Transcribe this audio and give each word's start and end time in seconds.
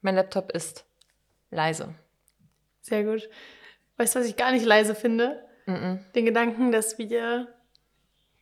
Mein 0.00 0.14
Laptop 0.14 0.52
ist 0.52 0.84
leise. 1.50 1.94
Sehr 2.80 3.04
gut. 3.04 3.28
Weißt 3.96 4.14
du, 4.14 4.20
was 4.20 4.26
ich 4.26 4.36
gar 4.36 4.52
nicht 4.52 4.64
leise 4.64 4.94
finde? 4.94 5.42
Mm 5.66 5.72
-mm. 5.72 5.98
Den 6.14 6.24
Gedanken, 6.24 6.72
dass 6.72 6.98
wir 6.98 7.48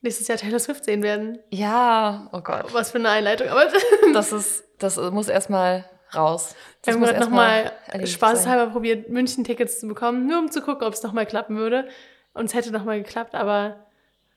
nächstes 0.02 0.28
Jahr 0.28 0.38
Taylor 0.38 0.58
Swift 0.60 0.84
sehen 0.84 1.02
werden. 1.02 1.38
Ja, 1.50 2.28
oh 2.32 2.40
Gott. 2.40 2.72
Was 2.72 2.90
für 2.92 2.98
eine 2.98 3.08
Einleitung. 3.10 3.48
Aber 3.48 3.66
Das 4.12 4.32
ist, 4.32 4.64
das 4.78 4.96
muss 4.96 5.28
erstmal 5.28 5.84
raus. 6.14 6.54
wir 6.54 6.56
Das 6.82 6.94
haben 6.94 7.00
gerade 7.02 7.16
erst 7.16 7.28
nochmal 7.30 7.72
erledigt 7.88 8.12
spaßeshalber 8.14 8.70
probiert, 8.72 9.08
München-Tickets 9.08 9.80
zu 9.80 9.88
bekommen, 9.88 10.26
nur 10.26 10.38
um 10.38 10.50
zu 10.50 10.60
gucken, 10.62 10.86
ob 10.86 10.94
es 10.94 11.02
nochmal 11.02 11.26
klappen 11.26 11.56
würde. 11.56 11.88
Und 12.34 12.44
es 12.44 12.54
hätte 12.54 12.70
nochmal 12.70 13.02
geklappt, 13.02 13.34
aber 13.34 13.86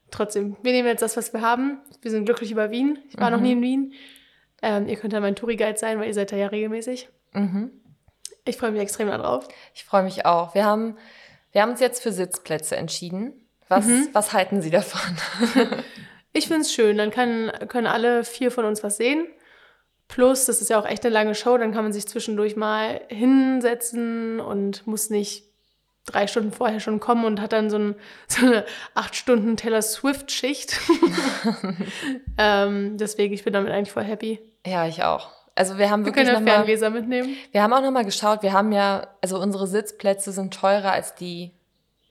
trotzdem, 0.09 0.55
wir 0.63 0.71
nehmen 0.71 0.87
jetzt 0.87 1.01
das, 1.01 1.17
was 1.17 1.33
wir 1.33 1.41
haben. 1.41 1.81
Wir 2.01 2.09
sind 2.11 2.25
glücklich 2.25 2.49
über 2.51 2.71
Wien. 2.71 2.97
Ich 3.09 3.19
war 3.19 3.29
noch 3.29 3.37
Mhm. 3.39 3.43
nie 3.43 3.51
in 3.51 3.61
Wien. 3.61 3.93
Ähm, 4.61 4.87
ihr 4.87 4.95
könnt 4.97 5.13
ja 5.13 5.19
mein 5.19 5.35
Touri-Guide 5.35 5.77
sein, 5.77 5.99
weil 5.99 6.07
ihr 6.07 6.13
seid 6.13 6.31
da 6.31 6.35
ja 6.35 6.47
regelmäßig. 6.47 7.09
Mhm. 7.33 7.71
Ich 8.45 8.57
freue 8.57 8.71
mich 8.71 8.81
extrem 8.81 9.07
darauf. 9.07 9.47
Ich 9.73 9.85
freue 9.85 10.03
mich 10.03 10.25
auch. 10.25 10.55
Wir 10.55 10.65
haben, 10.65 10.97
wir 11.51 11.61
haben 11.61 11.71
uns 11.71 11.79
jetzt 11.79 12.01
für 12.03 12.11
Sitzplätze 12.11 12.75
entschieden. 12.75 13.33
Was, 13.67 13.85
Mhm. 13.85 14.09
was 14.13 14.33
halten 14.33 14.61
Sie 14.61 14.71
davon? 14.71 15.17
Ich 16.31 16.47
finde 16.47 16.61
es 16.61 16.71
schön. 16.71 16.95
Dann 16.95 17.09
kann, 17.09 17.51
können 17.69 17.87
alle 17.87 18.23
vier 18.23 18.51
von 18.51 18.63
uns 18.65 18.83
was 18.83 18.97
sehen. 18.97 19.25
Plus, 20.07 20.45
das 20.45 20.61
ist 20.61 20.69
ja 20.69 20.79
auch 20.79 20.85
echt 20.85 21.03
eine 21.03 21.11
lange 21.13 21.33
Show, 21.33 21.57
dann 21.57 21.71
kann 21.73 21.83
man 21.83 21.91
sich 21.91 22.07
zwischendurch 22.07 22.55
mal 22.55 23.01
hinsetzen 23.09 24.39
und 24.39 24.85
muss 24.85 25.09
nicht 25.09 25.45
drei 26.05 26.27
Stunden 26.27 26.51
vorher 26.51 26.79
schon 26.79 26.99
kommen 26.99 27.25
und 27.25 27.41
hat 27.41 27.51
dann 27.51 27.69
so, 27.71 27.77
ein, 27.79 27.95
so 28.27 28.45
eine 28.45 28.65
acht 28.93 29.15
Stunden 29.15 29.57
Taylor 29.57 29.81
Swift-Schicht. 29.81 30.79
ähm, 32.37 32.97
deswegen, 32.97 33.33
ich 33.33 33.43
bin 33.43 33.53
damit 33.53 33.71
eigentlich 33.71 33.91
voll 33.91 34.03
happy. 34.03 34.39
Ja, 34.65 34.85
ich 34.87 35.03
auch. 35.03 35.29
Also 35.55 35.77
wir 35.77 35.89
haben 35.89 36.01
Wir 36.01 36.07
wirklich 36.07 36.25
können 36.25 36.35
ja 36.35 36.39
noch 36.39 36.45
mal, 36.45 36.53
Ferngläser 36.55 36.89
mitnehmen. 36.89 37.35
wir 37.51 37.61
haben 37.63 37.73
auch 37.73 37.81
noch 37.81 37.91
mal 37.91 38.05
geschaut. 38.05 38.43
Wir 38.43 38.53
haben 38.53 38.71
ja, 38.71 39.07
also 39.21 39.39
unsere 39.39 39.67
Sitzplätze 39.67 40.31
sind 40.31 40.53
teurer 40.53 40.91
als 40.91 41.15
die 41.15 41.51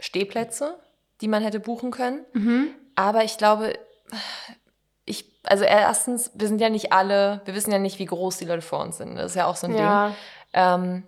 Stehplätze, 0.00 0.78
die 1.20 1.28
man 1.28 1.42
hätte 1.42 1.60
buchen 1.60 1.90
können. 1.90 2.24
Mhm. 2.34 2.68
Aber 2.94 3.24
ich 3.24 3.38
glaube, 3.38 3.72
ich, 5.04 5.24
also 5.44 5.64
erstens, 5.64 6.30
wir 6.34 6.48
sind 6.48 6.60
ja 6.60 6.68
nicht 6.68 6.92
alle, 6.92 7.40
wir 7.44 7.54
wissen 7.54 7.72
ja 7.72 7.78
nicht, 7.78 7.98
wie 7.98 8.04
groß 8.04 8.36
die 8.38 8.44
Leute 8.44 8.62
vor 8.62 8.80
uns 8.80 8.98
sind. 8.98 9.16
Das 9.16 9.32
ist 9.32 9.36
ja 9.36 9.46
auch 9.46 9.56
so 9.56 9.66
ein 9.66 9.76
Ja, 9.76 10.08
Ding. 10.08 10.16
Ähm, 10.52 11.02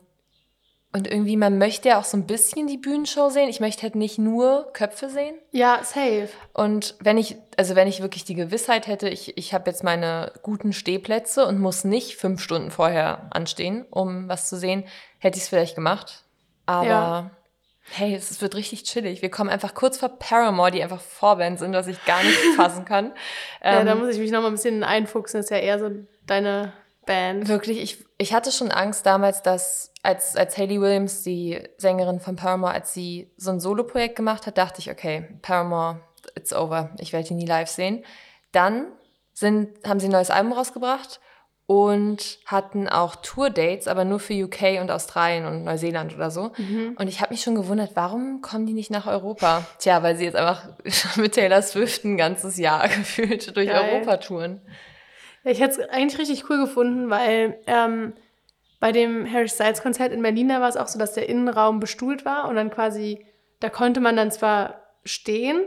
und 0.93 1.07
irgendwie, 1.07 1.37
man 1.37 1.57
möchte 1.59 1.91
ja 1.91 2.01
auch 2.01 2.05
so 2.05 2.17
ein 2.17 2.27
bisschen 2.27 2.67
die 2.67 2.77
Bühnenshow 2.77 3.31
sehen. 3.31 3.49
Ich 3.49 3.61
möchte 3.61 3.83
halt 3.83 3.95
nicht 3.95 4.19
nur 4.19 4.73
Köpfe 4.73 5.09
sehen. 5.09 5.37
ja, 5.53 5.81
safe. 5.85 6.29
Und 6.53 6.97
wenn 7.01 7.17
ich, 7.17 7.37
also 7.57 7.77
wenn 7.77 7.87
ich 7.87 8.03
wirklich 8.03 8.25
die 8.25 8.35
Gewissheit 8.35 8.89
hätte, 8.89 9.09
ich, 9.09 9.39
ich 9.39 9.55
habe 9.55 9.71
jetzt 9.71 9.85
meine 9.85 10.33
guten 10.43 10.73
Stehplätze 10.73 11.47
und 11.47 11.61
muss 11.61 11.85
nicht 11.85 12.17
fünf 12.17 12.41
Stunden 12.43 12.71
vorher 12.73 13.29
anstehen, 13.31 13.87
um 13.91 14.29
was 14.29 14.49
zu 14.49 14.57
sehen, 14.57 14.85
hätte 15.19 15.37
ich 15.37 15.45
es 15.45 15.49
vielleicht 15.49 15.77
gemacht. 15.77 16.25
Aber 16.67 16.87
Ja. 16.87 17.31
hey, 17.93 18.15
es, 18.15 18.41
wird 18.41 18.57
richtig 18.57 18.83
chillig. 18.83 19.23
Wir 19.23 19.31
kommen 19.31 19.51
einfach 19.51 19.75
kurz 19.75 19.97
vor 19.99 20.09
Paramore, 20.09 20.73
die 20.73 20.83
einfach 20.83 21.01
Vorband 21.01 21.61
sind, 21.61 21.73
was 21.73 21.87
ich 21.87 22.05
gar 22.05 22.23
nicht 22.23 22.37
fassen 22.57 22.85
kann. 22.85 23.13
ja, 23.63 23.81
Ähm, 23.81 23.87
da 23.87 23.95
muss 23.95 24.15
ich 24.15 24.19
mich 24.19 24.33
noch 24.33 24.41
mal 24.41 24.49
ein 24.49 24.55
bisschen 24.55 24.83
einfuchsen. 24.83 25.39
Das 25.39 25.47
ist 25.47 25.51
ja 25.51 25.59
eher 25.59 25.79
so 25.79 25.91
deine 26.27 26.73
Band. 27.07 27.47
Wirklich, 27.49 27.81
ich, 27.81 28.05
ich 28.19 28.35
hatte 28.35 28.51
schon 28.51 28.71
Angst 28.73 29.07
damals, 29.07 29.43
dass 29.43 29.90
als, 30.03 30.37
als 30.37 30.57
Hayley 30.57 30.81
Williams, 30.81 31.23
die 31.23 31.61
Sängerin 31.77 32.21
von 32.21 32.37
Paramore, 32.37 32.73
als 32.73 32.95
sie 32.95 33.31
so 33.37 33.51
ein 33.51 33.61
Soloprojekt 33.61 34.17
gemacht 34.17 34.47
hat, 34.47 34.59
dachte 34.59 34.81
ich, 34.81 34.91
okay, 34.91 35.29
Paramore, 35.43 36.01
it's 36.35 36.53
over, 36.53 36.91
ich 36.99 37.13
werde 37.13 37.29
die 37.29 37.35
nie 37.35 37.47
live 37.47 37.69
sehen. 37.69 38.05
Dann 38.53 38.87
sind, 39.33 39.69
haben 39.87 40.01
sie 40.01 40.09
ein 40.09 40.13
neues 40.13 40.31
Album 40.31 40.53
rausgebracht 40.53 41.21
und 41.67 42.39
hatten 42.47 42.89
auch 42.89 43.15
Tour-Dates, 43.15 43.87
aber 43.87 44.05
nur 44.05 44.19
für 44.19 44.35
UK 44.35 44.81
und 44.81 44.91
Australien 44.91 45.47
und 45.47 45.63
Neuseeland 45.63 46.15
oder 46.15 46.31
so. 46.31 46.51
Mhm. 46.57 46.97
Und 46.99 47.07
ich 47.07 47.21
habe 47.21 47.33
mich 47.33 47.43
schon 47.43 47.55
gewundert, 47.55 47.93
warum 47.95 48.41
kommen 48.41 48.67
die 48.67 48.73
nicht 48.73 48.91
nach 48.91 49.07
Europa? 49.07 49.65
Tja, 49.79 50.03
weil 50.03 50.17
sie 50.17 50.25
jetzt 50.25 50.35
einfach 50.35 50.71
mit 51.17 51.35
Taylor 51.35 51.63
Swift 51.63 52.05
ein 52.05 52.17
ganzes 52.17 52.57
Jahr 52.57 52.89
gefühlt 52.89 53.55
durch 53.57 53.69
Geil. 53.69 53.95
Europa 53.95 54.17
touren. 54.17 54.63
Ich 55.45 55.61
hätte 55.61 55.83
es 55.83 55.89
eigentlich 55.89 56.19
richtig 56.19 56.51
cool 56.51 56.59
gefunden, 56.59 57.09
weil 57.09 57.61
ähm, 57.67 58.15
bei 58.81 58.93
dem 58.93 59.31
Harry 59.31 59.49
Styles 59.49 59.83
Konzert 59.83 60.13
in 60.13 60.23
Berlin, 60.23 60.49
da 60.49 60.61
war 60.61 60.69
es 60.69 60.77
auch 60.77 60.89
so, 60.89 60.99
dass 60.99 61.13
der 61.13 61.29
Innenraum 61.29 61.81
bestuhlt 61.81 62.25
war 62.25 62.49
und 62.49 62.57
dann 62.57 62.71
quasi, 62.71 63.25
da 63.61 63.69
konnte 63.69 64.01
man 64.01 64.17
dann 64.17 64.31
zwar 64.31 64.83
stehen, 65.05 65.63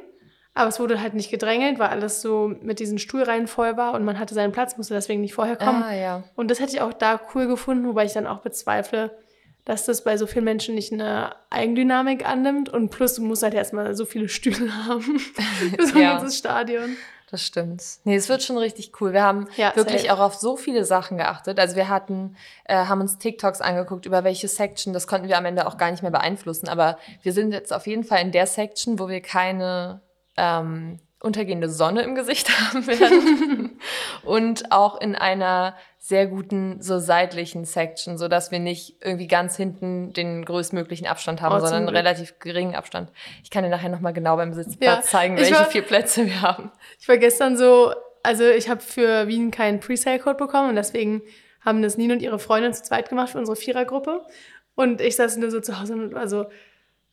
aber 0.56 0.70
es 0.70 0.80
wurde 0.80 1.02
halt 1.02 1.14
nicht 1.14 1.32
gedrängelt, 1.32 1.80
weil 1.80 1.90
alles 1.90 2.22
so 2.22 2.52
mit 2.62 2.80
diesen 2.80 3.00
Stuhlreihen 3.00 3.48
voll 3.48 3.78
war 3.78 3.94
und 3.94 4.04
man 4.06 4.20
hatte 4.20 4.34
seinen 4.36 4.52
Platz, 4.52 4.78
musste 4.78 4.94
deswegen 4.94 5.22
nicht 5.22 5.34
vorher 5.34 5.56
kommen. 5.56 5.82
Ah, 5.84 5.94
ja. 5.96 6.24
Und 6.36 6.52
das 6.52 6.60
hätte 6.60 6.74
ich 6.76 6.82
auch 6.82 6.94
da 6.94 7.20
cool 7.34 7.48
gefunden, 7.48 7.88
wobei 7.88 8.06
ich 8.06 8.14
dann 8.14 8.28
auch 8.28 8.40
bezweifle, 8.42 9.18
dass 9.66 9.86
das 9.86 10.04
bei 10.04 10.18
so 10.18 10.28
vielen 10.28 10.46
Menschen 10.46 10.76
nicht 10.76 10.92
eine 10.92 11.36
Eigendynamik 11.50 12.28
annimmt. 12.28 12.70
Und 12.70 12.90
plus, 12.90 13.16
du 13.16 13.24
musst 13.24 13.44
halt 13.44 13.54
erstmal 13.54 13.96
so 13.96 14.06
viele 14.06 14.28
Stühle 14.30 14.70
haben 14.88 15.02
für 15.20 15.86
so 15.88 15.96
ein 15.96 16.02
Ja. 16.02 16.18
ganzes 16.18 16.38
Stadion. 16.38 16.98
Das 17.34 17.42
stimmt. 17.42 17.84
Nee, 18.04 18.16
es 18.16 18.30
wird 18.30 18.44
schon 18.44 18.60
richtig 18.60 19.02
cool. 19.02 19.12
Wir 19.12 19.24
haben 19.24 19.48
Ja, 19.58 19.76
wirklich 19.76 20.04
safe. 20.04 20.14
auch 20.14 20.20
auf 20.20 20.36
so 20.36 20.56
viele 20.56 20.86
Sachen 20.86 21.18
geachtet. 21.18 21.60
Also 21.60 21.76
wir 21.76 21.90
hatten, 21.90 22.36
äh, 22.66 22.76
haben 22.76 23.02
uns 23.02 23.18
TikToks 23.18 23.60
angeguckt, 23.60 24.06
über 24.06 24.24
welche 24.24 24.48
Section, 24.48 24.94
das 24.94 25.08
konnten 25.08 25.28
wir 25.28 25.36
am 25.40 25.46
Ende 25.46 25.66
auch 25.66 25.78
gar 25.80 25.90
nicht 25.90 26.04
mehr 26.04 26.12
beeinflussen. 26.12 26.70
Aber 26.70 27.00
wir 27.24 27.34
sind 27.34 27.52
jetzt 27.52 27.74
auf 27.74 27.88
jeden 27.88 28.04
Fall 28.04 28.22
in 28.22 28.32
der 28.32 28.46
Section, 28.46 29.00
wo 29.00 29.08
wir 29.10 29.20
keine 29.20 30.02
ähm, 30.38 31.00
untergehende 31.24 31.70
Sonne 31.70 32.02
im 32.04 32.16
Gesicht 32.16 32.50
haben 32.60 32.86
werden. 32.86 33.80
Und 34.24 34.72
auch 34.72 35.00
in 35.02 35.16
einer 35.16 35.76
sehr 35.98 36.28
guten, 36.28 36.82
so 36.82 37.00
seitlichen 37.00 37.64
Section, 37.66 38.18
sodass 38.18 38.52
wir 38.52 38.60
nicht 38.60 38.98
irgendwie 39.02 39.28
ganz 39.28 39.56
hinten 39.56 40.12
den 40.14 40.44
größtmöglichen 40.44 41.08
Abstand 41.08 41.42
haben, 41.42 41.56
Oh, 41.56 41.60
sondern 41.60 41.88
einen 41.88 41.96
relativ 41.96 42.40
geringen 42.40 42.76
Abstand. 42.76 43.10
Ich 43.44 43.50
kann 43.50 43.64
dir 43.64 43.70
nachher 43.70 43.90
nochmal 43.90 44.12
genau 44.14 44.36
beim 44.36 44.54
Sitzplatz 44.54 44.82
Ja, 44.82 45.02
zeigen, 45.02 45.38
welche 45.38 45.54
war- 45.56 45.66
vier 45.66 45.82
Plätze 45.84 46.26
wir 46.26 46.42
haben. 46.42 46.72
Ich 47.00 47.08
war 47.08 47.18
gestern 47.18 47.56
so, 47.58 47.94
also 48.22 48.44
ich 48.44 48.70
habe 48.70 48.82
für 48.82 49.28
Wien 49.28 49.50
keinen 49.50 49.80
Presale-Code 49.80 50.36
bekommen 50.38 50.70
und 50.70 50.76
deswegen 50.76 51.22
haben 51.62 51.82
das 51.82 51.98
Nina 51.98 52.16
und 52.16 52.22
ihre 52.22 52.40
Freundin 52.40 52.74
zu 52.74 52.84
zweit 52.84 53.08
gemacht 53.08 53.30
für 53.30 53.38
unsere 53.40 53.56
Vierergruppe. 53.56 54.22
Und 54.76 55.00
ich 55.00 55.16
saß 55.16 55.38
nur 55.38 55.52
so 55.52 55.62
zu 55.62 55.80
Hause 55.80 55.94
und 55.94 56.14
war 56.14 56.28
so, 56.28 56.48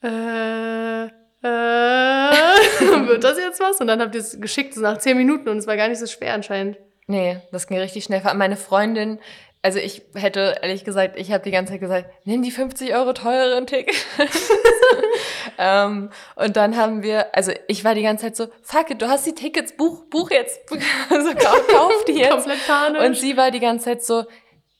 äh, 0.02 1.08
äh, 1.42 1.46
wird 3.06 3.24
das 3.24 3.38
jetzt 3.38 3.60
was? 3.60 3.80
Und 3.80 3.86
dann 3.86 4.00
habt 4.00 4.14
ihr 4.14 4.20
es 4.20 4.40
geschickt, 4.40 4.74
so 4.74 4.80
nach 4.80 4.98
zehn 4.98 5.16
Minuten 5.16 5.48
und 5.48 5.58
es 5.58 5.66
war 5.66 5.76
gar 5.76 5.88
nicht 5.88 5.98
so 5.98 6.06
schwer 6.06 6.34
anscheinend. 6.34 6.78
Nee, 7.06 7.38
das 7.50 7.66
ging 7.66 7.78
richtig 7.78 8.04
schnell. 8.04 8.20
Vor 8.20 8.30
allem 8.30 8.38
Meine 8.38 8.56
Freundin, 8.56 9.18
also 9.62 9.78
ich 9.78 10.02
hätte 10.14 10.56
ehrlich 10.62 10.84
gesagt, 10.84 11.18
ich 11.18 11.32
habe 11.32 11.44
die 11.44 11.50
ganze 11.50 11.72
Zeit 11.72 11.80
gesagt, 11.80 12.10
nimm 12.24 12.42
die 12.42 12.50
50 12.50 12.94
Euro 12.94 13.12
teureren 13.12 13.66
Ticket. 13.66 13.94
ähm, 15.58 16.10
und 16.36 16.56
dann 16.56 16.76
haben 16.76 17.02
wir, 17.02 17.34
also 17.34 17.52
ich 17.68 17.84
war 17.84 17.94
die 17.94 18.02
ganze 18.02 18.26
Zeit 18.26 18.36
so, 18.36 18.48
fuck 18.62 18.90
it, 18.90 19.02
du 19.02 19.08
hast 19.08 19.26
die 19.26 19.34
Tickets, 19.34 19.76
buch, 19.76 20.04
buch 20.08 20.30
jetzt. 20.30 20.60
also 21.10 21.34
kauf, 21.34 21.66
kauf 21.68 22.04
die 22.06 22.12
jetzt. 22.12 22.30
Komplett 22.30 22.66
panisch. 22.66 23.02
Und 23.02 23.16
sie 23.16 23.36
war 23.36 23.50
die 23.50 23.60
ganze 23.60 23.86
Zeit 23.86 24.02
so, 24.02 24.24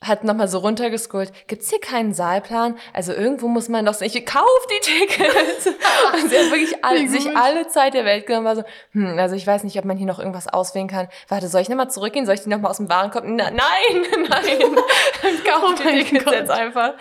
hat 0.03 0.25
nochmal 0.25 0.49
so 0.49 0.59
runtergescrollt. 0.59 1.31
Gibt's 1.47 1.69
hier 1.69 1.81
keinen 1.81 2.15
Saalplan? 2.15 2.78
Also 2.94 3.12
irgendwo 3.12 3.49
muss 3.49 3.69
man 3.69 3.84
doch 3.84 4.00
ich 4.00 4.25
kauf 4.25 4.66
die 4.71 4.81
Tickets. 4.81 5.66
und 6.15 6.31
sie 6.31 6.38
hat 6.38 6.50
wirklich 6.50 6.83
all, 6.83 6.97
Wie 6.97 7.06
gut. 7.06 7.11
sich 7.21 7.37
alle 7.37 7.69
Zeit 7.69 7.93
der 7.93 8.06
Welt 8.06 8.27
genommen, 8.27 8.47
war 8.47 8.56
so, 8.56 8.62
hm, 8.93 9.19
also 9.19 9.34
ich 9.34 9.47
weiß 9.47 9.62
nicht, 9.65 9.78
ob 9.78 9.84
man 9.84 9.99
hier 9.99 10.06
noch 10.06 10.19
irgendwas 10.19 10.49
auswählen 10.49 10.89
kann. 10.89 11.09
Warte, 11.28 11.49
soll 11.49 11.60
ich 11.60 11.69
nochmal 11.69 11.91
zurückgehen? 11.91 12.25
Soll 12.25 12.34
ich 12.34 12.41
die 12.41 12.49
nochmal 12.49 12.71
aus 12.71 12.78
dem 12.78 12.89
Warenkorb? 12.89 13.25
Na, 13.27 13.50
nein, 13.50 14.06
nein. 14.28 14.59
kauf 15.44 15.65
Oh 15.65 15.75
die 15.75 16.05
Tickets 16.05 16.25
Gott. 16.25 16.34
jetzt 16.34 16.50
einfach. 16.50 16.94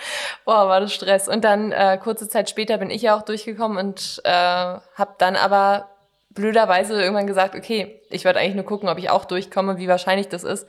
Boah, 0.44 0.68
war 0.68 0.82
das 0.82 0.94
Stress. 0.94 1.30
Und 1.30 1.46
dann, 1.46 1.72
äh, 1.72 1.98
kurze 2.04 2.28
Zeit 2.28 2.50
später 2.50 2.78
bin 2.78 2.90
ich 2.90 3.02
ja 3.02 3.16
auch 3.16 3.22
durchgekommen 3.22 3.78
und 3.78 4.22
äh, 4.26 4.30
habe 4.30 5.16
dann 5.20 5.38
aber 5.38 5.90
blöderweise 6.32 7.02
irgendwann 7.02 7.28
gesagt, 7.28 7.56
okay, 7.56 8.02
ich 8.09 8.26
werde 8.26 8.40
eigentlich 8.40 8.56
nur 8.56 8.66
gucken, 8.66 8.90
ob 8.90 8.98
ich 8.98 9.09
auch 9.09 9.26
durchkomme, 9.26 9.78
wie 9.78 9.88
wahrscheinlich 9.88 10.28
das 10.28 10.44
ist. 10.44 10.68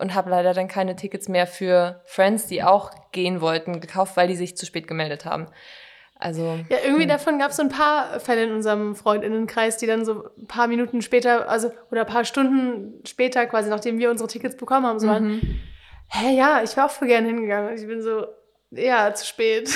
Und 0.00 0.14
habe 0.14 0.30
leider 0.30 0.54
dann 0.54 0.66
keine 0.66 0.96
Tickets 0.96 1.28
mehr 1.28 1.46
für 1.46 2.00
Friends, 2.06 2.46
die 2.46 2.62
auch 2.62 2.90
gehen 3.12 3.40
wollten, 3.40 3.80
gekauft, 3.80 4.16
weil 4.16 4.28
die 4.28 4.36
sich 4.36 4.56
zu 4.56 4.64
spät 4.64 4.88
gemeldet 4.88 5.24
haben. 5.24 5.46
Also, 6.18 6.58
Ja, 6.68 6.78
irgendwie 6.84 7.06
davon 7.06 7.38
gab 7.38 7.50
es 7.50 7.56
so 7.56 7.62
ein 7.62 7.70
paar 7.70 8.20
Fälle 8.20 8.44
in 8.44 8.52
unserem 8.52 8.94
Freundinnenkreis, 8.94 9.78
die 9.78 9.86
dann 9.86 10.04
so 10.04 10.24
ein 10.38 10.46
paar 10.46 10.66
Minuten 10.68 11.00
später, 11.02 11.48
also 11.48 11.70
oder 11.90 12.02
ein 12.02 12.06
paar 12.06 12.24
Stunden 12.24 13.02
später, 13.06 13.46
quasi 13.46 13.70
nachdem 13.70 13.98
wir 13.98 14.10
unsere 14.10 14.28
Tickets 14.28 14.56
bekommen 14.56 14.86
haben, 14.86 15.00
so 15.00 15.06
waren, 15.06 15.40
hä, 16.08 16.36
ja, 16.36 16.62
ich 16.62 16.76
wäre 16.76 16.86
auch 16.86 16.90
voll 16.90 17.08
gerne 17.08 17.26
hingegangen. 17.28 17.74
Ich 17.74 17.86
bin 17.86 18.02
so, 18.02 18.26
ja, 18.70 19.12
zu 19.14 19.26
spät. 19.26 19.70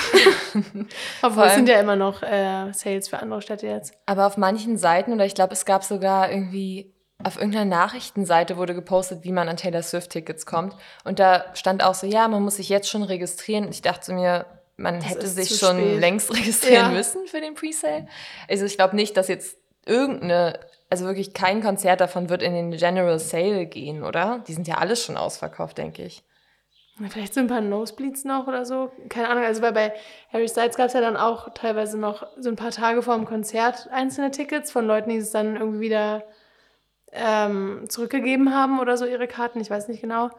Obwohl 1.23 1.45
es 1.45 1.55
sind 1.55 1.69
ja 1.69 1.81
immer 1.81 1.97
noch 1.97 2.23
äh, 2.23 2.73
Sales 2.73 3.09
für 3.09 3.19
andere 3.19 3.43
Städte 3.43 3.67
jetzt. 3.67 3.95
aber 4.07 4.27
auf 4.27 4.37
manchen 4.37 4.77
Seiten, 4.77 5.13
oder 5.13 5.25
ich 5.25 5.35
glaube, 5.35 5.53
es 5.55 5.65
gab 5.65 5.83
sogar 5.85 6.31
irgendwie 6.31 6.94
auf 7.23 7.37
irgendeiner 7.37 7.65
Nachrichtenseite 7.65 8.57
wurde 8.57 8.75
gepostet, 8.75 9.25
wie 9.25 9.33
man 9.33 9.49
an 9.49 9.57
Taylor 9.57 9.83
Swift-Tickets 9.83 10.47
kommt. 10.47 10.75
Und 11.05 11.19
da 11.19 11.45
stand 11.55 11.83
auch 11.85 11.95
so, 11.95 12.07
ja, 12.07 12.27
man 12.29 12.43
muss 12.43 12.57
sich 12.57 12.69
jetzt 12.69 12.89
schon 12.89 13.03
registrieren. 13.03 13.65
Und 13.67 13.71
ich 13.75 13.83
dachte 13.83 14.13
mir, 14.13 14.47
man 14.77 14.97
Das 14.97 15.11
hätte 15.11 15.29
sich 15.29 15.57
schon 15.57 15.79
spät. 15.79 16.01
längst 16.01 16.31
registrieren 16.37 16.87
Ja. 16.87 16.89
müssen 16.91 17.27
für 17.27 17.41
den 17.41 17.55
Presale. 17.55 18.09
Also 18.49 18.65
ich 18.65 18.77
glaube 18.77 18.97
nicht, 18.97 19.17
dass 19.17 19.29
jetzt 19.29 19.57
irgendeine, 19.87 20.59
also 20.91 21.05
wirklich 21.07 21.33
kein 21.35 21.63
Konzert 21.63 22.01
davon 22.01 22.29
wird 22.29 22.43
in 22.43 22.53
den 22.53 22.71
General 22.73 23.19
Sale 23.19 23.67
gehen, 23.67 24.03
oder? 24.03 24.43
Die 24.49 24.53
sind 24.53 24.67
ja 24.67 24.79
alle 24.79 24.97
schon 24.97 25.17
ausverkauft, 25.17 25.79
denke 25.79 26.03
ich. 26.03 26.25
Vielleicht 27.09 27.35
so 27.35 27.41
ein 27.41 27.49
paar 27.49 27.61
Nosebleeds 27.61 28.25
noch 28.25 28.47
oder 28.47 28.65
so. 28.65 28.93
Keine 29.09 29.29
Ahnung. 29.29 29.45
Also 29.45 29.63
weil 29.63 29.73
bei 29.73 29.93
Harry 30.33 30.49
Styles 30.49 30.77
gab 30.77 30.87
es 30.87 30.93
ja 30.93 31.01
dann 31.01 31.17
auch 31.17 31.49
teilweise 31.55 31.99
noch 31.99 32.27
so 32.39 32.49
ein 32.49 32.57
paar 32.57 32.71
Tage 32.71 33.03
vor 33.03 33.17
dem 33.17 33.25
Konzert 33.25 33.89
einzelne 33.91 34.31
Tickets 34.31 34.71
von 34.71 34.87
Leuten, 34.87 35.11
die 35.11 35.17
es 35.17 35.31
dann 35.33 35.57
irgendwie 35.57 35.81
wieder 35.81 36.23
ähm, 37.15 37.85
zurückgegeben 37.89 38.55
haben 38.55 38.81
oder 38.81 38.97
so 38.97 39.07
ihre 39.07 39.29
Karten. 39.29 39.61
Ich 39.61 39.71
weiß 39.71 39.89
nicht 39.89 40.01
genau. 40.01 40.31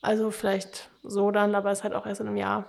Also 0.00 0.30
vielleicht 0.30 0.90
so 1.02 1.30
dann, 1.30 1.54
aber 1.54 1.70
es 1.70 1.78
ist 1.78 1.84
halt 1.84 1.94
auch 1.94 2.06
erst 2.06 2.20
in 2.20 2.26
einem 2.26 2.36
Jahr. 2.36 2.64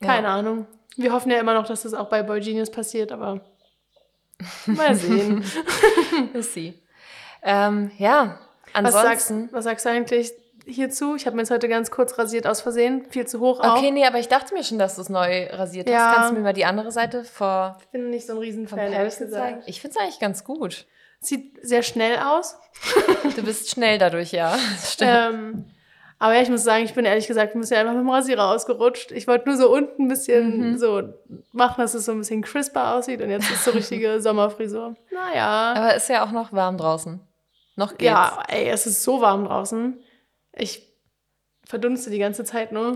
Keine 0.00 0.28
ja. 0.28 0.36
Ahnung. 0.36 0.66
Wir 0.96 1.12
hoffen 1.12 1.30
ja 1.30 1.38
immer 1.38 1.54
noch, 1.54 1.66
dass 1.66 1.82
das 1.82 1.94
auch 1.94 2.08
bei 2.08 2.22
Boy 2.22 2.40
Genius 2.40 2.70
passiert, 2.70 3.12
aber 3.12 3.40
mal 4.66 4.94
sehen. 4.94 5.42
we'll 6.32 6.42
see. 6.42 6.74
Ähm, 7.42 7.90
ja, 7.98 8.38
ansonsten. 8.72 9.02
Was 9.02 9.02
sagst, 9.02 9.32
was 9.52 9.64
sagst 9.64 9.84
du 9.84 9.90
eigentlich 9.90 10.32
hierzu? 10.66 11.16
Ich 11.16 11.26
habe 11.26 11.36
mir 11.36 11.42
jetzt 11.42 11.50
heute 11.50 11.68
ganz 11.68 11.90
kurz 11.90 12.18
rasiert 12.18 12.46
aus 12.46 12.60
Versehen, 12.60 13.06
viel 13.10 13.26
zu 13.26 13.40
hoch 13.40 13.60
auch. 13.60 13.76
Okay, 13.76 13.90
nee, 13.90 14.06
aber 14.06 14.18
ich 14.18 14.28
dachte 14.28 14.54
mir 14.54 14.64
schon, 14.64 14.78
dass 14.78 14.96
du 14.96 15.02
es 15.02 15.08
neu 15.08 15.48
rasiert 15.50 15.88
ja. 15.88 15.98
hast. 15.98 16.14
Kannst 16.14 16.30
du 16.30 16.34
mir 16.36 16.42
mal 16.42 16.52
die 16.52 16.64
andere 16.64 16.92
Seite 16.92 17.24
vor. 17.24 17.78
Ich 17.80 17.88
bin 17.88 18.10
nicht 18.10 18.26
so 18.26 18.34
ein 18.34 18.38
Riesenfan, 18.38 18.78
ehrlich 18.78 19.16
gesagt. 19.16 19.64
Ich 19.66 19.80
finde 19.80 19.96
es 19.96 20.02
eigentlich 20.02 20.20
ganz 20.20 20.44
gut. 20.44 20.86
Sieht 21.20 21.58
sehr 21.62 21.82
schnell 21.82 22.18
aus. 22.18 22.56
du 23.36 23.42
bist 23.42 23.70
schnell 23.70 23.98
dadurch, 23.98 24.32
ja. 24.32 24.56
Ähm, 25.00 25.64
aber 26.18 26.34
ja, 26.34 26.42
ich 26.42 26.48
muss 26.48 26.64
sagen, 26.64 26.84
ich 26.84 26.94
bin 26.94 27.04
ehrlich 27.04 27.26
gesagt 27.26 27.54
ein 27.54 27.60
bisschen 27.60 27.78
einfach 27.78 27.92
mit 27.92 28.02
dem 28.02 28.10
Rasierer 28.10 28.50
ausgerutscht. 28.50 29.12
Ich 29.12 29.26
wollte 29.26 29.48
nur 29.48 29.58
so 29.58 29.70
unten 29.70 30.04
ein 30.04 30.08
bisschen 30.08 30.72
mhm. 30.72 30.78
so 30.78 31.02
machen, 31.52 31.80
dass 31.80 31.94
es 31.94 32.06
so 32.06 32.12
ein 32.12 32.18
bisschen 32.18 32.42
crisper 32.42 32.94
aussieht 32.94 33.20
und 33.20 33.28
jetzt 33.28 33.50
ist 33.50 33.64
so 33.64 33.72
richtige 33.72 34.20
Sommerfrisur. 34.22 34.94
Naja. 35.12 35.74
Aber 35.76 35.94
ist 35.94 36.08
ja 36.08 36.24
auch 36.24 36.32
noch 36.32 36.52
warm 36.52 36.78
draußen. 36.78 37.20
Noch 37.76 37.90
geht's. 37.90 38.04
Ja, 38.04 38.42
ey, 38.48 38.68
es 38.68 38.86
ist 38.86 39.02
so 39.02 39.20
warm 39.20 39.44
draußen. 39.44 40.00
Ich 40.52 40.85
verdunste 41.66 42.10
die 42.10 42.18
ganze 42.18 42.44
Zeit 42.44 42.72
nur. 42.72 42.94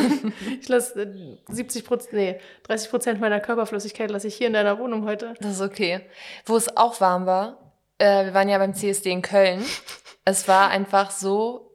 ich 0.60 0.68
lasse 0.68 1.36
70 1.48 1.84
Prozent, 1.84 2.12
nee, 2.12 2.40
30 2.62 2.90
Prozent 2.90 3.20
meiner 3.20 3.40
Körperflüssigkeit 3.40 4.10
lasse 4.10 4.28
ich 4.28 4.36
hier 4.36 4.46
in 4.46 4.52
deiner 4.52 4.78
Wohnung 4.78 5.04
heute. 5.04 5.34
Das 5.40 5.52
ist 5.52 5.60
okay. 5.60 6.00
Wo 6.46 6.56
es 6.56 6.76
auch 6.76 7.00
warm 7.00 7.26
war, 7.26 7.72
äh, 7.98 8.26
wir 8.26 8.34
waren 8.34 8.48
ja 8.48 8.58
beim 8.58 8.74
CSD 8.74 9.10
in 9.10 9.22
Köln. 9.22 9.62
Es 10.24 10.48
war 10.48 10.70
einfach 10.70 11.10
so 11.10 11.72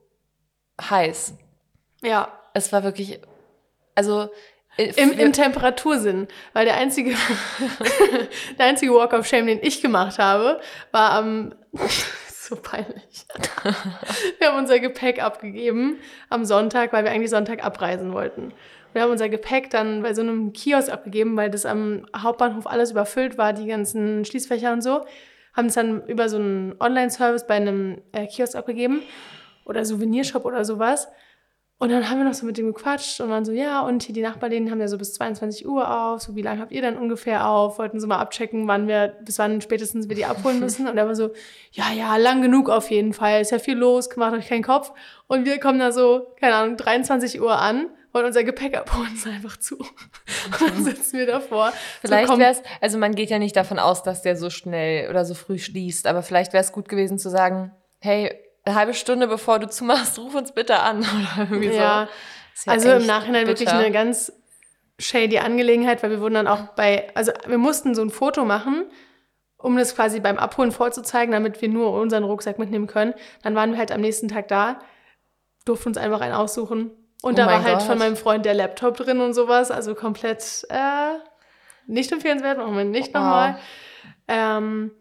heiß. 0.81 1.33
Ja. 2.01 2.33
Es 2.53 2.73
war 2.73 2.83
wirklich, 2.83 3.19
also 3.93 4.29
äh, 4.79 4.93
im, 4.95 5.11
Im 5.11 5.33
Temperatursinn, 5.33 6.27
weil 6.53 6.65
der 6.65 6.75
einzige, 6.75 7.13
der 8.57 8.65
einzige 8.65 8.93
Walk 8.93 9.13
of 9.13 9.27
Shame, 9.27 9.47
den 9.47 9.59
ich 9.61 9.81
gemacht 9.81 10.19
habe, 10.19 10.61
war 10.91 11.11
am 11.11 11.53
so 12.49 12.55
peinlich. 12.55 13.25
wir 14.39 14.47
haben 14.47 14.57
unser 14.57 14.79
Gepäck 14.79 15.23
abgegeben 15.23 15.97
am 16.29 16.45
Sonntag, 16.45 16.91
weil 16.91 17.03
wir 17.03 17.11
eigentlich 17.11 17.29
Sonntag 17.29 17.63
abreisen 17.63 18.11
wollten. 18.11 18.53
Wir 18.91 19.03
haben 19.03 19.11
unser 19.11 19.29
Gepäck 19.29 19.69
dann 19.69 20.01
bei 20.01 20.15
so 20.15 20.21
einem 20.21 20.51
Kiosk 20.51 20.91
abgegeben, 20.91 21.37
weil 21.37 21.51
das 21.51 21.65
am 21.65 22.07
Hauptbahnhof 22.17 22.65
alles 22.65 22.91
überfüllt 22.91 23.37
war, 23.37 23.53
die 23.53 23.67
ganzen 23.67 24.25
Schließfächer 24.25 24.73
und 24.73 24.81
so. 24.81 25.05
Haben 25.53 25.67
es 25.67 25.75
dann 25.75 26.05
über 26.07 26.27
so 26.27 26.37
einen 26.37 26.75
Online-Service 26.79 27.45
bei 27.45 27.55
einem 27.55 28.01
äh, 28.13 28.25
Kiosk 28.25 28.55
abgegeben 28.55 29.03
oder 29.65 29.85
Souvenirshop 29.85 30.45
oder 30.45 30.65
sowas. 30.65 31.07
Und 31.81 31.93
dann 31.93 32.09
haben 32.09 32.17
wir 32.17 32.25
noch 32.25 32.33
so 32.33 32.45
mit 32.45 32.57
dem 32.57 32.67
gequatscht 32.67 33.21
und 33.21 33.29
waren 33.29 33.45
so, 33.45 33.53
ja, 33.53 33.79
und 33.81 34.03
hier 34.03 34.13
die 34.13 34.21
Nachbarläden 34.21 34.69
haben 34.69 34.81
ja 34.81 34.89
so 34.89 34.97
bis 34.97 35.13
22 35.13 35.65
Uhr 35.65 35.89
auf, 35.89 36.21
so 36.21 36.35
wie 36.35 36.41
lange 36.41 36.59
habt 36.59 36.73
ihr 36.73 36.81
dann 36.81 36.97
ungefähr 36.97 37.47
auf? 37.47 37.79
Wollten 37.79 38.01
so 38.01 38.07
mal 38.07 38.17
abchecken, 38.17 38.67
wann 38.67 38.89
wir, 38.89 39.15
bis 39.23 39.39
wann 39.39 39.61
spätestens 39.61 40.09
wir 40.09 40.15
die 40.17 40.25
abholen 40.25 40.59
müssen. 40.59 40.89
Und 40.89 40.97
er 40.97 41.07
war 41.07 41.15
so, 41.15 41.29
ja, 41.71 41.85
ja, 41.95 42.17
lang 42.17 42.41
genug 42.41 42.69
auf 42.69 42.91
jeden 42.91 43.13
Fall, 43.13 43.39
ist 43.39 43.51
ja 43.51 43.59
viel 43.59 43.77
los, 43.77 44.09
macht 44.17 44.33
euch 44.33 44.49
keinen 44.49 44.63
Kopf. 44.63 44.91
Und 45.27 45.45
wir 45.45 45.57
kommen 45.61 45.79
da 45.79 45.93
so, 45.93 46.27
keine 46.37 46.55
Ahnung, 46.55 46.75
23 46.75 47.39
Uhr 47.39 47.57
an, 47.57 47.87
wollen 48.11 48.25
unser 48.25 48.43
Gepäck 48.43 48.75
abholen, 48.75 49.11
ist 49.15 49.25
einfach 49.25 49.55
zu. 49.55 49.77
Und 49.77 50.61
dann 50.61 50.83
sitzen 50.83 51.17
wir 51.17 51.27
davor. 51.27 51.71
Vielleicht 52.01 52.27
so, 52.27 52.37
wäre 52.37 52.51
es, 52.51 52.61
also 52.81 52.97
man 52.97 53.15
geht 53.15 53.29
ja 53.29 53.39
nicht 53.39 53.55
davon 53.55 53.79
aus, 53.79 54.03
dass 54.03 54.21
der 54.21 54.35
so 54.35 54.49
schnell 54.49 55.09
oder 55.09 55.23
so 55.23 55.33
früh 55.33 55.57
schließt, 55.57 56.07
aber 56.07 56.23
vielleicht 56.23 56.51
wäre 56.51 56.63
es 56.63 56.73
gut 56.73 56.89
gewesen 56.89 57.17
zu 57.17 57.29
sagen, 57.29 57.71
hey, 57.99 58.37
eine 58.65 58.75
halbe 58.75 58.93
Stunde 58.93 59.27
bevor 59.27 59.59
du 59.59 59.67
zumachst, 59.67 60.19
ruf 60.19 60.35
uns 60.35 60.51
bitte 60.51 60.79
an 60.79 60.99
oder 61.37 61.49
irgendwie 61.49 61.67
ja. 61.67 61.71
so. 61.71 61.77
Ja 61.77 62.09
also 62.65 62.91
im 62.91 63.05
Nachhinein 63.05 63.45
bitter. 63.45 63.59
wirklich 63.59 63.69
eine 63.69 63.91
ganz 63.91 64.33
shady 64.97 65.39
Angelegenheit, 65.39 66.03
weil 66.03 66.11
wir 66.11 66.21
wurden 66.21 66.35
dann 66.35 66.47
auch 66.47 66.69
bei, 66.75 67.09
also 67.15 67.31
wir 67.47 67.57
mussten 67.57 67.95
so 67.95 68.01
ein 68.01 68.09
Foto 68.09 68.43
machen, 68.45 68.85
um 69.57 69.77
das 69.77 69.95
quasi 69.95 70.19
beim 70.19 70.37
Abholen 70.37 70.71
vorzuzeigen, 70.71 71.31
damit 71.31 71.61
wir 71.61 71.69
nur 71.69 71.93
unseren 71.93 72.23
Rucksack 72.23 72.59
mitnehmen 72.59 72.87
können. 72.87 73.13
Dann 73.43 73.55
waren 73.55 73.71
wir 73.71 73.77
halt 73.77 73.91
am 73.91 74.01
nächsten 74.01 74.27
Tag 74.27 74.47
da, 74.49 74.79
durften 75.65 75.89
uns 75.89 75.97
einfach 75.97 76.21
einen 76.21 76.33
aussuchen. 76.33 76.91
Und 77.21 77.33
oh 77.33 77.35
da 77.35 77.47
war 77.47 77.63
halt 77.63 77.79
Gott. 77.79 77.87
von 77.87 77.97
meinem 77.97 78.15
Freund 78.15 78.45
der 78.45 78.53
Laptop 78.53 78.95
drin 78.95 79.19
und 79.19 79.33
sowas, 79.33 79.71
also 79.71 79.95
komplett 79.95 80.65
äh, 80.69 81.17
nicht 81.85 82.11
empfehlenswert, 82.11 82.57
machen 82.57 82.77
wir 82.77 82.85
nicht 82.85 83.13
nochmal. 83.13 83.55
Wow. 83.55 83.61
Ähm, 84.27 84.91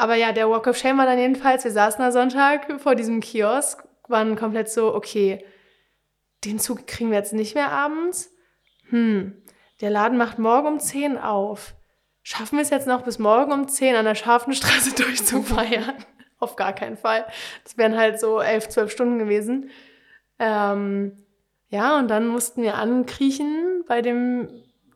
aber 0.00 0.14
ja, 0.14 0.32
der 0.32 0.48
Walk 0.48 0.66
of 0.66 0.78
Shame 0.78 0.96
war 0.96 1.04
dann 1.04 1.18
jedenfalls, 1.18 1.62
wir 1.64 1.70
saßen 1.70 2.00
da 2.00 2.10
Sonntag 2.10 2.80
vor 2.80 2.94
diesem 2.94 3.20
Kiosk, 3.20 3.84
waren 4.08 4.34
komplett 4.34 4.70
so, 4.70 4.94
okay, 4.94 5.44
den 6.44 6.58
Zug 6.58 6.86
kriegen 6.86 7.10
wir 7.10 7.18
jetzt 7.18 7.34
nicht 7.34 7.54
mehr 7.54 7.70
abends. 7.70 8.32
Hm, 8.88 9.42
der 9.82 9.90
Laden 9.90 10.16
macht 10.16 10.38
morgen 10.38 10.66
um 10.66 10.80
10 10.80 11.18
auf. 11.18 11.74
Schaffen 12.22 12.56
wir 12.56 12.62
es 12.62 12.70
jetzt 12.70 12.86
noch 12.86 13.02
bis 13.02 13.18
morgen 13.18 13.52
um 13.52 13.68
10 13.68 13.94
an 13.94 14.06
der 14.06 14.14
Schafenstraße 14.14 14.94
durchzufeiern? 15.02 15.94
Auf 16.38 16.56
gar 16.56 16.72
keinen 16.72 16.96
Fall. 16.96 17.26
Das 17.64 17.76
wären 17.76 17.98
halt 17.98 18.18
so 18.18 18.40
11, 18.40 18.70
12 18.70 18.90
Stunden 18.90 19.18
gewesen. 19.18 19.70
Ähm, 20.38 21.26
ja, 21.68 21.98
und 21.98 22.08
dann 22.08 22.26
mussten 22.26 22.62
wir 22.62 22.76
ankriechen 22.76 23.84
bei 23.86 24.00
dem 24.00 24.48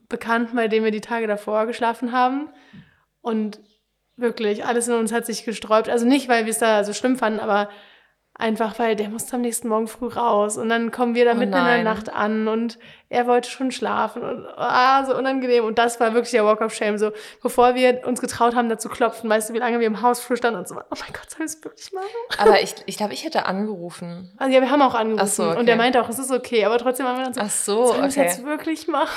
Bekannten, 0.09 0.57
bei 0.57 0.69
dem 0.69 0.83
wir 0.83 0.91
die 0.91 1.03
Tage 1.03 1.27
davor 1.27 1.67
geschlafen 1.67 2.13
haben. 2.13 2.49
Und 3.21 3.61
Wirklich, 4.17 4.65
alles 4.65 4.89
in 4.89 4.95
uns 4.95 5.13
hat 5.13 5.27
sich 5.27 5.45
gesträubt. 5.45 5.89
Also 5.89 6.07
nicht, 6.07 6.29
weil 6.29 6.45
wir 6.45 6.51
es 6.51 6.59
da 6.59 6.85
so 6.85 6.93
schlimm 6.93 7.17
fanden, 7.17 7.41
aber 7.41 7.69
Einfach 8.37 8.81
weil 8.81 8.97
der 8.97 9.11
musste 9.11 9.37
am 9.37 9.43
nächsten 9.43 9.69
Morgen 9.69 9.87
früh 9.87 10.09
raus 10.09 10.59
und 10.59 10.69
dann 10.69 10.91
kommen 10.91 11.15
wir 11.15 11.25
da 11.25 11.33
oh 11.33 11.37
mitten 11.37 11.53
nein. 11.53 11.79
in 11.79 11.85
der 11.85 11.95
Nacht 11.95 12.13
an 12.13 12.49
und 12.49 12.81
er 13.11 13.27
wollte 13.27 13.49
schon 13.49 13.71
schlafen 13.71 14.23
und 14.23 14.47
ah, 14.57 15.05
so 15.05 15.17
unangenehm. 15.17 15.65
Und 15.65 15.79
das 15.79 16.01
war 16.01 16.15
wirklich 16.15 16.33
der 16.33 16.45
Walk 16.45 16.61
of 16.61 16.75
Shame. 16.75 16.99
So, 16.99 17.13
bevor 17.43 17.75
wir 17.75 18.07
uns 18.07 18.21
getraut 18.21 18.55
haben, 18.55 18.69
da 18.69 18.79
zu 18.79 18.89
klopfen, 18.89 19.29
weißt 19.31 19.51
du, 19.51 19.55
wie 19.55 19.59
lange 19.59 19.79
wir 19.79 19.87
im 19.87 20.03
Hausflur 20.03 20.37
standen 20.37 20.59
und 20.59 20.69
so, 20.69 20.75
oh 20.75 20.97
mein 20.99 21.13
Gott, 21.13 21.31
soll 21.31 21.47
ich 21.47 21.53
es 21.53 21.65
wirklich 21.65 21.93
machen? 21.93 22.07
Aber 22.39 22.61
ich, 22.61 22.75
ich 22.87 22.97
glaube, 22.97 23.13
ich 23.13 23.25
hätte 23.25 23.47
angerufen. 23.47 24.33
Also 24.39 24.55
ja, 24.55 24.61
wir 24.61 24.71
haben 24.71 24.83
auch 24.83 24.95
angerufen 24.95 25.27
so, 25.27 25.45
okay. 25.45 25.59
und 25.59 25.69
er 25.69 25.77
meinte 25.77 26.01
auch, 26.03 26.09
es 26.09 26.19
ist 26.19 26.33
okay, 26.33 26.65
aber 26.65 26.79
trotzdem 26.79 27.07
haben 27.07 27.19
wir 27.19 27.25
dann 27.25 27.35
so, 27.35 27.41
Ach 27.41 27.51
so, 27.51 27.87
soll 27.89 28.07
ich 28.07 28.17
okay. 28.17 28.23
jetzt 28.23 28.45
wirklich 28.45 28.89
machen? 28.89 29.11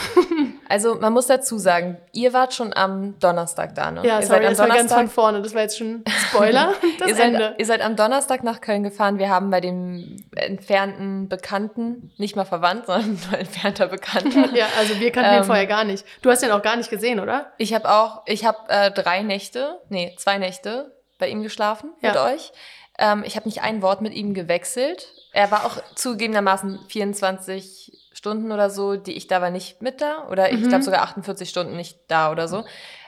Also 0.69 0.95
man 0.95 1.13
muss 1.13 1.27
dazu 1.27 1.57
sagen, 1.57 1.97
ihr 2.11 2.33
wart 2.33 2.53
schon 2.53 2.73
am 2.73 3.17
Donnerstag 3.19 3.73
da, 3.73 3.89
ne? 3.89 4.01
Ja, 4.05 4.19
ihr 4.19 4.25
sorry, 4.25 4.27
seid 4.27 4.35
am 4.37 4.49
das 4.49 4.57
Donnerstag, 4.57 4.69
war 4.69 4.75
ganz 4.75 4.93
von 4.93 5.09
vorne, 5.09 5.41
das 5.41 5.53
war 5.53 5.61
jetzt 5.61 5.77
schon 5.77 6.03
Spoiler, 6.29 6.73
das 6.99 7.07
ihr 7.07 7.19
Ende. 7.19 7.39
Seid, 7.39 7.59
ihr 7.59 7.65
seid 7.65 7.81
am 7.81 7.95
Donnerstag 7.95 8.43
nach 8.43 8.59
Köln 8.59 8.83
gefahren. 8.83 9.17
Wir 9.17 9.29
haben 9.29 9.49
bei 9.49 9.61
dem 9.61 10.17
entfernten 10.35 11.29
Bekannten, 11.29 12.11
nicht 12.17 12.35
mal 12.35 12.43
verwandt, 12.43 12.87
sondern 12.87 13.17
nur 13.29 13.39
entfernter 13.39 13.76
Bekannter. 13.85 14.49
ja, 14.55 14.65
also 14.79 14.99
wir 14.99 15.11
kannten 15.11 15.31
ähm, 15.31 15.41
den 15.41 15.43
vorher 15.45 15.67
gar 15.67 15.83
nicht. 15.83 16.03
Du 16.23 16.31
hast 16.31 16.41
den 16.41 16.49
auch 16.49 16.63
gar 16.63 16.75
nicht 16.75 16.89
gesehen, 16.89 17.19
oder? 17.19 17.53
Ich 17.59 17.75
habe 17.75 17.87
auch, 17.89 18.23
ich 18.25 18.45
habe 18.45 18.57
äh, 18.69 18.89
drei 18.89 19.21
Nächte, 19.21 19.79
nee, 19.89 20.15
zwei 20.17 20.39
Nächte 20.39 20.97
bei 21.19 21.29
ihm 21.29 21.43
geschlafen 21.43 21.93
ja. 22.01 22.09
mit 22.09 22.19
euch. 22.19 22.51
Ähm, 22.97 23.23
ich 23.25 23.35
habe 23.35 23.47
nicht 23.47 23.61
ein 23.61 23.83
Wort 23.83 24.01
mit 24.01 24.13
ihm 24.13 24.33
gewechselt. 24.33 25.13
Er 25.33 25.51
war 25.51 25.65
auch 25.65 25.77
zugegebenermaßen 25.93 26.79
24 26.87 28.09
Stunden 28.11 28.51
oder 28.51 28.71
so, 28.71 28.95
die 28.95 29.13
ich 29.13 29.27
da 29.27 29.41
war, 29.41 29.51
nicht 29.51 29.81
mit 29.83 30.01
da. 30.01 30.27
Oder 30.29 30.51
ich 30.51 30.61
mhm. 30.61 30.69
glaube 30.69 30.83
sogar 30.83 31.03
48 31.03 31.47
Stunden 31.47 31.75
nicht 31.75 31.99
da 32.07 32.31
oder 32.31 32.47
so. 32.47 32.65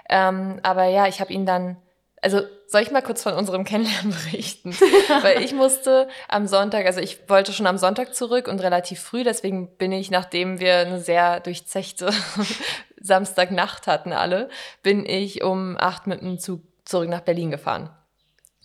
Ähm, 0.07 0.59
aber 0.61 0.85
ja, 0.85 1.07
ich 1.07 1.19
habe 1.21 1.33
ihn 1.33 1.45
dann 1.45 1.77
also 2.21 2.41
soll 2.67 2.81
ich 2.81 2.91
mal 2.91 3.01
kurz 3.01 3.23
von 3.23 3.33
unserem 3.33 3.63
Kennenlernen 3.65 4.15
berichten? 4.25 4.71
Weil 5.21 5.41
ich 5.41 5.53
musste 5.53 6.07
am 6.27 6.47
Sonntag, 6.47 6.85
also 6.85 6.99
ich 6.99 7.29
wollte 7.29 7.53
schon 7.53 7.67
am 7.67 7.77
Sonntag 7.77 8.15
zurück 8.15 8.47
und 8.47 8.61
relativ 8.61 8.99
früh, 8.99 9.23
deswegen 9.23 9.75
bin 9.77 9.91
ich, 9.91 10.11
nachdem 10.11 10.59
wir 10.59 10.77
eine 10.77 10.99
sehr 10.99 11.39
durchzechte 11.39 12.11
Samstagnacht 13.01 13.87
hatten 13.87 14.13
alle, 14.13 14.49
bin 14.83 15.05
ich 15.05 15.43
um 15.43 15.77
acht 15.79 16.07
mit 16.07 16.21
dem 16.21 16.39
Zug 16.39 16.61
zurück 16.85 17.09
nach 17.09 17.21
Berlin 17.21 17.51
gefahren. 17.51 17.89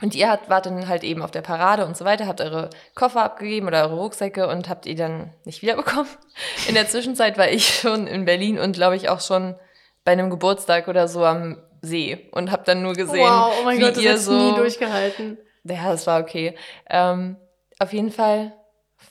Und 0.02 0.16
ihr 0.16 0.38
wart 0.48 0.66
dann 0.66 0.88
halt 0.88 1.04
eben 1.04 1.22
auf 1.22 1.30
der 1.30 1.40
Parade 1.40 1.86
und 1.86 1.96
so 1.96 2.04
weiter, 2.04 2.26
habt 2.26 2.40
eure 2.40 2.70
Koffer 2.96 3.22
abgegeben 3.22 3.68
oder 3.68 3.84
eure 3.84 3.94
Rucksäcke 3.94 4.48
und 4.48 4.68
habt 4.68 4.86
ihr 4.86 4.96
dann 4.96 5.32
nicht 5.44 5.62
wiederbekommen. 5.62 6.08
In 6.68 6.74
der 6.74 6.88
Zwischenzeit 6.88 7.38
war 7.38 7.48
ich 7.48 7.78
schon 7.78 8.08
in 8.08 8.24
Berlin 8.24 8.58
und 8.58 8.72
glaube 8.72 8.96
ich 8.96 9.08
auch 9.08 9.20
schon 9.20 9.54
bei 10.04 10.12
einem 10.12 10.30
Geburtstag 10.30 10.88
oder 10.88 11.06
so 11.06 11.24
am 11.24 11.58
See 11.84 12.28
und 12.32 12.50
habe 12.50 12.62
dann 12.64 12.82
nur 12.82 12.94
gesehen, 12.94 13.20
wow, 13.20 13.54
oh 13.60 13.64
mein 13.64 13.78
wie 13.78 13.82
Gott, 13.82 13.96
ihr 13.98 14.12
das 14.12 14.24
so 14.24 14.32
nie 14.32 14.56
durchgehalten. 14.56 15.38
Ja, 15.64 15.90
das 15.90 16.06
war 16.06 16.20
okay. 16.20 16.54
Ähm, 16.88 17.36
auf 17.78 17.92
jeden 17.92 18.10
Fall, 18.10 18.52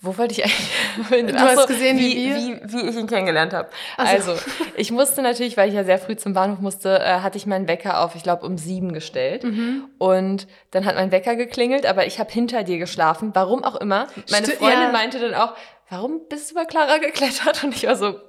wo 0.02 0.18
wollte 0.18 0.34
ich 0.34 0.44
eigentlich? 0.44 1.32
du 1.32 1.36
Achso, 1.36 1.62
hast 1.62 1.68
gesehen, 1.68 1.98
wie, 1.98 2.16
wie, 2.16 2.60
wie, 2.64 2.90
ich 2.90 2.96
ihn 2.96 3.08
kennengelernt 3.08 3.54
habe. 3.54 3.70
Also. 3.98 4.32
also, 4.32 4.44
ich 4.76 4.92
musste 4.92 5.22
natürlich, 5.22 5.58
weil 5.58 5.70
ich 5.70 5.76
ja 5.76 5.84
sehr 5.84 5.98
früh 5.98 6.16
zum 6.16 6.34
Bahnhof 6.34 6.60
musste, 6.60 7.00
äh, 7.00 7.20
hatte 7.20 7.38
ich 7.38 7.46
meinen 7.46 7.68
Wecker 7.68 8.04
auf, 8.04 8.16
ich 8.16 8.24
glaube, 8.24 8.46
um 8.46 8.58
sieben 8.58 8.94
gestellt. 8.94 9.44
Mhm. 9.44 9.90
Und 9.98 10.48
dann 10.72 10.86
hat 10.86 10.96
mein 10.96 11.12
Wecker 11.12 11.36
geklingelt, 11.36 11.86
aber 11.86 12.06
ich 12.06 12.20
habe 12.20 12.32
hinter 12.32 12.64
dir 12.64 12.78
geschlafen, 12.78 13.32
warum 13.34 13.64
auch 13.64 13.76
immer. 13.76 14.08
Meine 14.30 14.48
Freundin 14.48 14.82
ja. 14.82 14.92
meinte 14.92 15.20
dann 15.20 15.34
auch, 15.34 15.54
warum 15.90 16.22
bist 16.30 16.52
du 16.52 16.56
bei 16.56 16.66
Clara 16.66 16.98
geklettert? 16.98 17.64
Und 17.64 17.76
ich 17.76 17.88
war 17.88 17.96
so, 17.96 18.20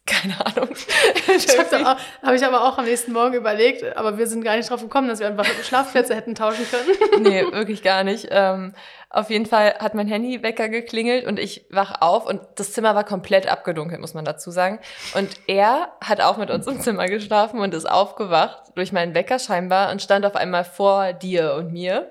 keine 0.06 0.34
Ahnung. 0.44 0.70
Ich 1.36 1.58
habe 1.58 1.96
hab 2.22 2.34
ich 2.34 2.44
aber 2.44 2.64
auch 2.64 2.78
am 2.78 2.84
nächsten 2.84 3.12
Morgen 3.12 3.34
überlegt, 3.34 3.96
aber 3.96 4.18
wir 4.18 4.26
sind 4.26 4.42
gar 4.42 4.56
nicht 4.56 4.70
drauf 4.70 4.80
gekommen, 4.80 5.08
dass 5.08 5.20
wir 5.20 5.26
einfach 5.26 5.46
Schlafplätze 5.64 6.14
hätten 6.14 6.34
tauschen 6.34 6.66
können. 6.70 7.22
nee, 7.22 7.42
wirklich 7.52 7.82
gar 7.82 8.04
nicht. 8.04 8.28
Ähm, 8.30 8.74
auf 9.10 9.30
jeden 9.30 9.46
Fall 9.46 9.74
hat 9.78 9.94
mein 9.94 10.08
Handywecker 10.08 10.68
geklingelt 10.68 11.26
und 11.26 11.38
ich 11.38 11.66
wach 11.70 12.00
auf 12.00 12.26
und 12.26 12.40
das 12.56 12.72
Zimmer 12.72 12.94
war 12.94 13.04
komplett 13.04 13.46
abgedunkelt, 13.46 14.00
muss 14.00 14.14
man 14.14 14.24
dazu 14.24 14.50
sagen. 14.50 14.78
Und 15.14 15.28
er 15.46 15.92
hat 16.02 16.20
auch 16.20 16.38
mit 16.38 16.50
uns 16.50 16.66
im 16.66 16.80
Zimmer 16.80 17.06
geschlafen 17.06 17.60
und 17.60 17.74
ist 17.74 17.88
aufgewacht 17.88 18.72
durch 18.74 18.92
meinen 18.92 19.14
Wecker 19.14 19.38
scheinbar 19.38 19.90
und 19.90 20.00
stand 20.00 20.24
auf 20.24 20.34
einmal 20.34 20.64
vor 20.64 21.12
dir 21.12 21.54
und 21.54 21.72
mir 21.72 22.10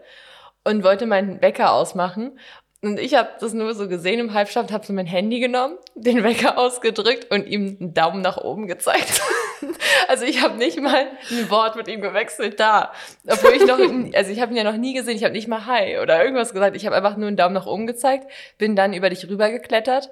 und 0.64 0.84
wollte 0.84 1.06
meinen 1.08 1.42
Wecker 1.42 1.72
ausmachen. 1.72 2.40
Und 2.84 3.00
ich 3.00 3.14
habe 3.14 3.30
das 3.40 3.54
nur 3.54 3.76
so 3.76 3.88
gesehen 3.88 4.20
im 4.20 4.34
Halbschlaf, 4.34 4.72
habe 4.72 4.84
so 4.84 4.92
mein 4.92 5.06
Handy 5.06 5.40
genommen, 5.40 5.78
den 5.94 6.24
Wecker 6.24 6.58
ausgedrückt 6.58 7.30
und 7.30 7.46
ihm 7.46 7.78
einen 7.80 7.94
Daumen 7.94 8.22
nach 8.22 8.38
oben 8.38 8.66
gezeigt. 8.66 9.22
also 10.08 10.26
ich 10.26 10.42
habe 10.42 10.58
nicht 10.58 10.82
mal 10.82 11.06
ein 11.30 11.50
Wort 11.52 11.76
mit 11.76 11.88
ihm 11.88 12.02
gewechselt 12.02 12.60
da. 12.60 12.92
Obwohl 13.28 13.52
ich 13.52 13.68
noch, 13.68 13.78
also 14.16 14.32
ich 14.32 14.42
habe 14.42 14.52
ihn 14.52 14.58
ja 14.58 14.64
noch 14.64 14.78
nie 14.78 14.96
gesehen, 14.96 15.16
ich 15.16 15.24
habe 15.24 15.34
nicht 15.34 15.48
mal 15.48 15.68
Hi 15.68 16.00
oder 16.00 16.24
irgendwas 16.24 16.54
gesagt. 16.54 16.76
Ich 16.76 16.88
habe 16.88 16.96
einfach 16.96 17.18
nur 17.18 17.28
einen 17.28 17.38
Daumen 17.38 17.54
nach 17.54 17.68
oben 17.68 17.86
gezeigt, 17.86 18.32
bin 18.58 18.76
dann 18.76 18.94
über 18.94 19.12
dich 19.12 19.30
rübergeklettert, 19.30 20.10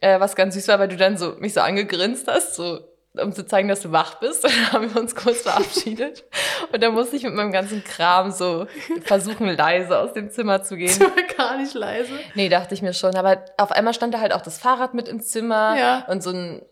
äh, 0.00 0.18
was 0.18 0.34
ganz 0.34 0.54
süß 0.54 0.66
war, 0.66 0.80
weil 0.80 0.88
du 0.88 0.96
dann 0.96 1.16
so 1.16 1.36
mich 1.38 1.54
so 1.54 1.60
angegrinst 1.60 2.26
hast, 2.26 2.56
so 2.56 2.80
um 3.14 3.32
zu 3.32 3.44
zeigen, 3.44 3.68
dass 3.68 3.80
du 3.80 3.92
wach 3.92 4.16
bist. 4.20 4.44
dann 4.44 4.72
haben 4.72 4.94
wir 4.94 5.00
uns 5.00 5.14
kurz 5.14 5.42
verabschiedet. 5.42 6.24
Und 6.72 6.82
dann 6.82 6.94
musste 6.94 7.16
ich 7.16 7.22
mit 7.24 7.34
meinem 7.34 7.52
ganzen 7.52 7.82
Kram 7.84 8.30
so 8.30 8.66
versuchen, 9.04 9.48
leise 9.48 9.98
aus 9.98 10.12
dem 10.12 10.30
Zimmer 10.30 10.62
zu 10.62 10.76
gehen. 10.76 10.96
Gar 11.36 11.58
nicht 11.58 11.74
leise. 11.74 12.12
Nee, 12.34 12.48
dachte 12.48 12.74
ich 12.74 12.82
mir 12.82 12.92
schon. 12.94 13.16
Aber 13.16 13.44
auf 13.56 13.72
einmal 13.72 13.94
stand 13.94 14.14
da 14.14 14.20
halt 14.20 14.32
auch 14.32 14.42
das 14.42 14.58
Fahrrad 14.58 14.94
mit 14.94 15.08
im 15.08 15.20
Zimmer 15.20 15.76
Ja. 15.78 16.04
und 16.08 16.22
so 16.22 16.30
ein, 16.30 16.62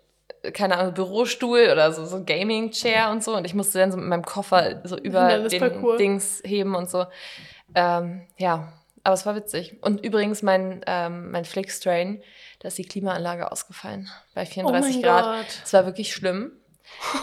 keine 0.53 0.79
Ahnung, 0.79 0.95
Bürostuhl 0.95 1.69
oder 1.73 1.93
so, 1.93 2.05
so 2.07 2.17
ein 2.17 2.27
Gaming-Chair 2.27 3.11
und 3.11 3.25
so. 3.25 3.35
Und 3.37 3.45
ich 3.45 3.55
musste 3.55 3.79
dann 3.79 3.91
so 3.91 3.99
mit 3.99 4.07
meinem 4.07 4.25
Koffer 4.25 4.81
so 4.85 4.97
über 4.97 5.39
den. 5.49 5.99
Dings 5.99 6.41
heben 6.45 6.75
und 6.77 6.89
so. 6.89 7.07
Ähm, 7.75 8.27
ja, 8.37 8.73
aber 9.05 9.15
es 9.15 9.27
war 9.27 9.35
witzig. 9.35 9.77
Und 9.83 10.05
übrigens, 10.05 10.43
mein, 10.43 10.83
ähm, 10.87 11.31
mein 11.31 11.45
Flix-Train, 11.45 12.23
da 12.61 12.69
ist 12.69 12.79
die 12.79 12.85
Klimaanlage 12.85 13.51
ausgefallen 13.51 14.09
bei 14.35 14.47
34 14.47 14.97
oh 14.97 15.03
Grad. 15.03 15.47
Es 15.65 15.73
war 15.73 15.87
wirklich 15.87 16.13
schlimm. 16.13 16.53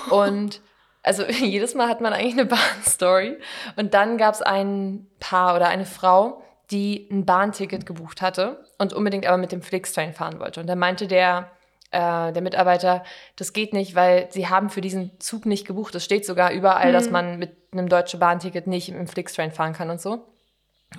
Und 0.09 0.61
also 1.03 1.23
jedes 1.29 1.75
Mal 1.75 1.87
hat 1.87 2.01
man 2.01 2.13
eigentlich 2.13 2.33
eine 2.33 2.45
Bahnstory. 2.45 3.37
Und 3.75 3.93
dann 3.93 4.17
gab 4.17 4.33
es 4.33 4.41
ein 4.41 5.07
Paar 5.19 5.55
oder 5.55 5.67
eine 5.67 5.85
Frau, 5.85 6.41
die 6.71 7.07
ein 7.11 7.25
Bahnticket 7.25 7.85
gebucht 7.85 8.21
hatte 8.21 8.65
und 8.79 8.93
unbedingt 8.93 9.25
aber 9.27 9.37
mit 9.37 9.51
dem 9.51 9.61
Flixtrain 9.61 10.13
fahren 10.13 10.39
wollte. 10.39 10.59
Und 10.59 10.67
dann 10.67 10.79
meinte 10.79 11.07
der, 11.07 11.51
äh, 11.91 12.33
der 12.33 12.41
Mitarbeiter, 12.41 13.03
das 13.35 13.53
geht 13.53 13.73
nicht, 13.73 13.95
weil 13.95 14.27
sie 14.31 14.47
haben 14.47 14.69
für 14.69 14.81
diesen 14.81 15.19
Zug 15.19 15.45
nicht 15.45 15.67
gebucht. 15.67 15.93
Es 15.93 16.03
steht 16.03 16.25
sogar 16.25 16.51
überall, 16.51 16.91
dass 16.91 17.11
man 17.11 17.37
mit 17.37 17.55
einem 17.71 17.87
deutschen 17.87 18.19
Bahnticket 18.19 18.65
nicht 18.65 18.89
im 18.89 19.07
Flixtrain 19.07 19.51
fahren 19.51 19.73
kann 19.73 19.91
und 19.91 20.01
so. 20.01 20.25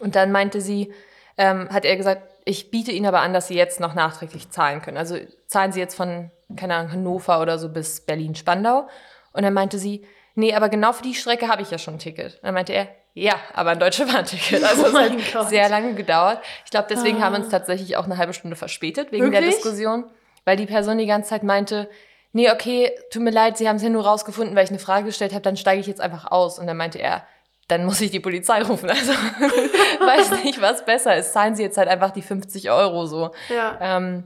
Und 0.01 0.17
dann 0.17 0.33
meinte 0.33 0.61
sie, 0.61 0.93
ähm, 1.39 1.69
hat 1.71 1.85
er 1.85 1.97
gesagt, 1.97 2.23
ich 2.45 2.71
biete 2.71 2.93
Ihnen 2.93 3.07
aber 3.07 3.21
an, 3.21 3.33
dass 3.35 3.49
Sie 3.49 3.55
jetzt 3.55 3.81
noch 3.81 3.95
nachträglich 3.95 4.51
zahlen 4.51 4.81
können. 4.81 4.97
Also 4.97 5.19
zahlen 5.49 5.73
Sie 5.73 5.81
jetzt 5.81 5.97
von, 5.97 6.31
keine 6.57 6.77
Ahnung, 6.77 6.93
Hannover 6.93 7.41
oder 7.41 7.59
so 7.59 7.69
bis 7.69 8.07
Berlin-Spandau. 8.07 8.89
Und 9.33 9.43
dann 9.43 9.53
meinte 9.53 9.79
sie, 9.79 10.07
nee, 10.35 10.55
aber 10.55 10.69
genau 10.69 10.93
für 10.93 11.03
die 11.03 11.15
Strecke 11.15 11.49
habe 11.49 11.63
ich 11.63 11.71
ja 11.71 11.79
schon 11.79 11.95
ein 11.95 11.99
Ticket. 11.99 12.35
Und 12.37 12.45
dann 12.45 12.55
meinte 12.55 12.73
er, 12.73 12.89
ja, 13.15 13.35
aber 13.53 13.71
ein 13.71 13.79
deutsche 13.79 14.07
Bahnticket. 14.13 14.63
Also 14.63 14.85
Oh 14.85 14.89
es 14.89 14.95
hat 14.95 15.13
Gott. 15.33 15.49
sehr 15.49 15.69
lange 15.69 15.95
gedauert. 15.95 16.41
Ich 16.65 16.71
glaube, 16.71 16.87
deswegen 16.89 17.23
haben 17.23 17.33
wir 17.35 17.41
uns 17.41 17.49
tatsächlich 17.51 17.97
auch 17.97 18.05
eine 18.05 18.17
halbe 18.17 18.33
Stunde 18.33 18.57
verspätet 18.57 19.11
wegen 19.11 19.31
der 19.31 19.41
Wirklich? 19.41 19.57
Diskussion, 19.57 20.05
weil 20.45 20.57
die 20.57 20.67
Person 20.67 20.99
die 20.99 21.07
ganze 21.07 21.31
Zeit 21.31 21.43
meinte, 21.43 21.91
nee, 22.33 22.51
okay, 22.51 22.93
tut 23.11 23.23
mir 23.23 23.31
leid, 23.31 23.59
Sie 23.59 23.69
haben 23.69 23.77
es 23.77 23.83
ja 23.83 23.89
nur 23.89 24.07
rausgefunden, 24.07 24.55
weil 24.55 24.65
ich 24.65 24.71
eine 24.71 24.79
Frage 24.79 25.07
gestellt 25.07 25.33
habe, 25.33 25.43
dann 25.43 25.57
steige 25.57 25.81
ich 25.81 25.87
jetzt 25.87 26.01
einfach 26.01 26.31
aus. 26.31 26.59
Und 26.59 26.67
dann 26.67 26.77
meinte 26.77 26.99
er, 26.99 27.27
dann 27.69 27.85
muss 27.85 28.01
ich 28.01 28.11
die 28.11 28.21
Polizei 28.21 28.63
rufen. 28.63 28.89
Also 28.91 29.13
weiß 30.01 30.45
nicht, 30.45 30.61
was 30.61 30.85
besser 30.85 31.17
ist. 31.17 31.33
Zahlen 31.33 31.57
Sie 31.57 31.63
jetzt 31.63 31.79
halt 31.79 31.89
einfach 31.89 32.11
die 32.11 32.23
50 32.23 32.71
Euro 32.71 33.07
so. 33.07 33.31
Ja. 33.49 33.79
Ähm, 33.81 34.25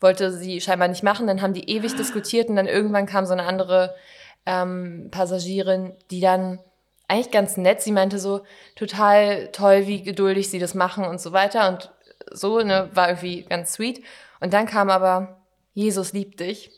wollte 0.00 0.32
sie 0.32 0.60
scheinbar 0.60 0.88
nicht 0.88 1.02
machen. 1.02 1.26
Dann 1.26 1.42
haben 1.42 1.52
die 1.52 1.68
ewig 1.68 1.94
diskutiert 1.94 2.48
und 2.48 2.56
dann 2.56 2.66
irgendwann 2.66 3.06
kam 3.06 3.26
so 3.26 3.32
eine 3.32 3.44
andere 3.44 3.94
ähm, 4.46 5.08
Passagierin, 5.10 5.92
die 6.10 6.20
dann 6.20 6.58
eigentlich 7.06 7.30
ganz 7.30 7.56
nett, 7.56 7.82
sie 7.82 7.92
meinte 7.92 8.18
so, 8.18 8.42
total 8.76 9.48
toll, 9.48 9.86
wie 9.86 10.02
geduldig 10.02 10.48
sie 10.48 10.60
das 10.60 10.74
machen 10.74 11.04
und 11.04 11.20
so 11.20 11.32
weiter 11.32 11.68
und 11.68 11.90
so, 12.30 12.60
ne, 12.60 12.88
war 12.94 13.08
irgendwie 13.08 13.42
ganz 13.42 13.72
sweet. 13.72 14.04
Und 14.38 14.52
dann 14.52 14.66
kam 14.66 14.90
aber, 14.90 15.40
Jesus 15.74 16.12
liebt 16.12 16.40
dich 16.40 16.70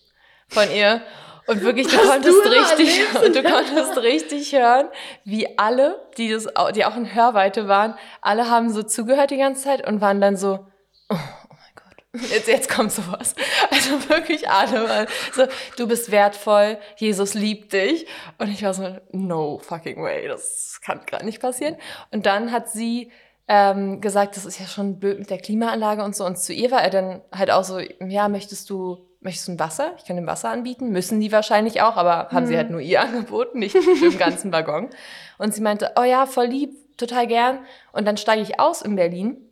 von 0.49 0.71
ihr. 0.71 1.03
Und 1.47 1.63
wirklich, 1.63 1.89
du 1.89 1.97
Was 1.97 2.09
konntest 2.09 2.45
du 2.45 2.49
richtig, 2.51 3.01
und 3.25 3.35
du 3.35 3.43
konntest 3.43 3.99
richtig 3.99 4.53
hören, 4.53 4.89
wie 5.25 5.59
alle, 5.59 6.01
die 6.17 6.31
das, 6.31 6.47
die 6.75 6.85
auch 6.85 6.97
in 6.97 7.15
Hörweite 7.15 7.69
waren, 7.69 7.95
alle 8.21 8.49
haben 8.49 8.71
so 8.71 8.83
zugehört 8.83 9.31
die 9.31 9.39
ganze 9.39 9.65
Zeit 9.65 9.87
und 9.87 10.01
waren 10.01 10.21
dann 10.21 10.37
so, 10.37 10.67
oh, 11.09 11.15
oh 11.15 11.17
mein 11.51 11.75
Gott, 11.75 12.31
jetzt, 12.31 12.49
jetzt 12.49 12.71
kommt 12.71 12.93
sowas. 12.93 13.35
Also 13.71 14.09
wirklich 14.09 14.49
alle 14.49 14.89
waren 14.89 15.07
so, 15.33 15.47
du 15.77 15.89
bist 15.89 16.11
wertvoll, 16.11 16.79
Jesus 16.97 17.35
liebt 17.35 17.73
dich. 17.73 18.07
Und 18.39 18.49
ich 18.49 18.63
war 18.63 18.75
so, 18.75 18.99
no 19.11 19.59
fucking 19.59 20.03
way, 20.03 20.29
das 20.29 20.81
kann 20.85 21.01
gerade 21.07 21.25
nicht 21.25 21.41
passieren. 21.41 21.77
Und 22.13 22.27
dann 22.27 22.53
hat 22.53 22.71
sie 22.71 23.11
ähm, 23.49 24.01
gesagt, 24.01 24.37
das 24.37 24.45
ist 24.45 24.61
ja 24.61 24.67
schon 24.67 25.01
blöd 25.01 25.19
mit 25.19 25.31
der 25.31 25.39
Klimaanlage 25.39 26.05
und 26.05 26.15
so. 26.15 26.25
Und 26.25 26.39
zu 26.39 26.53
ihr 26.53 26.71
war 26.71 26.83
er 26.83 26.91
dann 26.91 27.23
halt 27.33 27.51
auch 27.51 27.65
so, 27.65 27.81
ja, 27.81 28.29
möchtest 28.29 28.71
du, 28.71 29.09
möchtest 29.23 29.49
du 29.49 29.53
ein 29.53 29.59
Wasser? 29.59 29.93
Ich 29.99 30.05
kann 30.05 30.17
dem 30.17 30.27
Wasser 30.27 30.51
anbieten. 30.51 30.91
Müssen 30.91 31.21
die 31.21 31.33
wahrscheinlich 31.33 31.83
auch, 31.83 31.97
aber 31.97 32.29
haben 32.31 32.47
sie 32.47 32.57
halt 32.57 32.71
nur 32.71 32.81
ihr 32.81 33.01
angeboten, 33.01 33.59
nicht 33.59 33.75
im 33.75 34.19
ganzen 34.19 34.53
Waggon. 34.53 34.91
Und 35.39 35.55
sie 35.55 35.61
meinte, 35.61 35.93
oh 35.99 36.03
ja, 36.03 36.27
voll 36.27 36.47
lieb, 36.47 36.97
total 36.97 37.27
gern. 37.27 37.65
Und 37.93 38.07
dann 38.07 38.17
steige 38.17 38.43
ich 38.43 38.61
aus 38.61 38.83
in 38.83 38.97
Berlin. 38.97 39.49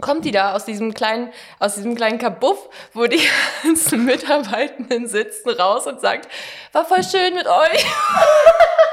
Kommt 0.00 0.24
die 0.24 0.30
da 0.30 0.54
aus 0.54 0.64
diesem 0.64 0.94
kleinen, 0.94 1.30
aus 1.58 1.74
diesem 1.74 1.94
kleinen 1.94 2.18
Kabuff, 2.18 2.68
wo 2.94 3.06
die 3.06 3.20
ganzen 3.62 4.04
Mitarbeitenden 4.04 5.06
sitzen, 5.06 5.50
raus 5.50 5.86
und 5.86 6.00
sagt, 6.00 6.28
war 6.72 6.84
voll 6.84 7.04
schön 7.04 7.34
mit 7.34 7.46
euch. 7.46 7.86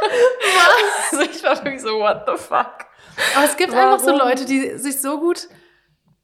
Was? 0.02 1.12
Also 1.12 1.24
ich 1.24 1.44
war 1.44 1.56
wirklich 1.64 1.82
so, 1.82 2.00
what 2.00 2.24
the 2.28 2.38
fuck? 2.38 2.86
Aber 3.36 3.46
es 3.46 3.58
gibt 3.58 3.74
einfach 3.74 4.00
so 4.00 4.12
Warum? 4.12 4.20
Leute, 4.20 4.46
die 4.46 4.78
sich 4.78 5.02
so 5.02 5.20
gut 5.20 5.48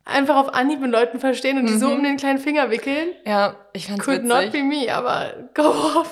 einfach 0.06 0.36
auf 0.38 0.54
Anhieb 0.54 0.80
mit 0.80 0.92
Leuten 0.92 1.20
verstehen 1.20 1.58
und 1.58 1.66
die 1.68 1.78
so 1.78 1.90
um 1.90 2.04
den 2.04 2.18
kleinen 2.18 2.40
Finger 2.40 2.70
wickeln. 2.70 3.10
Ja, 3.26 3.56
ich 3.74 3.88
fand's 3.88 4.06
Could 4.06 4.24
not 4.24 4.44
witzig. 4.44 4.62
be 4.62 4.64
me, 4.64 4.94
aber 4.96 5.34
go 5.54 5.64
off. 5.64 6.12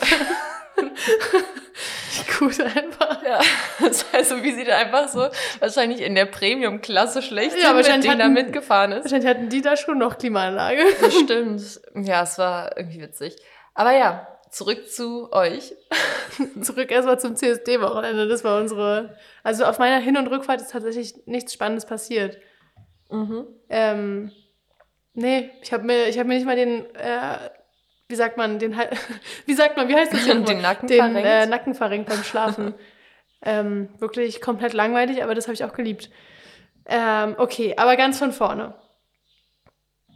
gut 2.40 2.60
einfach. 2.60 3.24
Ja, 3.24 3.40
das 3.80 4.12
heißt 4.12 4.30
so, 4.30 4.44
wie 4.44 4.52
sie 4.54 4.64
da 4.66 4.78
einfach 4.78 5.08
so 5.08 5.28
wahrscheinlich 5.60 6.02
in 6.02 6.16
der 6.16 6.26
Premium-Klasse 6.26 7.22
schlecht 7.22 7.56
Ja, 7.62 7.74
mit 7.74 7.86
wahrscheinlich 7.86 8.10
denen 8.10 8.20
da 8.20 8.28
mitgefahren 8.30 8.92
ist. 8.92 9.04
Wahrscheinlich 9.06 9.30
hatten 9.30 9.50
die 9.50 9.62
da 9.62 9.78
schon 9.78 9.98
noch 9.98 10.18
Klimaanlage. 10.18 10.82
Das 11.00 11.14
stimmt. 11.16 11.82
Ja, 11.96 12.24
es 12.24 12.38
war 12.38 12.76
irgendwie 12.78 13.02
witzig. 13.02 13.36
Aber 13.76 13.92
ja, 13.94 14.28
zurück 14.50 14.90
zu 14.90 15.32
euch. 15.32 15.74
Zurück 16.62 16.92
erstmal 16.92 17.20
zum 17.20 17.36
CSD-Wochenende. 17.36 18.28
Das 18.28 18.44
war 18.44 18.60
unsere. 18.60 19.16
Also 19.44 19.66
auf 19.66 19.80
meiner 19.80 19.98
Hin- 19.98 20.18
und 20.18 20.28
Rückfahrt 20.28 20.62
ist 20.62 20.72
tatsächlich 20.72 21.14
nichts 21.26 21.54
Spannendes 21.54 21.86
passiert. 21.86 22.38
Ähm, 23.70 24.32
nee, 25.14 25.52
ich 25.62 25.72
habe 25.72 25.84
mir, 25.84 26.08
ich 26.08 26.18
hab 26.18 26.28
mir 26.28 26.36
nicht 26.36 26.46
mal 26.46 26.56
den, 26.56 26.86
äh, 26.96 27.38
wie 28.08 28.16
sagt 28.16 28.38
man, 28.38 28.60
den, 28.60 28.76
wie 29.46 29.54
sagt 29.54 29.78
man, 29.78 29.88
wie 29.88 29.96
heißt 29.96 30.14
das? 30.14 30.26
hier 30.26 30.36
Den? 30.42 30.62
Nacken 30.62 30.88
den, 30.88 30.98
verrenkt? 30.98 31.26
äh, 31.26 31.46
Nacken 31.46 31.76
verrenkt 31.76 32.10
beim 32.10 32.24
Schlafen. 32.24 32.74
ähm, 33.46 33.90
wirklich 34.00 34.42
komplett 34.42 34.74
langweilig, 34.74 35.24
aber 35.24 35.36
das 35.36 35.46
habe 35.46 35.54
ich 35.54 35.64
auch 35.64 35.74
geliebt. 35.74 36.10
Ähm, 36.86 37.36
okay, 37.38 37.76
aber 37.78 37.96
ganz 37.96 38.20
von 38.20 38.32
vorne. 38.32 38.76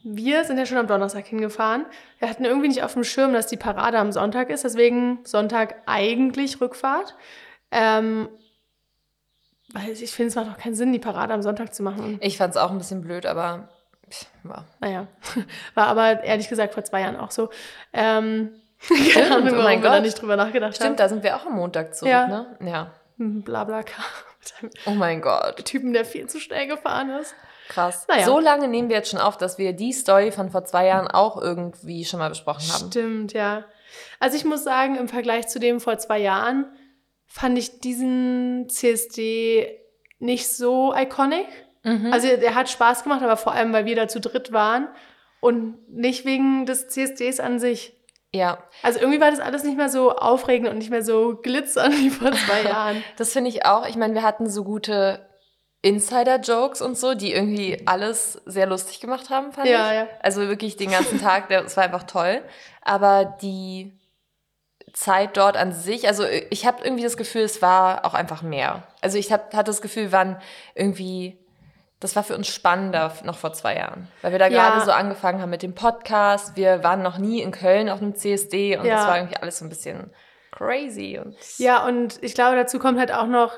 Wir 0.04 0.46
sind 0.46 0.58
ja 0.58 0.66
schon 0.66 0.78
am 0.78 0.88
Donnerstag 0.88 1.26
hingefahren. 1.26 1.86
Wir 2.20 2.30
hatten 2.30 2.46
irgendwie 2.46 2.70
nicht 2.70 2.84
auf 2.84 2.94
dem 2.94 3.04
Schirm, 3.04 3.34
dass 3.34 3.48
die 3.48 3.58
Parade 3.58 4.00
am 4.00 4.12
Sonntag 4.12 4.50
ist, 4.50 4.64
deswegen 4.64 5.20
Sonntag 5.24 5.76
eigentlich 5.86 6.62
Rückfahrt. 6.62 7.16
Ähm, 7.72 8.30
weil 9.74 9.90
ich 9.92 10.12
finde, 10.12 10.30
es 10.30 10.36
macht 10.36 10.50
auch 10.50 10.58
keinen 10.58 10.76
Sinn, 10.76 10.94
die 10.94 11.00
Parade 11.00 11.34
am 11.34 11.42
Sonntag 11.42 11.74
zu 11.74 11.84
machen. 11.84 12.18
Ich 12.22 12.38
fand's 12.38 12.58
auch 12.58 12.72
ein 12.72 12.78
bisschen 12.78 13.02
blöd, 13.02 13.26
aber 13.26 13.70
war. 14.44 14.66
naja, 14.80 15.08
war 15.76 15.88
aber 15.88 16.24
ehrlich 16.24 16.48
gesagt 16.50 16.74
vor 16.74 16.84
zwei 16.84 17.02
Jahren 17.02 17.18
auch 17.18 17.32
so. 17.32 17.50
Ähm, 17.94 18.52
keine 19.14 19.36
Ahnung, 19.36 19.48
oh 19.50 19.52
warum 19.52 19.64
mein 19.64 19.82
wir 19.84 19.90
da 19.90 20.00
nicht 20.00 20.22
drüber 20.22 20.36
nachgedacht 20.36 20.76
Stimmt, 20.76 21.00
da 21.00 21.10
sind 21.10 21.24
wir 21.24 21.36
auch 21.36 21.46
am 21.46 21.56
Montag 21.56 21.96
zurück, 21.96 22.12
Ja. 22.12 22.28
ne? 22.28 22.58
Ja. 22.62 22.76
haben. 22.78 22.92
Mit 24.40 24.54
einem 24.62 24.72
Oh 24.86 24.98
mein 24.98 25.22
Gott. 25.22 25.66
Typen, 25.66 25.94
der 25.94 26.06
viel 26.06 26.28
zu 26.28 26.40
schnell 26.40 26.68
gefahren 26.68 27.10
ist. 27.10 27.34
Krass. 27.70 28.06
Naja. 28.08 28.26
So 28.26 28.40
lange 28.40 28.68
nehmen 28.70 28.88
wir 28.88 28.96
jetzt 28.96 29.10
schon 29.10 29.20
auf, 29.20 29.38
dass 29.38 29.58
wir 29.58 29.74
die 29.74 29.92
Story 29.92 30.32
von 30.32 30.50
vor 30.52 30.64
zwei 30.64 30.86
Jahren 30.86 31.08
auch 31.08 31.42
irgendwie 31.42 32.06
schon 32.06 32.20
mal 32.20 32.30
besprochen 32.30 32.64
haben. 32.72 32.88
Stimmt, 32.92 33.34
ja. 33.34 33.66
Also 34.20 34.38
ich 34.38 34.46
muss 34.46 34.64
sagen, 34.64 34.96
im 34.96 35.10
Vergleich 35.10 35.48
zu 35.48 35.60
dem 35.60 35.82
vor 35.82 35.98
zwei 35.98 36.20
Jahren 36.20 36.66
fand 37.28 37.58
ich 37.60 37.80
diesen 37.82 38.68
CSD 38.70 39.80
nicht 40.20 40.50
so 40.50 40.94
iconic. 40.96 41.46
Mhm. 41.84 42.12
Also 42.12 42.28
der 42.38 42.56
hat 42.56 42.70
Spaß 42.70 43.04
gemacht, 43.04 43.22
aber 43.22 43.38
vor 43.38 43.52
allem, 43.54 43.72
weil 43.74 43.86
wir 43.86 43.96
da 43.96 44.08
zu 44.08 44.20
dritt 44.20 44.52
waren 44.52 44.88
und 45.40 45.76
nicht 45.90 46.26
wegen 46.26 46.66
des 46.66 46.88
CSDs 46.88 47.40
an 47.40 47.60
sich. 47.60 47.94
Ja. 48.34 48.58
Also 48.84 49.00
irgendwie 49.00 49.22
war 49.22 49.32
das 49.32 49.40
alles 49.40 49.64
nicht 49.64 49.78
mehr 49.78 49.90
so 49.90 50.12
aufregend 50.12 50.70
und 50.70 50.80
nicht 50.80 50.90
mehr 50.90 51.04
so 51.04 51.36
glitzernd 51.42 51.98
wie 52.00 52.10
vor 52.10 52.32
zwei 52.32 52.64
Jahren. 52.70 53.04
Das 53.18 53.32
finde 53.34 53.50
ich 53.50 53.66
auch. 53.66 53.88
Ich 53.88 53.96
meine, 53.96 54.14
wir 54.16 54.24
hatten 54.24 54.50
so 54.50 54.64
gute 54.64 55.26
Insider-Jokes 55.82 56.82
und 56.82 56.98
so, 56.98 57.14
die 57.14 57.32
irgendwie 57.32 57.84
alles 57.86 58.42
sehr 58.46 58.66
lustig 58.66 59.00
gemacht 59.00 59.30
haben, 59.30 59.52
fand 59.54 59.68
Ja, 59.68 59.88
ich. 59.92 59.96
ja. 59.96 60.08
Also 60.22 60.42
wirklich 60.48 60.76
den 60.76 60.92
ganzen 60.92 61.20
Tag, 61.22 61.48
der- 61.50 61.64
es 61.66 61.78
war 61.78 61.84
einfach 61.84 62.04
toll. 62.04 62.42
Aber 62.82 63.38
die 63.42 63.97
Zeit 64.98 65.38
dort 65.38 65.58
an 65.58 65.74
sich, 65.74 66.08
also 66.08 66.24
ich 66.50 66.66
habe 66.66 66.84
irgendwie 66.84 67.04
das 67.04 67.18
Gefühl, 67.18 67.44
es 67.44 67.62
war 67.62 68.04
auch 68.04 68.16
einfach 68.16 68.42
mehr. 68.42 68.82
Also 69.02 69.20
ich 69.20 69.32
hab, 69.32 69.54
hatte 69.54 69.66
das 69.70 69.82
Gefühl, 69.84 70.06
wir 70.06 70.12
waren 70.12 70.42
irgendwie, 70.74 71.38
das 72.00 72.16
war 72.16 72.24
für 72.24 72.36
uns 72.36 72.48
spannender 72.48 73.14
noch 73.24 73.38
vor 73.38 73.54
zwei 73.54 73.76
Jahren. 73.76 74.08
Weil 74.24 74.32
wir 74.32 74.40
da 74.40 74.48
Ja. 74.48 74.70
gerade 74.72 74.84
so 74.84 74.92
angefangen 74.92 75.40
haben 75.40 75.52
mit 75.52 75.62
dem 75.62 75.76
Podcast. 75.76 76.56
Wir 76.56 76.84
waren 76.84 77.04
noch 77.04 77.20
nie 77.20 77.42
in 77.44 77.52
Köln 77.52 77.90
auf 77.90 78.02
einem 78.02 78.16
CSD 78.16 78.76
und 78.78 78.86
Ja. 78.86 78.96
das 78.96 79.08
war 79.08 79.18
irgendwie 79.18 79.38
alles 79.38 79.60
so 79.60 79.66
ein 79.66 79.70
bisschen 79.70 80.10
crazy. 80.52 81.20
Und 81.24 81.36
Ja, 81.60 81.86
und 81.86 82.18
ich 82.24 82.34
glaube, 82.34 82.56
dazu 82.56 82.80
kommt 82.80 82.98
halt 82.98 83.12
auch 83.14 83.28
noch, 83.28 83.54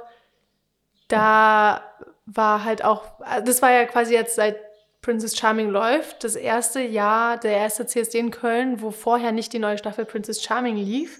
da 1.07 1.81
war 2.25 2.63
halt 2.65 2.83
auch, 2.83 3.05
also 3.21 3.45
das 3.45 3.61
war 3.61 3.71
ja 3.71 3.85
quasi 3.85 4.13
jetzt 4.13 4.35
seit 4.35 4.57
Princess 5.01 5.37
Charming 5.37 5.69
läuft, 5.69 6.25
das 6.25 6.35
erste 6.35 6.81
Jahr, 6.81 7.37
der 7.37 7.53
erste 7.53 7.85
CSD 7.85 8.19
in 8.19 8.31
Köln, 8.31 8.81
wo 8.81 8.91
vorher 8.91 9.31
nicht 9.31 9.53
die 9.53 9.59
neue 9.59 9.77
Staffel 9.77 10.03
Princess 10.03 10.43
Charming 10.43 10.75
lief. 10.75 11.19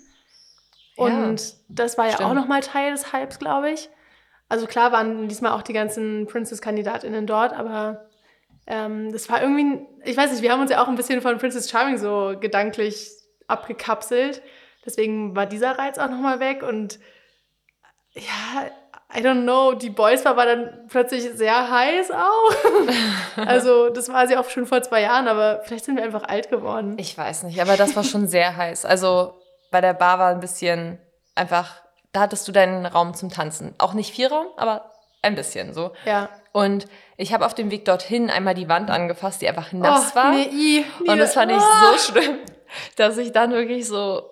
Ja, 1.00 1.06
Und 1.06 1.56
das 1.70 1.98
war 1.98 2.06
ja 2.06 2.14
stimmt. 2.14 2.30
auch 2.30 2.34
nochmal 2.34 2.62
Teil 2.62 2.92
des 2.92 3.14
Hypes, 3.14 3.40
glaube 3.40 3.72
ich. 3.72 3.90
Also 4.50 4.66
klar 4.66 4.92
waren 4.92 5.28
diesmal 5.28 5.52
auch 5.54 5.62
die 5.62 5.74
ganzen 5.74 6.26
Princess-KandidatInnen 6.26 7.28
dort, 7.28 7.54
aber 7.54 8.10
ähm, 8.66 9.12
das 9.12 9.30
war 9.30 9.42
irgendwie, 9.42 9.86
ich 10.04 10.18
weiß 10.18 10.32
nicht, 10.32 10.42
wir 10.42 10.52
haben 10.52 10.62
uns 10.62 10.72
ja 10.72 10.82
auch 10.82 10.88
ein 10.88 10.96
bisschen 10.96 11.22
von 11.22 11.38
Princess 11.38 11.70
Charming 11.70 11.98
so 11.98 12.36
gedanklich 12.40 13.12
abgekapselt. 13.48 14.42
Deswegen 14.86 15.36
war 15.36 15.46
dieser 15.46 15.78
Reiz 15.78 15.98
auch 15.98 16.10
nochmal 16.10 16.40
weg 16.40 16.64
und 16.64 17.00
ja, 18.14 18.70
I 19.16 19.22
don't 19.22 19.42
know, 19.44 19.74
die 19.74 19.90
Boys 19.90 20.24
war, 20.24 20.38
war 20.38 20.46
dann 20.46 20.86
plötzlich 20.88 21.24
sehr 21.34 21.72
heiß 21.72 22.12
auch. 22.12 22.52
also 23.48 23.90
das 23.90 24.10
war 24.10 24.28
sie 24.28 24.38
auch 24.38 24.50
schon 24.50 24.68
vor 24.68 24.84
zwei 24.84 25.02
Jahren, 25.02 25.28
aber 25.28 25.62
vielleicht 25.64 25.86
sind 25.86 25.96
wir 25.96 26.04
einfach 26.04 26.24
alt 26.24 26.50
geworden. 26.50 26.96
Ich 26.98 27.18
weiß 27.18 27.44
nicht, 27.44 27.60
aber 27.60 27.76
das 27.76 27.96
war 27.96 28.04
schon 28.04 28.28
sehr 28.28 28.56
heiß. 28.56 28.86
Also 28.86 29.39
bei 29.72 29.82
der 29.82 29.94
Bar 29.94 30.20
war 30.20 30.30
ein 30.30 30.40
bisschen 30.40 31.00
einfach, 31.36 31.82
da 32.12 32.22
hattest 32.22 32.48
du 32.48 32.52
deinen 32.52 32.86
Raum 32.86 33.14
zum 33.14 33.30
Tanzen. 33.30 33.76
Auch 33.78 33.94
nicht 33.94 34.14
viel 34.14 34.28
Raum, 34.28 34.48
aber 34.58 34.92
ein 35.22 35.36
bisschen 35.36 35.74
so. 35.74 35.92
Ja. 36.06 36.30
Und 36.52 36.88
ich 37.18 37.34
habe 37.34 37.46
auf 37.46 37.54
dem 37.54 37.72
Weg 37.72 37.86
dorthin 37.86 38.30
einmal 38.30 38.56
die 38.56 38.70
Wand 38.70 38.90
angefasst, 38.90 39.42
die 39.42 39.48
einfach 39.48 39.72
nass 39.72 40.12
oh, 40.12 40.16
war. 40.16 40.32
Nee, 40.32 40.50
i, 40.52 40.86
Und 41.08 41.18
das 41.18 41.34
fand 41.34 41.52
ich 41.52 41.58
Ah. 41.58 41.92
so 41.92 42.12
schlimm, 42.12 42.40
dass 42.96 43.18
ich 43.18 43.32
dann 43.32 43.52
wirklich 43.52 43.88
so, 43.88 44.24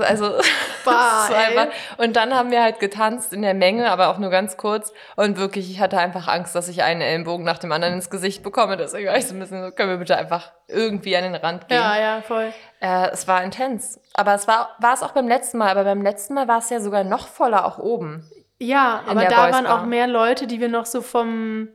also 0.00 0.26
einfach. 0.86 1.68
Und 1.96 2.16
dann 2.16 2.34
haben 2.34 2.50
wir 2.50 2.62
halt 2.62 2.80
getanzt 2.80 3.32
in 3.32 3.42
der 3.42 3.54
Menge, 3.54 3.90
aber 3.90 4.08
auch 4.08 4.18
nur 4.18 4.30
ganz 4.30 4.56
kurz. 4.56 4.92
Und 5.16 5.38
wirklich, 5.38 5.70
ich 5.70 5.80
hatte 5.80 5.98
einfach 5.98 6.28
Angst, 6.28 6.54
dass 6.54 6.68
ich 6.68 6.82
einen 6.82 7.00
Ellenbogen 7.00 7.44
nach 7.44 7.58
dem 7.58 7.72
anderen 7.72 7.94
ins 7.94 8.10
Gesicht 8.10 8.42
bekomme. 8.42 8.76
Deswegen 8.76 9.08
war 9.08 9.16
ich 9.16 9.26
so 9.26 9.34
ein 9.34 9.40
bisschen 9.40 9.64
so, 9.64 9.70
können 9.70 9.90
wir 9.90 9.98
bitte 9.98 10.16
einfach 10.16 10.52
irgendwie 10.68 11.16
an 11.16 11.24
den 11.24 11.34
Rand 11.34 11.68
gehen. 11.68 11.78
Ja, 11.78 11.98
ja, 11.98 12.22
voll. 12.22 12.52
Äh, 12.80 13.10
es 13.10 13.28
war 13.28 13.42
intens. 13.42 14.00
Aber 14.14 14.34
es 14.34 14.48
war, 14.48 14.70
war 14.78 14.94
es 14.94 15.02
auch 15.02 15.12
beim 15.12 15.28
letzten 15.28 15.58
Mal. 15.58 15.70
Aber 15.70 15.84
beim 15.84 16.02
letzten 16.02 16.34
Mal 16.34 16.48
war 16.48 16.58
es 16.58 16.70
ja 16.70 16.80
sogar 16.80 17.04
noch 17.04 17.28
voller 17.28 17.66
auch 17.66 17.78
oben. 17.78 18.28
Ja, 18.58 19.02
aber 19.06 19.24
da 19.24 19.52
waren 19.52 19.64
Bar. 19.64 19.80
auch 19.80 19.86
mehr 19.86 20.06
Leute, 20.06 20.46
die 20.46 20.60
wir 20.60 20.68
noch 20.68 20.86
so 20.86 21.02
vom 21.02 21.68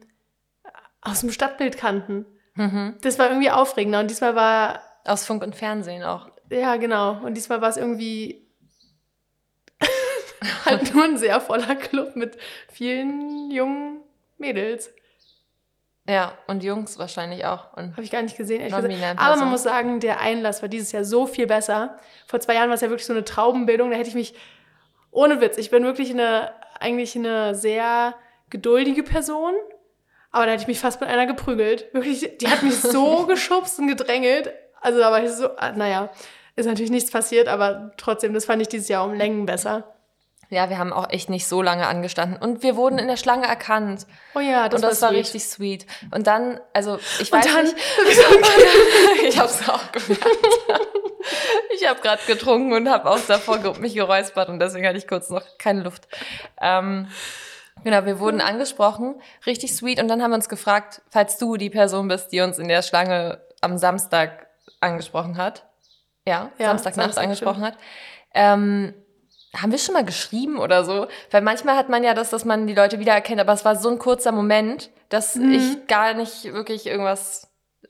aus 1.01 1.21
dem 1.21 1.31
Stadtbild 1.31 1.77
kannten. 1.77 2.25
Mhm. 2.55 2.97
Das 3.01 3.19
war 3.19 3.27
irgendwie 3.27 3.51
aufregender 3.51 3.99
und 3.99 4.09
diesmal 4.09 4.35
war 4.35 4.81
Aus 5.05 5.25
Funk 5.25 5.43
und 5.43 5.55
Fernsehen 5.55 6.03
auch. 6.03 6.28
Ja 6.49 6.75
genau 6.77 7.19
und 7.23 7.35
diesmal 7.35 7.61
war 7.61 7.69
es 7.69 7.77
irgendwie 7.77 8.47
halt 10.65 10.93
nur 10.93 11.03
ein 11.03 11.17
sehr 11.17 11.39
voller 11.41 11.75
Club 11.75 12.15
mit 12.15 12.37
vielen 12.71 13.51
jungen 13.51 14.01
Mädels. 14.37 14.91
Ja, 16.09 16.33
und 16.47 16.63
Jungs 16.63 16.97
wahrscheinlich 16.97 17.45
auch. 17.45 17.71
Habe 17.77 18.01
ich 18.01 18.09
gar 18.09 18.23
nicht 18.23 18.35
gesehen. 18.35 18.61
ehrlich 18.61 18.75
gesagt. 18.75 19.19
Aber 19.19 19.35
man 19.35 19.49
muss 19.49 19.61
sagen, 19.61 19.99
der 19.99 20.19
Einlass 20.19 20.63
war 20.63 20.69
dieses 20.69 20.91
Jahr 20.91 21.05
so 21.05 21.27
viel 21.27 21.45
besser. 21.45 21.99
Vor 22.25 22.39
zwei 22.39 22.55
Jahren 22.55 22.69
war 22.69 22.75
es 22.75 22.81
ja 22.81 22.89
wirklich 22.89 23.05
so 23.05 23.13
eine 23.13 23.23
Traubenbildung. 23.23 23.91
Da 23.91 23.97
hätte 23.97 24.09
ich 24.09 24.15
mich, 24.15 24.33
ohne 25.11 25.39
Witz, 25.39 25.59
ich 25.59 25.69
bin 25.69 25.83
wirklich 25.83 26.09
eine, 26.09 26.51
eigentlich 26.79 27.15
eine 27.15 27.53
sehr 27.53 28.15
geduldige 28.49 29.03
Person. 29.03 29.53
Aber 30.31 30.45
da 30.45 30.53
hätte 30.53 30.63
ich 30.63 30.67
mich 30.67 30.79
fast 30.79 30.99
mit 30.99 31.09
einer 31.11 31.27
geprügelt. 31.27 31.93
Wirklich, 31.93 32.37
die 32.39 32.47
hat 32.47 32.63
mich 32.63 32.79
so 32.79 33.25
geschubst 33.27 33.77
und 33.77 33.87
gedrängelt. 33.87 34.51
Also 34.81 34.97
da 34.97 35.11
war 35.11 35.23
ich 35.23 35.29
so, 35.29 35.55
ah, 35.57 35.73
naja, 35.73 36.09
ist 36.59 36.65
natürlich 36.65 36.91
nichts 36.91 37.11
passiert, 37.11 37.47
aber 37.47 37.91
trotzdem, 37.97 38.33
das 38.33 38.45
fand 38.45 38.61
ich 38.61 38.67
dieses 38.67 38.87
Jahr 38.89 39.05
um 39.05 39.13
Längen 39.13 39.45
besser. 39.45 39.95
ja, 40.49 40.69
wir 40.69 40.77
haben 40.79 40.91
auch 40.93 41.09
echt 41.09 41.29
nicht 41.29 41.47
so 41.47 41.61
lange 41.61 41.87
angestanden. 41.87 42.41
Und 42.41 42.63
wir 42.63 42.75
wurden 42.75 42.97
in 42.99 43.07
der 43.07 43.17
Schlange 43.17 43.45
erkannt. 43.47 44.05
Oh 44.35 44.39
ja, 44.39 44.67
das, 44.67 44.81
und 44.81 44.89
das 44.89 45.01
war, 45.01 45.09
sweet. 45.09 45.19
richtig 45.19 45.45
sweet. 45.45 45.85
Und 46.11 46.25
dann, 46.27 46.59
also 46.73 46.97
ich 47.19 47.31
Und 47.31 47.39
weiß 47.39 47.53
dann, 47.53 47.63
nicht, 47.65 47.75
ich 49.27 49.37
habe 49.39 49.49
es 49.49 49.69
auch 49.69 49.91
gemerkt. 49.91 50.25
ich 51.75 51.87
habe 51.87 52.01
gerade 52.01 52.21
getrunken 52.27 52.73
und 52.73 52.89
habe 52.89 53.09
auch 53.09 53.19
davor 53.27 53.59
mich 53.79 53.93
geräuspert 53.93 54.49
und 54.49 54.59
deswegen 54.59 54.87
hatte 54.87 54.97
ich 54.97 55.07
kurz 55.07 55.29
noch 55.29 55.43
keine 55.59 55.83
Luft. 55.83 56.07
Ähm, 56.59 57.07
genau, 57.83 58.05
wir 58.05 58.19
wurden 58.19 58.41
angesprochen, 58.41 59.21
richtig 59.45 59.75
sweet. 59.75 60.01
Und 60.01 60.07
dann 60.07 60.21
haben 60.23 60.31
wir 60.31 60.35
uns 60.35 60.49
gefragt, 60.49 61.01
falls 61.09 61.37
du 61.37 61.57
die 61.57 61.69
Person 61.69 62.07
bist, 62.07 62.31
die 62.31 62.41
uns 62.41 62.57
in 62.57 62.67
der 62.67 62.81
Schlange 62.81 63.39
am 63.61 63.77
Samstag 63.77 64.47
angesprochen 64.79 65.37
hat. 65.37 65.68
Ja, 66.29 66.51
Ja, 66.59 66.67
Samstagnacht 66.67 67.05
Samstag, 67.15 67.23
angesprochen 67.23 67.63
hat. 67.63 67.77
Ähm, 68.33 68.93
haben 69.57 69.71
wir 69.71 69.79
schon 69.79 69.93
mal 69.95 70.05
geschrieben 70.05 70.59
oder 70.59 70.83
so? 70.83 71.07
Weil 71.31 71.41
manchmal 71.41 71.75
hat 71.75 71.89
man 71.89 72.03
ja 72.03 72.13
das, 72.13 72.29
dass 72.29 72.45
man 72.45 72.67
die 72.67 72.75
Leute 72.75 72.99
wiedererkennt, 72.99 73.41
aber 73.41 73.53
es 73.53 73.65
war 73.65 73.75
so 73.75 73.89
ein 73.89 73.97
kurzer 73.97 74.31
Moment, 74.31 74.91
dass 75.09 75.35
Mhm. 75.35 75.51
ich 75.51 75.87
gar 75.87 76.13
nicht 76.13 76.43
wirklich 76.53 76.85
irgendwas 76.85 77.47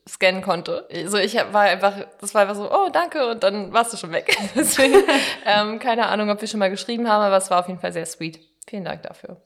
scannen 0.08 0.42
konnte. 0.42 0.88
Also 0.92 1.18
ich 1.18 1.36
war 1.36 1.64
einfach, 1.64 1.94
das 2.22 2.34
war 2.34 2.44
einfach 2.44 2.56
so, 2.56 2.72
oh, 2.72 2.88
danke, 2.92 3.28
und 3.30 3.44
dann 3.44 3.74
warst 3.74 3.92
du 3.92 3.98
schon 3.98 4.12
weg. 4.14 4.36
Deswegen, 4.56 4.96
ähm, 5.46 5.80
keine 5.80 6.08
Ahnung, 6.08 6.30
ob 6.30 6.40
wir 6.40 6.48
schon 6.48 6.60
mal 6.60 6.70
geschrieben 6.70 7.10
haben, 7.10 7.22
aber 7.24 7.38
es 7.38 7.50
war 7.52 7.60
auf 7.60 7.68
jeden 7.68 7.80
Fall 7.82 7.92
sehr 7.92 8.06
sweet. 8.06 8.40
Vielen 8.68 8.86
Dank 8.86 9.04
dafür. 9.04 9.42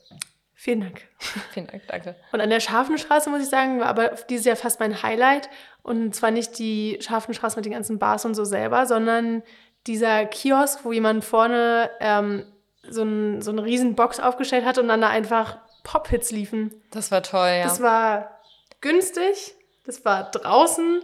Vielen 0.63 0.79
Dank. 0.79 1.01
Vielen 1.51 1.67
Dank, 1.67 1.83
danke. 1.89 2.15
Und 2.31 2.39
an 2.39 2.49
der 2.49 2.61
Scharfenstraße, 2.61 3.29
muss 3.29 3.41
ich 3.41 3.49
sagen, 3.49 3.81
war 3.81 3.87
aber 3.87 4.11
dieses 4.29 4.45
Jahr 4.45 4.55
fast 4.55 4.79
mein 4.79 5.03
Highlight. 5.03 5.49
Und 5.81 6.15
zwar 6.15 6.31
nicht 6.31 6.57
die 6.57 6.99
Scharfenstraße 7.01 7.57
mit 7.57 7.65
den 7.65 7.73
ganzen 7.73 7.99
Bars 7.99 8.23
und 8.23 8.33
so 8.33 8.45
selber, 8.45 8.85
sondern 8.85 9.43
dieser 9.87 10.25
Kiosk, 10.25 10.85
wo 10.85 10.93
jemand 10.93 11.25
vorne 11.25 11.91
ähm, 11.99 12.45
so, 12.87 13.03
ein, 13.03 13.41
so 13.41 13.51
eine 13.51 13.65
riesen 13.65 13.95
Box 13.95 14.21
aufgestellt 14.21 14.63
hat 14.63 14.77
und 14.77 14.87
dann 14.87 15.01
da 15.01 15.09
einfach 15.09 15.57
Pop-Hits 15.83 16.31
liefen. 16.31 16.81
Das 16.91 17.11
war 17.11 17.21
toll, 17.23 17.49
ja. 17.57 17.63
Das 17.63 17.81
war 17.81 18.39
günstig, 18.79 19.55
das 19.85 20.05
war 20.05 20.31
draußen, 20.31 21.01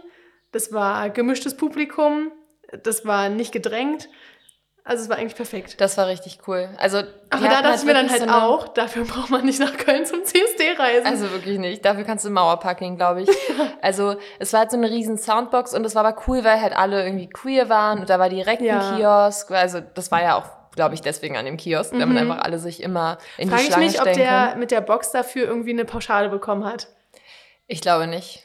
das 0.52 0.72
war 0.72 1.10
gemischtes 1.10 1.54
Publikum, 1.54 2.32
das 2.82 3.04
war 3.04 3.28
nicht 3.28 3.52
gedrängt. 3.52 4.08
Also 4.90 5.04
es 5.04 5.08
war 5.08 5.18
eigentlich 5.18 5.36
perfekt. 5.36 5.80
Das 5.80 5.96
war 5.98 6.08
richtig 6.08 6.40
cool. 6.48 6.68
Also, 6.76 6.98
Aber 7.30 7.46
da 7.46 7.62
dachte 7.62 7.76
ich 7.76 7.84
mir 7.84 7.94
dann 7.94 8.10
halt 8.10 8.22
so 8.22 8.28
auch, 8.28 8.66
dafür 8.66 9.04
braucht 9.04 9.30
man 9.30 9.44
nicht 9.44 9.60
nach 9.60 9.76
Köln 9.76 10.04
zum 10.04 10.24
CSD 10.24 10.72
reisen. 10.76 11.06
Also 11.06 11.30
wirklich 11.30 11.60
nicht. 11.60 11.84
Dafür 11.84 12.02
kannst 12.02 12.24
du 12.24 12.30
Mauerparking, 12.30 12.96
glaube 12.96 13.22
ich. 13.22 13.28
Also 13.82 14.16
es 14.40 14.52
war 14.52 14.60
halt 14.60 14.72
so 14.72 14.76
eine 14.76 14.90
riesen 14.90 15.16
Soundbox 15.16 15.74
und 15.74 15.84
es 15.86 15.94
war 15.94 16.04
aber 16.04 16.20
cool, 16.26 16.42
weil 16.42 16.60
halt 16.60 16.76
alle 16.76 17.04
irgendwie 17.04 17.28
queer 17.28 17.68
waren 17.68 18.00
und 18.00 18.10
da 18.10 18.18
war 18.18 18.28
direkt 18.28 18.62
Ja. 18.62 18.80
ein 18.90 18.96
Kiosk. 18.96 19.52
Also 19.52 19.78
das 19.80 20.10
war 20.10 20.22
ja 20.22 20.34
auch, 20.36 20.46
glaube 20.74 20.96
ich, 20.96 21.02
deswegen 21.02 21.36
an 21.36 21.44
dem 21.44 21.56
Kiosk, 21.56 21.92
damit 21.96 22.18
einfach 22.18 22.42
alle 22.42 22.58
sich 22.58 22.82
immer 22.82 23.18
in 23.38 23.48
Frage 23.48 23.62
die 23.62 23.68
ich 23.68 23.72
Schlange 23.74 23.86
mich, 23.86 24.00
ob 24.00 24.12
der 24.12 24.56
mit 24.56 24.72
der 24.72 24.80
Box 24.80 25.12
dafür 25.12 25.46
irgendwie 25.46 25.70
eine 25.70 25.84
Pauschale 25.84 26.30
bekommen 26.30 26.64
hat. 26.64 26.88
Ich 27.68 27.80
glaube 27.80 28.08
nicht. 28.08 28.42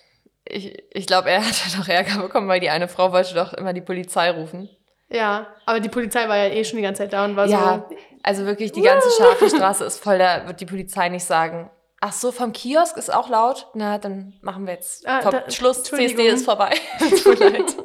Ich, 0.47 0.77
ich 0.91 1.07
glaube, 1.07 1.31
er 1.31 1.43
hatte 1.43 1.55
doch 1.77 1.87
Ärger 1.87 2.21
bekommen, 2.21 2.47
weil 2.47 2.59
die 2.59 2.69
eine 2.69 2.87
Frau 2.87 3.11
wollte 3.11 3.33
doch 3.33 3.53
immer 3.53 3.73
die 3.73 3.81
Polizei 3.81 4.29
rufen. 4.29 4.69
Ja, 5.09 5.47
aber 5.65 5.79
die 5.79 5.89
Polizei 5.89 6.27
war 6.27 6.35
ja 6.37 6.47
eh 6.53 6.63
schon 6.63 6.77
die 6.77 6.83
ganze 6.83 7.03
Zeit 7.03 7.13
da 7.13 7.25
und 7.25 7.35
war 7.35 7.45
Ja, 7.47 7.85
so. 7.89 7.95
also 8.23 8.45
wirklich, 8.45 8.71
die 8.71 8.81
ganze 8.81 9.09
scharfe 9.11 9.49
Straße 9.49 9.85
ist 9.85 10.03
voll, 10.03 10.17
da 10.17 10.47
wird 10.47 10.59
die 10.61 10.65
Polizei 10.65 11.09
nicht 11.09 11.25
sagen. 11.25 11.69
Ach 12.01 12.11
so, 12.11 12.31
vom 12.31 12.51
Kiosk 12.53 12.97
ist 12.97 13.13
auch 13.13 13.29
laut. 13.29 13.67
Na, 13.73 13.97
dann 13.97 14.33
machen 14.41 14.65
wir 14.67 14.73
jetzt 14.73 15.07
Ah, 15.07 15.21
da- 15.29 15.49
Schluss. 15.49 15.83
CSD 15.83 16.27
ist 16.27 16.45
vorbei. 16.45 16.75
Tut 17.23 17.39
leid. 17.39 17.75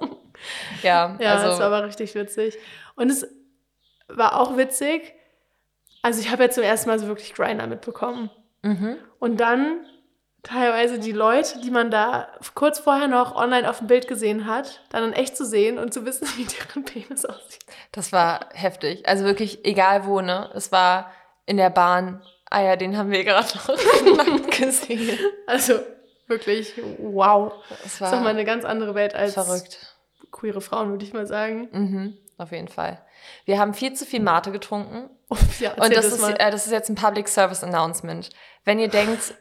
Ja, 0.82 1.16
Ja, 1.20 1.34
also 1.34 1.48
das 1.48 1.58
war 1.58 1.66
aber 1.66 1.84
richtig 1.86 2.14
witzig. 2.14 2.56
Und 2.96 3.10
es 3.10 3.26
war 4.08 4.38
auch 4.40 4.56
witzig. 4.56 5.14
Also 6.02 6.20
ich 6.20 6.30
habe 6.30 6.44
ja 6.44 6.50
zum 6.50 6.62
ersten 6.64 6.88
Mal 6.88 6.98
so 6.98 7.06
wirklich 7.06 7.34
Grinder 7.34 7.66
mitbekommen. 7.66 8.30
mhm. 8.62 8.96
Und 9.18 9.38
dann 9.40 9.84
teilweise 10.42 10.98
die 10.98 11.12
Leute, 11.12 11.60
die 11.60 11.70
man 11.70 11.90
da 11.90 12.28
kurz 12.54 12.78
vorher 12.78 13.08
noch 13.08 13.34
online 13.36 13.68
auf 13.68 13.78
dem 13.78 13.86
Bild 13.86 14.08
gesehen 14.08 14.46
hat, 14.46 14.80
dann 14.90 15.04
in 15.04 15.12
echt 15.12 15.36
zu 15.36 15.44
sehen 15.44 15.78
und 15.78 15.92
zu 15.94 16.04
wissen, 16.06 16.26
wie 16.36 16.44
deren 16.46 16.84
Penis 16.84 17.24
aussieht. 17.24 17.64
Das 17.92 18.12
war 18.12 18.48
heftig. 18.52 19.06
Also 19.08 19.24
wirklich, 19.24 19.64
egal 19.64 20.06
wo, 20.06 20.20
ne? 20.20 20.50
Es 20.54 20.72
war 20.72 21.10
in 21.46 21.56
der 21.56 21.70
Bahn. 21.70 22.22
Ah 22.50 22.62
ja, 22.62 22.76
den 22.76 22.96
haben 22.96 23.10
wir 23.10 23.22
gerade 23.24 23.48
noch 23.56 24.50
gesehen. 24.58 25.18
Also 25.46 25.80
Wirklich, 26.26 26.74
wow. 26.98 27.52
Das 27.68 27.82
Das 27.82 28.00
war 28.00 28.08
ist 28.08 28.14
doch 28.14 28.22
mal 28.22 28.28
eine 28.30 28.44
ganz 28.44 28.64
andere 28.64 28.94
Welt 28.94 29.16
als 29.16 29.34
verrückt. 29.34 29.96
queere 30.30 30.60
Frauen, 30.60 30.90
würde 30.90 31.04
ich 31.04 31.12
mal 31.12 31.26
sagen. 31.26 31.68
Mhm, 31.72 32.18
auf 32.38 32.52
jeden 32.52 32.68
Fall. 32.68 33.04
Wir 33.46 33.58
haben 33.58 33.74
viel 33.74 33.94
zu 33.94 34.06
viel 34.06 34.20
Mate 34.20 34.52
getrunken. 34.52 35.10
Ja, 35.60 35.72
Und 35.72 35.92
erzähl 35.92 35.96
das 35.96 36.06
ist, 36.06 36.28
äh, 36.28 36.50
das 36.52 36.66
ist 36.66 36.72
jetzt 36.72 36.88
ein 36.88 36.94
Public 36.94 37.28
Service 37.28 37.62
Announcement. 37.64 38.30
Wenn 38.64 38.78
ihr 38.78 38.88
denkt, 38.88 39.34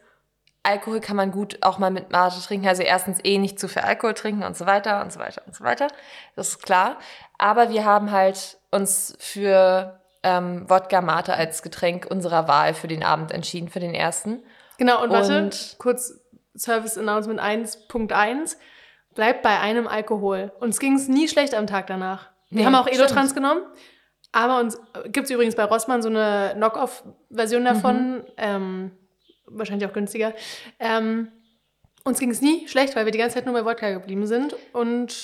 Alkohol 0.69 0.99
kann 1.01 1.15
man 1.15 1.31
gut 1.31 1.57
auch 1.61 1.77
mal 1.79 1.91
mit 1.91 2.11
Mate 2.11 2.39
trinken, 2.41 2.67
also 2.67 2.83
erstens 2.83 3.19
eh 3.23 3.37
nicht 3.37 3.59
zu 3.59 3.67
viel 3.67 3.81
Alkohol 3.81 4.13
trinken 4.13 4.43
und 4.43 4.55
so 4.55 4.65
weiter 4.65 5.01
und 5.01 5.11
so 5.11 5.19
weiter 5.19 5.41
und 5.45 5.55
so 5.55 5.63
weiter. 5.63 5.87
Das 6.35 6.49
ist 6.49 6.63
klar. 6.63 6.97
Aber 7.37 7.69
wir 7.69 7.85
haben 7.85 8.11
halt 8.11 8.57
uns 8.71 9.15
für 9.19 9.99
ähm, 10.23 10.69
Wodka 10.69 11.01
Mate 11.01 11.33
als 11.33 11.61
Getränk 11.61 12.05
unserer 12.09 12.47
Wahl 12.47 12.73
für 12.73 12.87
den 12.87 13.03
Abend 13.03 13.31
entschieden, 13.31 13.69
für 13.69 13.79
den 13.79 13.93
ersten. 13.93 14.43
Genau, 14.77 15.01
und 15.03 15.09
warte, 15.11 15.37
Und- 15.43 15.75
kurz 15.79 16.13
Service 16.57 16.97
Announcement 16.97 17.39
1.1. 17.41 18.57
Bleibt 19.15 19.41
bei 19.43 19.59
einem 19.59 19.87
Alkohol. 19.87 20.51
Uns 20.59 20.79
ging 20.79 20.95
es 20.95 21.07
nie 21.07 21.27
schlecht 21.27 21.53
am 21.55 21.67
Tag 21.67 21.87
danach. 21.87 22.29
Wir 22.49 22.59
Nee, 22.61 22.65
haben 22.65 22.75
auch 22.75 22.87
stimmt. 22.87 22.99
Elotrans 22.99 23.33
genommen. 23.33 23.61
Aber 24.31 24.59
uns 24.59 24.77
gibt 25.05 25.25
es 25.25 25.31
übrigens 25.31 25.55
bei 25.55 25.63
Rossmann 25.63 26.01
so 26.03 26.09
eine 26.09 26.51
Knock-Off-Version 26.55 27.65
davon. 27.65 28.17
Mhm. 28.17 28.23
Ähm, 28.37 28.91
wahrscheinlich 29.51 29.87
auch 29.87 29.93
günstiger. 29.93 30.33
Ähm, 30.79 31.31
uns 32.03 32.19
ging 32.19 32.31
es 32.31 32.41
nie 32.41 32.67
schlecht, 32.67 32.95
weil 32.95 33.05
wir 33.05 33.11
die 33.11 33.17
ganze 33.17 33.35
Zeit 33.35 33.45
nur 33.45 33.53
bei 33.53 33.65
Wodka 33.65 33.91
geblieben 33.91 34.25
sind. 34.25 34.55
Und 34.73 35.15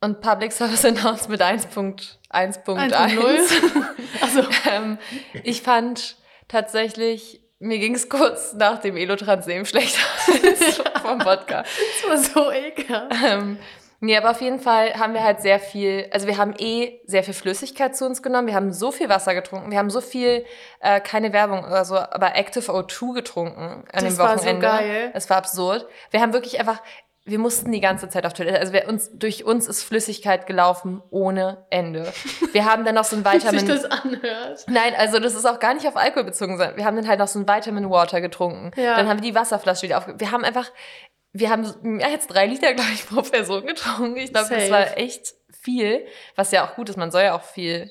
Und 0.00 0.20
Public 0.20 0.52
Service 0.52 0.84
Announcement 0.84 1.42
1.1.1. 1.42 2.92
1.0. 2.92 3.84
also, 4.20 4.44
ähm, 4.70 4.98
ich 5.42 5.62
fand 5.62 6.16
tatsächlich, 6.48 7.40
mir 7.58 7.78
ging 7.78 7.94
es 7.94 8.08
kurz 8.08 8.52
nach 8.54 8.78
dem 8.80 8.96
Elotrans-Nehmen 8.96 9.64
schlechter 9.66 10.00
vom 11.02 11.24
Wodka. 11.24 11.62
das 11.62 12.08
war 12.08 12.18
so 12.18 12.52
ekelhaft. 12.52 13.14
Ähm, 13.24 13.58
nee, 14.02 14.16
aber 14.16 14.32
auf 14.32 14.40
jeden 14.42 14.60
Fall 14.60 14.94
haben 14.94 15.14
wir 15.14 15.24
halt 15.24 15.40
sehr 15.40 15.58
viel, 15.58 16.06
also 16.10 16.26
wir 16.26 16.36
haben 16.36 16.54
eh 16.58 17.00
sehr 17.06 17.24
viel 17.24 17.32
Flüssigkeit 17.32 17.96
zu 17.96 18.04
uns 18.04 18.22
genommen. 18.22 18.48
Wir 18.48 18.54
haben 18.54 18.72
so 18.72 18.92
viel 18.92 19.08
Wasser 19.08 19.34
getrunken. 19.34 19.70
Wir 19.70 19.78
haben 19.78 19.88
so 19.90 20.02
viel, 20.02 20.44
äh, 20.80 21.00
keine 21.00 21.32
Werbung 21.32 21.64
oder 21.64 21.84
so, 21.84 21.96
aber 21.96 22.36
Active 22.36 22.70
O2 22.70 23.14
getrunken 23.14 23.84
an 23.90 24.04
Das 24.04 24.04
dem 24.04 24.18
war 24.18 24.36
so 24.36 24.44
Wochenende. 24.44 24.66
geil. 24.66 25.10
Es 25.14 25.30
war 25.30 25.38
absurd. 25.38 25.86
Wir 26.10 26.20
haben 26.20 26.32
wirklich 26.34 26.60
einfach, 26.60 26.82
wir 27.24 27.38
mussten 27.38 27.70
die 27.70 27.80
ganze 27.80 28.08
Zeit 28.08 28.26
auf 28.26 28.32
Toilette. 28.32 28.58
Also 28.58 28.72
wir, 28.72 28.88
uns, 28.88 29.10
durch 29.16 29.44
uns 29.44 29.68
ist 29.68 29.84
Flüssigkeit 29.84 30.46
gelaufen 30.48 31.00
ohne 31.10 31.64
Ende. 31.70 32.12
Wir 32.50 32.64
haben 32.64 32.84
dann 32.84 32.96
noch 32.96 33.04
so 33.04 33.14
ein 33.14 33.24
Wie 33.24 33.38
sich 33.38 33.44
Vitamin... 33.52 33.68
das 33.68 33.84
anhört. 33.84 34.64
Nein, 34.66 34.94
also 34.98 35.20
das 35.20 35.34
ist 35.36 35.46
auch 35.46 35.60
gar 35.60 35.74
nicht 35.74 35.86
auf 35.86 35.96
Alkohol 35.96 36.24
bezogen, 36.24 36.58
sondern 36.58 36.76
wir 36.76 36.84
haben 36.84 36.96
dann 36.96 37.06
halt 37.06 37.20
noch 37.20 37.28
so 37.28 37.38
ein 37.38 37.46
Vitamin 37.46 37.88
Water 37.88 38.20
getrunken. 38.20 38.72
Ja. 38.74 38.96
Dann 38.96 39.08
haben 39.08 39.22
wir 39.22 39.30
die 39.30 39.36
Wasserflasche 39.36 39.82
wieder 39.82 39.98
aufge... 39.98 40.18
Wir 40.18 40.32
haben 40.32 40.42
einfach, 40.44 40.72
wir 41.32 41.50
haben 41.50 41.66
mehr 41.82 42.08
als 42.08 42.26
drei 42.26 42.46
Liter, 42.46 42.74
glaube 42.74 42.90
ich, 42.92 43.06
pro 43.06 43.22
Person 43.22 43.66
getrunken. 43.66 44.16
Ich 44.16 44.32
glaube, 44.32 44.54
das 44.54 44.70
war 44.70 44.98
echt 44.98 45.34
viel, 45.50 46.06
was 46.36 46.50
ja 46.50 46.66
auch 46.66 46.74
gut 46.74 46.88
ist. 46.88 46.96
Man 46.96 47.10
soll 47.10 47.22
ja 47.22 47.34
auch 47.34 47.42
viel 47.42 47.90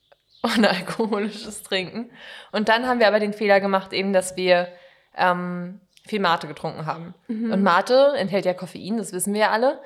unalkoholisches 0.42 1.62
trinken. 1.62 2.10
Und 2.50 2.68
dann 2.68 2.86
haben 2.86 2.98
wir 2.98 3.06
aber 3.06 3.20
den 3.20 3.32
Fehler 3.32 3.60
gemacht, 3.60 3.92
eben, 3.92 4.12
dass 4.12 4.36
wir 4.36 4.68
ähm, 5.16 5.80
viel 6.06 6.20
Mate 6.20 6.48
getrunken 6.48 6.86
haben. 6.86 7.14
Und 7.52 7.62
Mate 7.62 8.14
enthält 8.16 8.44
ja 8.44 8.54
Koffein, 8.54 8.96
das 8.96 9.12
wissen 9.12 9.34
wir 9.34 9.40
ja 9.40 9.50
alle. 9.50 9.80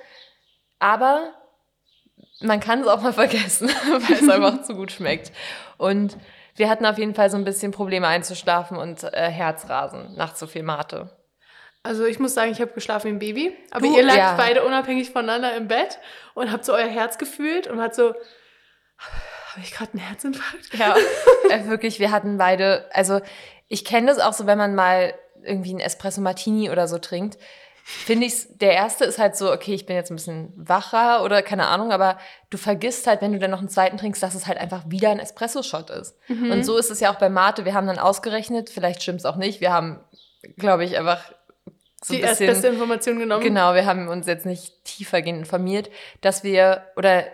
Aber 0.79 1.35
man 2.41 2.61
kann 2.61 2.81
es 2.81 2.87
auch 2.87 3.03
mal 3.03 3.13
vergessen, 3.13 3.69
weil 3.69 4.17
es 4.17 4.29
einfach 4.29 4.63
zu 4.63 4.75
gut 4.75 4.93
schmeckt. 4.93 5.33
Und 5.77 6.17
wir 6.57 6.69
hatten 6.69 6.87
auf 6.87 6.99
jeden 6.99 7.15
Fall 7.15 7.31
so 7.31 7.37
ein 7.37 7.45
bisschen 7.45 7.73
Probleme 7.73 8.07
einzuschlafen 8.07 8.77
und 8.77 9.03
äh, 9.03 9.29
Herzrasen 9.29 10.15
nach 10.17 10.35
zu 10.35 10.47
viel 10.47 10.63
Mate. 10.63 11.11
Also 11.85 12.05
ich 12.07 12.19
muss 12.19 12.35
sagen, 12.35 12.51
ich 12.51 12.61
habe 12.61 12.73
geschlafen 12.73 13.07
wie 13.07 13.13
ein 13.15 13.19
Baby. 13.21 13.57
Aber 13.71 13.87
Du- 13.87 13.97
ihr 13.97 14.03
lag 14.03 14.17
ja. 14.17 14.35
beide 14.37 14.65
unabhängig 14.65 15.11
voneinander 15.11 15.55
im 15.57 15.69
Bett 15.69 15.99
und 16.35 16.51
habt 16.51 16.65
so 16.65 16.73
euer 16.75 16.89
Herz 16.89 17.19
gefühlt 17.19 17.67
und 17.69 17.81
hat 17.81 17.95
so, 17.95 18.09
habe 18.09 19.63
ich 19.63 19.73
gerade 19.73 19.93
einen 19.93 20.01
Herzinfarkt? 20.03 20.75
Ja, 20.75 20.97
äh, 21.51 21.67
wirklich, 21.69 22.01
wir 22.01 22.11
hatten 22.11 22.39
beide, 22.39 22.89
also 22.93 23.21
ich 23.69 23.85
kenne 23.85 24.09
das 24.09 24.19
auch 24.19 24.33
so, 24.33 24.47
wenn 24.47 24.59
man 24.59 24.75
mal 24.75 25.15
irgendwie 25.43 25.71
einen 25.71 25.81
Espresso 25.81 26.21
Martini 26.23 26.71
oder 26.71 26.89
so 26.89 26.99
trinkt, 26.99 27.37
finde 27.85 28.27
ich, 28.27 28.47
der 28.59 28.73
erste 28.73 29.05
ist 29.05 29.19
halt 29.19 29.37
so, 29.37 29.53
okay, 29.53 29.75
ich 29.75 29.85
bin 29.85 29.95
jetzt 29.95 30.11
ein 30.11 30.17
bisschen 30.17 30.55
wacher 30.57 31.23
oder 31.23 31.43
keine 31.43 31.67
Ahnung, 31.67 31.93
aber 31.93 32.19
du 32.49 32.57
vergisst 32.57 33.07
halt, 33.07 33.21
wenn 33.21 33.33
du 33.35 33.39
dann 33.39 33.51
noch 33.51 33.59
einen 33.59 33.69
zweiten 33.69 33.99
trinkst, 33.99 34.23
dass 34.23 34.35
es 34.35 34.47
halt 34.47 34.57
einfach 34.57 34.85
wieder 34.89 35.11
ein 35.11 35.19
Espresso-Shot 35.19 35.91
ist. 35.91 36.17
Und 36.31 36.65
so 36.65 36.79
ist 36.79 36.91
es 36.91 37.01
ja 37.01 37.13
auch 37.13 37.19
bei 37.19 37.29
Mate. 37.29 37.67
Wir 37.67 37.75
haben 37.75 37.87
dann 37.87 37.99
ausgerechnet, 37.99 38.71
vielleicht 38.71 39.03
stimmt 39.03 39.19
es 39.21 39.27
auch 39.27 39.37
nicht, 39.37 39.61
wir 39.61 39.71
haben, 39.71 40.01
glaube 40.57 40.85
ich, 40.87 40.97
einfach 40.97 41.21
so 42.05 42.15
Die 42.15 42.21
bisschen... 42.21 42.47
beste 42.47 42.69
Information 42.69 43.19
genommen. 43.19 43.43
Genau, 43.43 43.75
wir 43.75 43.87
haben 43.87 44.09
uns 44.09 44.27
jetzt 44.27 44.47
nicht 44.47 44.85
tiefergehend 44.85 45.39
informiert, 45.41 45.91
dass 46.21 46.45
wir, 46.45 46.85
oder 46.97 47.25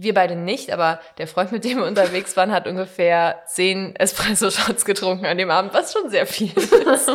wir 0.00 0.14
beide 0.14 0.36
nicht, 0.36 0.72
aber 0.72 1.00
der 1.18 1.26
Freund, 1.26 1.50
mit 1.50 1.64
dem 1.64 1.78
wir 1.78 1.84
unterwegs 1.84 2.36
waren, 2.36 2.52
hat 2.52 2.68
ungefähr 2.68 3.42
zehn 3.46 3.96
Espresso-Shots 3.96 4.84
getrunken 4.84 5.26
an 5.26 5.36
dem 5.38 5.50
Abend, 5.50 5.74
was 5.74 5.92
schon 5.92 6.08
sehr 6.08 6.24
viel 6.26 6.52
ist. 6.56 6.72
Das 6.72 7.06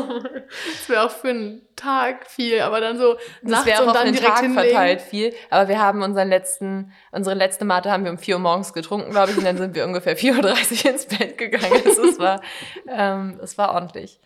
wäre 0.90 1.06
auch 1.06 1.12
für 1.12 1.30
einen 1.30 1.62
Tag 1.78 2.30
viel, 2.30 2.60
aber 2.60 2.82
dann 2.82 2.98
so 2.98 3.14
Das 3.42 3.52
nachts 3.52 3.66
wäre 3.68 3.84
auch 3.84 3.96
auf 3.96 4.04
direkt 4.04 4.22
Tag 4.22 4.42
hinlegen. 4.42 4.70
verteilt 4.70 5.02
viel. 5.02 5.34
Aber 5.50 5.70
wir 5.70 5.80
haben 5.80 6.02
unseren 6.04 6.28
letzten, 6.28 6.92
unsere 7.12 7.36
letzte 7.38 7.64
Mate 7.64 7.90
haben 7.90 8.04
wir 8.04 8.12
um 8.12 8.18
4 8.18 8.36
Uhr 8.36 8.42
morgens 8.42 8.74
getrunken, 8.74 9.12
glaube 9.12 9.32
ich, 9.32 9.38
und 9.38 9.46
dann 9.46 9.58
sind 9.58 9.76
wir 9.76 9.86
ungefähr 9.86 10.18
4.30 10.18 10.86
Uhr 10.86 10.92
ins 10.92 11.06
Bett 11.06 11.38
gegangen. 11.38 11.82
Also 11.86 12.04
es 12.04 12.20
war, 12.20 12.42
ähm, 12.90 13.40
es 13.42 13.58
war 13.58 13.74
ordentlich. 13.74 14.20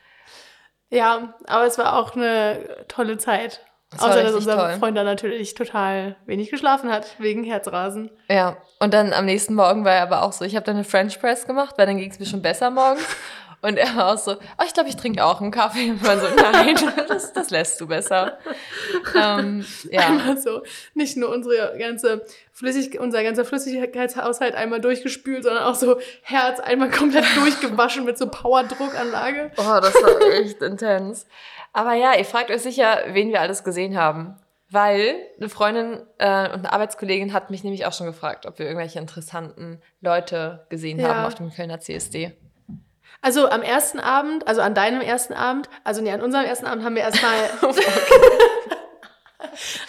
Ja, 0.89 1.35
aber 1.45 1.65
es 1.65 1.77
war 1.77 1.97
auch 1.97 2.15
eine 2.15 2.85
tolle 2.87 3.17
Zeit. 3.17 3.61
War 3.91 4.09
Außer, 4.09 4.23
dass 4.23 4.33
unser 4.33 4.57
toll. 4.57 4.73
Freund 4.79 4.97
dann 4.97 5.05
natürlich 5.05 5.53
total 5.55 6.17
wenig 6.25 6.49
geschlafen 6.49 6.91
hat, 6.91 7.15
wegen 7.19 7.45
Herzrasen. 7.45 8.11
Ja, 8.29 8.57
und 8.79 8.93
dann 8.93 9.13
am 9.13 9.23
nächsten 9.25 9.53
Morgen 9.53 9.85
war 9.85 9.93
er 9.93 10.03
aber 10.03 10.23
auch 10.23 10.33
so, 10.33 10.43
ich 10.43 10.55
habe 10.55 10.65
dann 10.65 10.75
eine 10.75 10.83
French 10.83 11.19
Press 11.21 11.47
gemacht, 11.47 11.75
weil 11.77 11.85
dann 11.85 11.97
ging 11.97 12.11
es 12.11 12.19
mir 12.19 12.25
schon 12.25 12.41
besser 12.41 12.69
morgens. 12.69 13.05
Und 13.61 13.77
er 13.77 13.95
war 13.95 14.13
auch 14.13 14.17
so, 14.17 14.33
oh, 14.33 14.63
ich 14.65 14.73
glaube, 14.73 14.87
ich 14.89 14.95
trinke 14.97 15.25
auch 15.25 15.41
einen 15.41 15.51
Kaffee. 15.51 15.89
Und 15.89 16.03
man 16.03 16.19
so, 16.19 16.27
nein, 16.35 16.75
das, 17.07 17.33
das 17.33 17.49
lässt 17.49 17.81
du 17.81 17.87
besser. 17.87 18.37
Ähm, 19.15 19.65
ja, 19.89 20.01
Einmal 20.07 20.37
so, 20.37 20.61
nicht 20.93 21.17
nur 21.17 21.29
unsere 21.29 21.75
ganze 21.77 22.23
Flüssig 22.53 22.99
unser 22.99 23.23
ganzer 23.23 23.45
Flüssigkeitshaushalt 23.45 24.55
einmal 24.55 24.79
durchgespült, 24.81 25.43
sondern 25.43 25.63
auch 25.63 25.75
so 25.75 25.99
Herz 26.21 26.59
einmal 26.59 26.89
komplett 26.91 27.25
durchgewaschen 27.35 28.05
mit 28.05 28.17
so 28.17 28.27
Powerdruckanlage. 28.29 29.51
oh, 29.57 29.79
das 29.81 29.93
war 29.95 30.21
echt 30.39 30.61
intens. 30.61 31.25
Aber 31.73 31.93
ja, 31.93 32.15
ihr 32.15 32.25
fragt 32.25 32.49
euch 32.51 32.61
sicher, 32.61 32.99
wen 33.09 33.29
wir 33.29 33.41
alles 33.41 33.63
gesehen 33.63 33.97
haben. 33.97 34.35
Weil 34.69 35.15
eine 35.39 35.47
Freundin 35.49 36.01
äh, 36.17 36.49
und 36.49 36.59
eine 36.59 36.73
Arbeitskollegin 36.73 37.31
hat 37.31 37.49
mich 37.51 37.63
nämlich 37.63 37.85
auch 37.85 37.93
schon 37.93 38.05
gefragt, 38.07 38.45
ob 38.45 38.59
wir 38.59 38.65
irgendwelche 38.65 38.99
interessanten 38.99 39.81
Leute 40.01 40.65
gesehen 40.69 40.99
Ja. 40.99 41.07
haben 41.15 41.25
auf 41.25 41.35
dem 41.35 41.51
Kölner 41.53 41.79
CSD. 41.79 42.33
Also 43.21 43.49
am 43.49 43.61
ersten 43.61 43.99
Abend, 43.99 44.47
also 44.47 44.61
an 44.61 44.73
deinem 44.75 45.01
ersten 45.01 45.33
Abend, 45.33 45.69
also 45.83 46.01
nee, 46.01 46.11
an 46.11 46.21
unserem 46.21 46.45
ersten 46.45 46.65
Abend 46.65 46.83
haben 46.83 46.95
wir 46.95 47.01
erstmal 47.01 47.33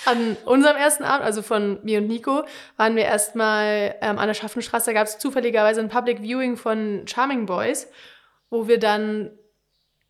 an 0.06 0.36
unserem 0.44 0.76
ersten 0.76 1.04
Abend, 1.04 1.24
also 1.24 1.42
von 1.42 1.78
mir 1.84 1.98
und 1.98 2.06
Nico, 2.06 2.44
waren 2.76 2.96
wir 2.96 3.04
erstmal 3.04 3.94
ähm, 4.00 4.18
an 4.18 4.26
der 4.28 4.34
Schaffenstraße, 4.34 4.86
da 4.86 4.92
gab 4.92 5.06
es 5.06 5.18
zufälligerweise 5.18 5.80
ein 5.80 5.88
Public 5.88 6.20
Viewing 6.20 6.56
von 6.56 7.06
Charming 7.06 7.46
Boys, 7.46 7.88
wo 8.50 8.68
wir 8.68 8.78
dann, 8.78 9.30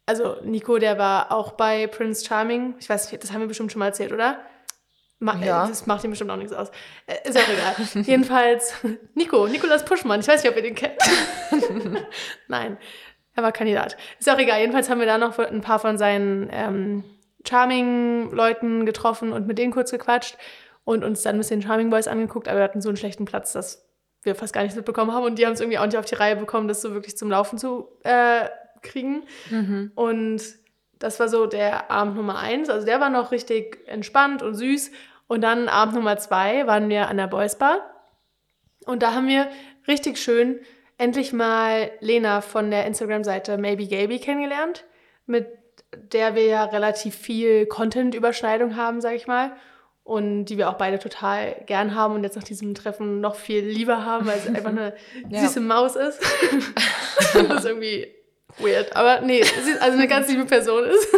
also 0.07 0.37
Nico, 0.43 0.79
der 0.79 0.99
war 0.99 1.33
auch 1.33 1.53
bei 1.53 1.87
Prince 1.87 2.25
Charming, 2.25 2.75
ich 2.79 2.89
weiß 2.89 3.11
nicht, 3.11 3.23
das 3.23 3.33
haben 3.33 3.41
wir 3.41 3.49
bestimmt 3.49 3.73
schon 3.73 3.81
mal 3.81 3.87
erzählt, 3.87 4.13
oder? 4.13 4.41
Ma 5.21 5.35
Ja. 5.43 5.65
äh, 5.65 5.69
Das 5.69 5.87
macht 5.87 6.05
ihm 6.05 6.11
bestimmt 6.11 6.31
auch 6.31 6.37
nichts 6.37 6.53
aus. 6.53 6.71
Äh, 7.07 7.29
ist 7.29 7.37
auch 7.37 7.49
egal. 7.49 7.75
Jedenfalls, 8.05 8.73
Nico, 9.15 9.49
Nikolas 9.49 9.85
Puschmann, 9.85 10.21
ich 10.21 10.29
weiß 10.29 10.43
nicht, 10.43 10.51
ob 10.51 10.57
ihr 10.57 10.63
den 10.63 10.77
kennt. 10.77 11.01
Nein, 12.47 12.79
er 13.39 13.43
war 13.43 13.53
Kandidat. 13.53 13.97
Ist 14.19 14.29
auch 14.29 14.39
egal. 14.39 14.61
Jedenfalls 14.61 14.91
haben 14.91 14.99
wir 14.99 15.07
da 15.07 15.17
noch 15.17 15.39
ein 15.39 15.61
paar 15.61 15.79
von 15.79 15.97
seinen 15.97 16.49
ähm, 16.53 17.05
Charming-Leuten 17.47 18.85
getroffen 18.85 19.33
und 19.33 19.47
mit 19.47 19.59
denen 19.59 19.73
kurz 19.73 19.91
gequatscht 19.91 20.37
und 20.85 21.05
uns 21.05 21.23
dann 21.23 21.37
ein 21.37 21.39
bisschen 21.39 21.63
Charming 21.63 21.91
Boys 21.91 22.09
angeguckt, 22.09 22.49
aber 22.49 22.59
wir 22.59 22.65
hatten 22.65 22.81
so 22.81 22.89
einen 22.89 22.97
schlechten 22.97 23.25
Platz, 23.25 23.53
dass 23.53 23.87
wir 24.23 24.35
fast 24.35 24.53
gar 24.53 24.63
nichts 24.63 24.77
mitbekommen 24.77 25.13
haben 25.13 25.25
und 25.25 25.39
die 25.39 25.47
haben 25.47 25.53
es 25.53 25.61
irgendwie 25.61 25.79
auch 25.79 25.87
nicht 25.87 25.97
auf 25.97 26.05
die 26.05 26.17
Reihe 26.17 26.37
bekommen, 26.37 26.69
das 26.69 26.83
so 26.83 26.93
wirklich 26.93 27.17
zum 27.17 27.31
Laufen 27.31 27.59
zu 27.59 27.89
äh, 28.05 28.49
kriegen. 28.83 29.23
Und 29.95 30.43
das 30.99 31.21
war 31.21 31.29
so 31.29 31.47
der 31.47 31.91
Abend 31.91 32.17
Nummer 32.17 32.39
eins. 32.39 32.69
Also 32.69 32.87
der 32.87 33.01
war 33.01 33.11
noch 33.11 33.31
richtig 33.31 33.79
entspannt 33.87 34.43
und 34.43 34.55
süß. 34.55 34.91
Und 35.29 35.43
dann 35.43 35.69
Abend 35.69 35.95
Nummer 35.95 36.17
zwei 36.17 36.67
waren 36.67 36.89
wir 36.89 37.09
an 37.09 37.17
der 37.17 37.29
Boys 37.29 37.57
Bar. 37.57 37.81
Und 38.87 39.03
da 39.03 39.15
haben 39.15 39.29
wir 39.29 39.49
richtig 39.87 40.19
schön 40.19 40.59
endlich 40.99 41.33
mal 41.33 41.91
Lena 42.01 42.41
von 42.41 42.71
der 42.71 42.85
Instagram-Seite 42.87 43.57
Maybe 43.59 43.87
Gaby 43.87 44.19
kennengelernt, 44.19 44.85
mit 45.27 45.47
der 46.13 46.35
wir 46.35 46.45
ja 46.45 46.65
relativ 46.65 47.15
viel 47.15 47.67
Content-Überschneidung 47.67 48.77
haben, 48.77 49.01
sag 49.01 49.15
ich 49.15 49.27
mal. 49.27 49.53
Und 50.05 50.47
die 50.47 50.57
wir 50.57 50.71
auch 50.71 50.75
beide 50.79 50.99
total 50.99 51.55
gern 51.67 51.95
haben 51.95 52.15
und 52.15 52.25
jetzt 52.25 52.37
nach 52.37 52.43
diesem 52.43 52.75
Treffen 52.75 53.21
noch 53.21 53.35
viel 53.35 53.63
lieber 53.65 54.05
haben, 54.07 54.27
weil 54.27 54.39
sie 54.39 54.49
einfach 54.49 54.71
eine 54.71 54.95
Ja. 55.29 55.41
süße 55.41 55.61
Maus 55.61 55.97
ist. 55.97 56.19
das 57.35 57.59
ist 57.61 57.65
irgendwie 57.67 58.15
weird. 58.59 58.97
Aber 58.97 59.21
nee, 59.21 59.43
sie 59.43 59.71
ist 59.71 59.83
also 59.83 59.99
eine 59.99 60.09
ganz 60.09 60.29
liebe 60.29 60.47
Person 60.47 60.85
ist. 60.85 61.09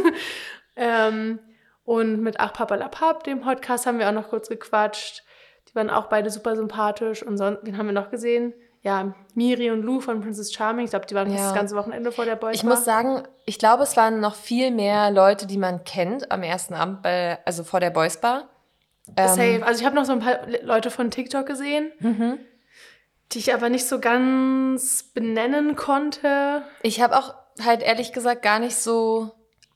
ähm, 0.77 1.39
Und 1.85 2.21
mit 2.21 2.41
Ach 2.41 2.53
Papalapap, 2.53 3.23
dem 3.25 3.41
Podcast, 3.41 3.87
haben 3.87 3.99
wir 4.01 4.09
auch 4.09 4.13
noch 4.13 4.29
kurz 4.29 4.49
gequatscht. 4.49 5.23
Die 5.69 5.75
waren 5.77 5.89
auch 5.91 6.07
beide 6.07 6.29
super 6.31 6.57
sympathisch. 6.57 7.23
Und 7.23 7.37
sonst, 7.39 7.61
wen 7.63 7.77
haben 7.79 7.87
wir 7.87 7.93
noch 7.93 8.11
gesehen? 8.11 8.55
Ja, 8.83 9.15
Miri 9.35 9.71
und 9.71 9.83
Lou 9.83 10.01
von 10.01 10.21
Princess 10.23 10.53
Charming. 10.55 10.85
Ich 10.87 10.91
glaube, 10.91 11.05
die 11.07 11.15
waren 11.15 11.31
Ja. 11.31 11.37
das 11.37 11.55
ganze 11.55 11.77
Wochenende 11.77 12.13
vor 12.13 12.25
der 12.25 12.37
Boys 12.37 12.57
Ich 12.57 12.65
muss 12.65 12.85
sagen, 12.85 13.23
ich 13.45 13.59
glaube, 13.59 13.83
es 13.83 13.97
waren 13.97 14.21
noch 14.21 14.35
viel 14.35 14.71
mehr 14.71 15.11
Leute, 15.11 15.47
die 15.47 15.59
man 15.59 15.85
kennt 15.85 16.31
am 16.33 16.43
ersten 16.43 16.73
Abend, 16.75 17.03
bei, 17.03 17.39
also 17.45 17.63
vor 17.63 17.81
der 17.81 17.91
Boys 17.91 18.17
Bar. 18.21 18.49
Ähm, 19.17 19.29
Safe. 19.29 19.67
Also 19.67 19.81
ich 19.81 19.87
habe 19.87 19.97
noch 19.97 20.05
so 20.07 20.13
ein 20.13 20.21
paar 20.21 20.47
Le- 20.47 20.61
Leute 20.63 20.91
von 20.91 21.11
TikTok 21.11 21.45
gesehen, 21.45 21.93
mhm. 21.99 22.39
die 23.33 23.39
ich 23.39 23.53
aber 23.53 23.69
nicht 23.69 23.87
so 23.87 23.99
ganz 24.01 25.03
benennen 25.13 25.77
konnte. 25.77 26.63
Ich 26.83 27.03
habe 27.03 27.19
auch 27.19 27.35
halt 27.63 27.83
ehrlich 27.83 28.13
gesagt 28.13 28.41
gar 28.43 28.61
nicht 28.61 28.77
so 28.77 29.31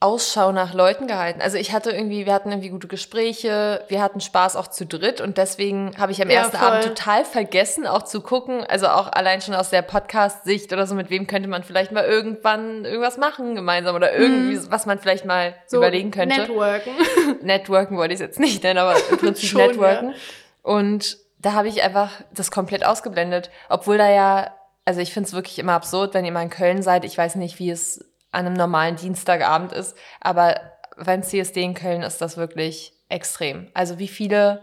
Ausschau 0.05 0.53
nach 0.53 0.75
Leuten 0.75 1.07
gehalten. 1.07 1.41
Also 1.41 1.57
ich 1.57 1.73
hatte 1.73 1.91
irgendwie, 1.91 2.27
wir 2.27 2.35
hatten 2.35 2.51
irgendwie 2.51 2.69
gute 2.69 2.89
Gespräche, 2.89 3.83
wir 3.89 4.03
hatten 4.03 4.21
Spaß 4.21 4.55
auch 4.57 4.67
zu 4.67 4.85
dritt 4.85 5.23
und 5.23 5.39
deswegen 5.39 5.95
habe 5.99 6.13
ich 6.13 6.21
am 6.21 6.29
Ja, 6.29 6.41
ersten 6.41 6.59
voll. 6.59 6.69
Abend 6.69 6.85
total 6.85 7.25
vergessen, 7.25 7.87
auch 7.87 8.03
zu 8.03 8.21
gucken, 8.21 8.65
also 8.65 8.89
auch 8.89 9.11
allein 9.11 9.41
schon 9.41 9.55
aus 9.55 9.71
der 9.71 9.81
Podcast-Sicht 9.81 10.73
oder 10.75 10.87
so, 10.87 10.95
mit 10.95 11.09
wem 11.09 11.27
könnte 11.27 11.49
man 11.49 11.63
vielleicht 11.63 11.91
mal 11.91 12.05
irgendwann 12.05 12.85
irgendwas 12.85 13.17
machen 13.17 13.55
gemeinsam 13.55 13.97
oder 13.97 14.13
irgendwie, 14.15 14.61
was 14.71 14.85
man 14.85 14.99
vielleicht 14.99 15.25
mal 15.25 15.51
Mhm. 15.51 15.55
So 15.69 15.77
überlegen 15.79 16.11
könnte. 16.11 16.39
Networken. 16.41 16.93
Networken 17.43 17.97
wollte 17.97 18.13
ich 18.13 18.21
es 18.21 18.27
jetzt 18.27 18.41
nicht 18.41 18.63
nennen, 18.63 18.79
aber 18.79 18.95
im 19.11 19.17
Prinzip 19.19 19.49
Schon, 19.49 19.61
Networken. 19.63 20.15
Und 20.63 21.17
da 21.39 21.53
habe 21.55 21.69
ich 21.69 21.83
einfach 21.83 22.11
das 22.33 22.51
komplett 22.51 22.85
ausgeblendet. 22.85 23.51
Obwohl 23.71 23.97
da 23.97 24.11
ja, 24.11 24.55
also 24.85 25.01
ich 25.01 25.15
finde 25.15 25.29
es 25.29 25.33
wirklich 25.35 25.59
immer 25.59 25.73
absurd, 25.73 26.13
wenn 26.13 26.25
ihr 26.27 26.33
mal 26.33 26.43
in 26.43 26.51
Köln 26.51 26.83
seid. 26.83 27.05
Ich 27.07 27.17
weiß 27.17 27.37
nicht, 27.37 27.59
wie 27.59 27.71
es 27.71 28.05
an 28.35 28.47
einem 28.47 28.55
normalen 28.55 28.97
Dienstagabend 28.97 29.73
ist, 29.73 29.97
aber 30.21 30.61
beim 30.97 31.23
CSD 31.23 31.63
in 31.63 31.75
Köln 31.75 32.03
ist 32.03 32.21
das 32.21 32.37
wirklich 32.37 32.93
extrem. 33.09 33.71
Also 33.75 33.99
wie 33.99 34.09
viele 34.09 34.63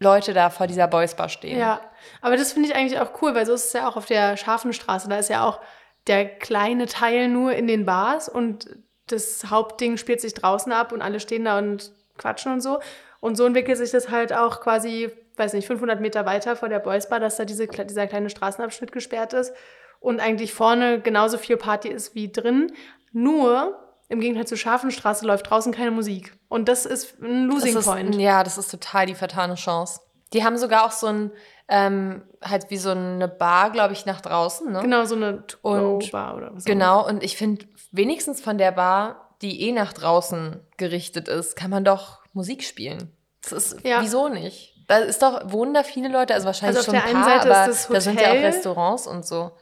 Leute 0.00 0.32
da 0.32 0.50
vor 0.50 0.66
dieser 0.66 0.86
Boys 0.86 1.14
Bar 1.14 1.28
stehen. 1.28 1.58
Ja, 1.58 1.80
aber 2.20 2.36
das 2.36 2.52
finde 2.52 2.68
ich 2.68 2.76
eigentlich 2.76 3.00
auch 3.00 3.20
cool, 3.20 3.34
weil 3.34 3.46
so 3.46 3.54
ist 3.54 3.66
es 3.66 3.72
ja 3.72 3.88
auch 3.88 3.96
auf 3.96 4.06
der 4.06 4.36
Scharfenstraße. 4.36 5.08
Da 5.08 5.18
ist 5.18 5.28
ja 5.28 5.44
auch 5.44 5.60
der 6.06 6.26
kleine 6.26 6.86
Teil 6.86 7.28
nur 7.28 7.52
in 7.52 7.66
den 7.66 7.84
Bars 7.84 8.28
und 8.28 8.68
das 9.08 9.44
Hauptding 9.50 9.96
spielt 9.96 10.20
sich 10.20 10.34
draußen 10.34 10.70
ab 10.72 10.92
und 10.92 11.02
alle 11.02 11.20
stehen 11.20 11.44
da 11.44 11.58
und 11.58 11.92
quatschen 12.16 12.52
und 12.52 12.60
so. 12.60 12.80
Und 13.20 13.36
so 13.36 13.44
entwickelt 13.44 13.78
sich 13.78 13.90
das 13.90 14.10
halt 14.10 14.32
auch 14.32 14.60
quasi, 14.60 15.10
weiß 15.36 15.54
nicht, 15.54 15.66
500 15.66 16.00
Meter 16.00 16.26
weiter 16.26 16.54
vor 16.54 16.68
der 16.68 16.78
Boys 16.78 17.08
Bar, 17.08 17.18
dass 17.18 17.36
da 17.36 17.44
diese, 17.44 17.66
dieser 17.66 18.06
kleine 18.06 18.30
Straßenabschnitt 18.30 18.92
gesperrt 18.92 19.32
ist 19.32 19.52
und 20.00 20.20
eigentlich 20.20 20.52
vorne 20.54 21.00
genauso 21.00 21.38
viel 21.38 21.56
Party 21.56 21.88
ist 21.88 22.14
wie 22.14 22.30
drin. 22.30 22.72
Nur 23.12 23.78
im 24.08 24.20
Gegenteil 24.20 24.46
zur 24.46 24.56
Scharfenstraße 24.58 25.26
läuft 25.26 25.50
draußen 25.50 25.72
keine 25.72 25.90
Musik. 25.90 26.32
Und 26.48 26.68
das 26.68 26.86
ist 26.86 27.20
ein 27.20 27.44
Losing 27.46 27.76
ist, 27.76 27.84
Point. 27.84 28.14
Ja, 28.16 28.42
das 28.42 28.56
ist 28.58 28.70
total 28.70 29.06
die 29.06 29.14
vertane 29.14 29.54
Chance. 29.54 30.00
Die 30.32 30.44
haben 30.44 30.56
sogar 30.58 30.84
auch 30.86 30.92
so 30.92 31.06
ein, 31.08 31.30
ähm, 31.68 32.22
halt 32.42 32.70
wie 32.70 32.76
so 32.76 32.90
eine 32.90 33.28
Bar, 33.28 33.70
glaube 33.70 33.92
ich, 33.92 34.06
nach 34.06 34.20
draußen, 34.20 34.70
ne? 34.72 34.80
Genau, 34.80 35.04
so 35.04 35.14
eine 35.14 35.44
Und- 35.62 36.10
Bar 36.12 36.36
oder 36.36 36.54
was 36.54 36.62
auch 36.64 36.66
Genau, 36.66 37.06
und 37.06 37.22
ich 37.22 37.36
finde, 37.36 37.66
wenigstens 37.92 38.40
von 38.40 38.58
der 38.58 38.72
Bar, 38.72 39.34
die 39.42 39.62
eh 39.68 39.72
nach 39.72 39.92
draußen 39.92 40.60
gerichtet 40.76 41.28
ist, 41.28 41.56
kann 41.56 41.70
man 41.70 41.84
doch 41.84 42.20
Musik 42.32 42.62
spielen. 42.64 43.12
Das 43.42 43.52
ist, 43.52 43.84
Ja. 43.86 44.00
wieso 44.02 44.28
nicht? 44.28 44.74
Da 44.88 44.98
ist 44.98 45.22
doch, 45.22 45.52
wohnen 45.52 45.74
da 45.74 45.82
viele 45.82 46.08
Leute, 46.08 46.34
also 46.34 46.46
wahrscheinlich 46.46 46.78
Also 46.78 46.92
schon 46.92 46.94
der 46.94 47.04
ein 47.04 47.16
einen 47.16 47.24
paar, 47.24 47.40
aber 47.42 47.72
da 47.94 48.00
sind 48.00 48.20
ja 48.20 48.28
auch. 48.28 48.34
Restaurants 48.34 49.06
und 49.06 49.26
so. 49.26 49.52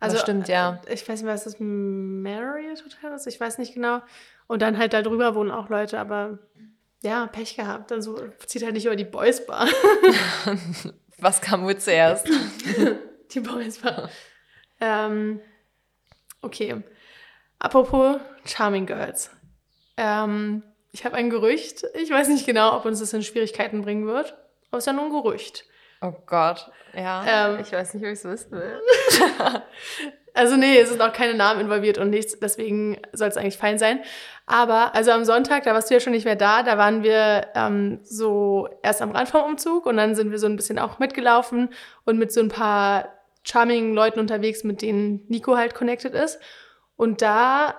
Also, 0.00 0.16
stimmt, 0.16 0.48
ja. 0.48 0.80
äh, 0.86 0.94
Ich 0.94 1.08
weiß 1.08 1.22
nicht, 1.22 1.30
was 1.30 1.44
das 1.44 1.56
Marriott 1.58 2.84
Hotel 2.84 3.12
ist. 3.14 3.26
Ich 3.26 3.38
weiß 3.38 3.58
nicht 3.58 3.74
genau. 3.74 4.00
Und 4.46 4.62
dann 4.62 4.78
halt 4.78 4.92
da 4.92 5.02
drüber 5.02 5.34
wohnen 5.34 5.50
auch 5.50 5.68
Leute, 5.68 5.98
aber 6.00 6.38
ja, 7.02 7.26
Pech 7.26 7.56
gehabt. 7.56 7.90
Dann 7.90 8.02
so 8.02 8.18
zieht 8.46 8.62
halt 8.64 8.74
nicht 8.74 8.86
über 8.86 8.96
die 8.96 9.04
Boys 9.04 9.46
Bar. 9.46 9.68
Was 11.18 11.40
kam 11.40 11.64
wohl 11.64 11.76
zuerst? 11.76 12.28
die 13.34 13.40
Boys 13.40 13.78
Bar. 13.78 14.10
ähm, 14.80 15.40
okay. 16.42 16.82
Apropos 17.58 18.16
Charming 18.46 18.86
Girls. 18.86 19.30
Ähm, 19.98 20.62
ich 20.92 21.04
habe 21.04 21.16
ein 21.16 21.28
Gerücht. 21.30 21.84
Ich 21.94 22.10
weiß 22.10 22.28
nicht 22.28 22.46
genau, 22.46 22.76
ob 22.76 22.86
uns 22.86 23.00
das 23.00 23.12
in 23.12 23.22
Schwierigkeiten 23.22 23.82
bringen 23.82 24.06
wird. 24.06 24.34
Aber 24.70 24.78
es 24.78 24.82
ist 24.82 24.86
ja 24.86 24.92
nur 24.94 25.04
ein 25.04 25.10
Gerücht. 25.22 25.64
Oh 26.00 26.14
Gott, 26.26 26.70
ja. 26.94 27.52
Ähm, 27.52 27.60
ich 27.60 27.72
weiß 27.72 27.94
nicht, 27.94 28.04
ob 28.04 28.12
ich 28.12 28.18
es 28.18 28.24
wissen 28.24 28.52
will. 28.52 28.80
Also 30.34 30.56
nee, 30.56 30.78
es 30.78 30.90
sind 30.90 31.02
auch 31.02 31.12
keine 31.12 31.34
Namen 31.34 31.60
involviert 31.60 31.98
und 31.98 32.10
nichts, 32.10 32.38
deswegen 32.38 32.98
soll 33.12 33.28
es 33.28 33.36
eigentlich 33.36 33.58
fein 33.58 33.78
sein. 33.78 34.00
Aber 34.46 34.94
also 34.94 35.10
am 35.10 35.24
Sonntag, 35.24 35.64
da 35.64 35.74
warst 35.74 35.90
du 35.90 35.94
ja 35.94 36.00
schon 36.00 36.12
nicht 36.12 36.24
mehr 36.24 36.36
da, 36.36 36.62
da 36.62 36.78
waren 36.78 37.02
wir 37.02 37.48
ähm, 37.54 38.00
so 38.02 38.68
erst 38.82 39.02
am 39.02 39.10
Rand 39.10 39.28
vom 39.28 39.42
Umzug 39.42 39.86
und 39.86 39.96
dann 39.96 40.14
sind 40.14 40.30
wir 40.30 40.38
so 40.38 40.46
ein 40.46 40.56
bisschen 40.56 40.78
auch 40.78 40.98
mitgelaufen 40.98 41.70
und 42.04 42.18
mit 42.18 42.32
so 42.32 42.40
ein 42.40 42.48
paar 42.48 43.08
charming 43.42 43.94
Leuten 43.94 44.20
unterwegs, 44.20 44.64
mit 44.64 44.82
denen 44.82 45.24
Nico 45.28 45.56
halt 45.56 45.74
connected 45.74 46.14
ist. 46.14 46.38
Und 46.96 47.22
da, 47.22 47.74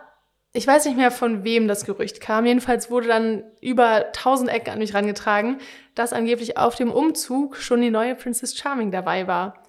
ich 0.54 0.66
weiß 0.66 0.86
nicht 0.86 0.98
mehr 0.98 1.12
von 1.12 1.44
wem 1.44 1.68
das 1.68 1.86
Gerücht 1.86 2.20
kam, 2.20 2.46
jedenfalls 2.46 2.90
wurde 2.90 3.08
dann 3.08 3.44
über 3.62 4.12
tausend 4.12 4.50
Ecken 4.50 4.72
an 4.72 4.80
mich 4.80 4.94
rangetragen, 4.94 5.60
dass 5.96 6.14
angeblich 6.14 6.58
auf 6.58 6.76
dem 6.76 6.92
Umzug 6.92 7.58
schon 7.58 7.82
die 7.82 7.90
neue 7.90 8.16
Princess 8.16 8.56
Charming 8.58 8.92
dabei 8.92 9.28
war. 9.28 9.64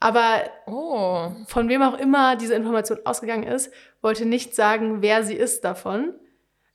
Aber 0.00 0.42
Oh. 0.66 1.30
von 1.46 1.68
wem 1.68 1.82
auch 1.82 1.98
immer 1.98 2.36
diese 2.36 2.54
Information 2.54 2.98
ausgegangen 3.04 3.44
ist, 3.44 3.72
wollte 4.02 4.26
nicht 4.26 4.54
sagen, 4.54 5.00
wer 5.02 5.22
sie 5.22 5.34
ist 5.34 5.64
davon. 5.64 6.14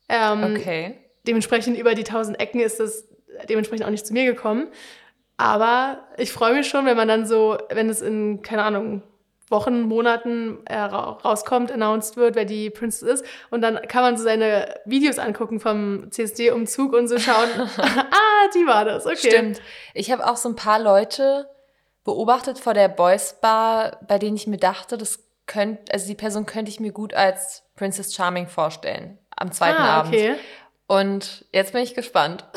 Ähm, 0.10 0.56
Okay. 0.56 0.98
Dementsprechend 1.28 1.78
über 1.78 1.94
die 1.94 2.04
tausend 2.04 2.40
Ecken 2.40 2.60
ist 2.62 2.80
es 2.80 3.08
dementsprechend 3.48 3.86
auch 3.86 3.92
nicht 3.92 4.08
zu 4.08 4.14
mir 4.14 4.26
gekommen. 4.26 4.68
Aber 5.38 6.00
ich 6.18 6.32
freue 6.32 6.54
mich 6.54 6.68
schon, 6.68 6.86
wenn 6.86 6.98
man 6.98 7.08
dann 7.08 7.26
so, 7.26 7.58
wenn 7.70 7.90
es 7.90 8.02
in, 8.02 8.42
keine 8.42 8.64
Ahnung, 8.64 9.04
Wochen, 9.52 9.82
Monaten 9.82 10.60
äh, 10.66 10.76
ra- 10.78 11.20
rauskommt, 11.24 11.72
announced 11.72 12.18
wird, 12.18 12.36
wer 12.36 12.46
die 12.46 12.70
Princess 12.70 13.02
ist. 13.22 13.26
Und 13.50 13.62
dann 13.62 13.80
kann 13.88 14.02
man 14.04 14.18
so 14.18 14.24
seine 14.24 14.76
Videos 14.86 15.20
angucken 15.20 15.60
vom 15.60 16.10
CSD-Umzug 16.12 16.94
und 16.94 17.08
so 17.08 17.20
schauen, 17.20 17.50
ah, 17.78 18.48
die 18.56 18.66
war 18.66 18.86
das, 18.86 19.06
okay. 19.06 19.18
Stimmt. 19.30 19.62
Ich 19.94 20.12
habe 20.12 20.26
auch 20.30 20.38
so 20.38 20.50
ein 20.50 20.56
paar 20.56 20.80
Leute 20.80 21.48
beobachtet 22.04 22.58
vor 22.58 22.74
der 22.74 22.88
Boys 22.88 23.36
Bar, 23.42 23.98
bei 24.08 24.18
denen 24.18 24.36
ich 24.36 24.48
mir 24.48 24.58
dachte, 24.58 24.98
das 24.98 25.20
könnte, 25.46 25.92
also 25.94 26.08
die 26.08 26.16
Person 26.16 26.46
könnte 26.46 26.72
ich 26.72 26.80
mir 26.80 26.92
gut 26.92 27.14
als 27.14 27.64
Princess 27.76 28.16
Charming 28.16 28.48
vorstellen 28.48 29.18
am 29.36 29.52
zweiten 29.52 29.82
ah, 29.82 30.00
Abend. 30.00 30.14
okay. 30.14 30.36
Und 30.88 31.46
jetzt 31.52 31.74
bin 31.74 31.84
ich 31.84 31.94
gespannt. 31.94 32.46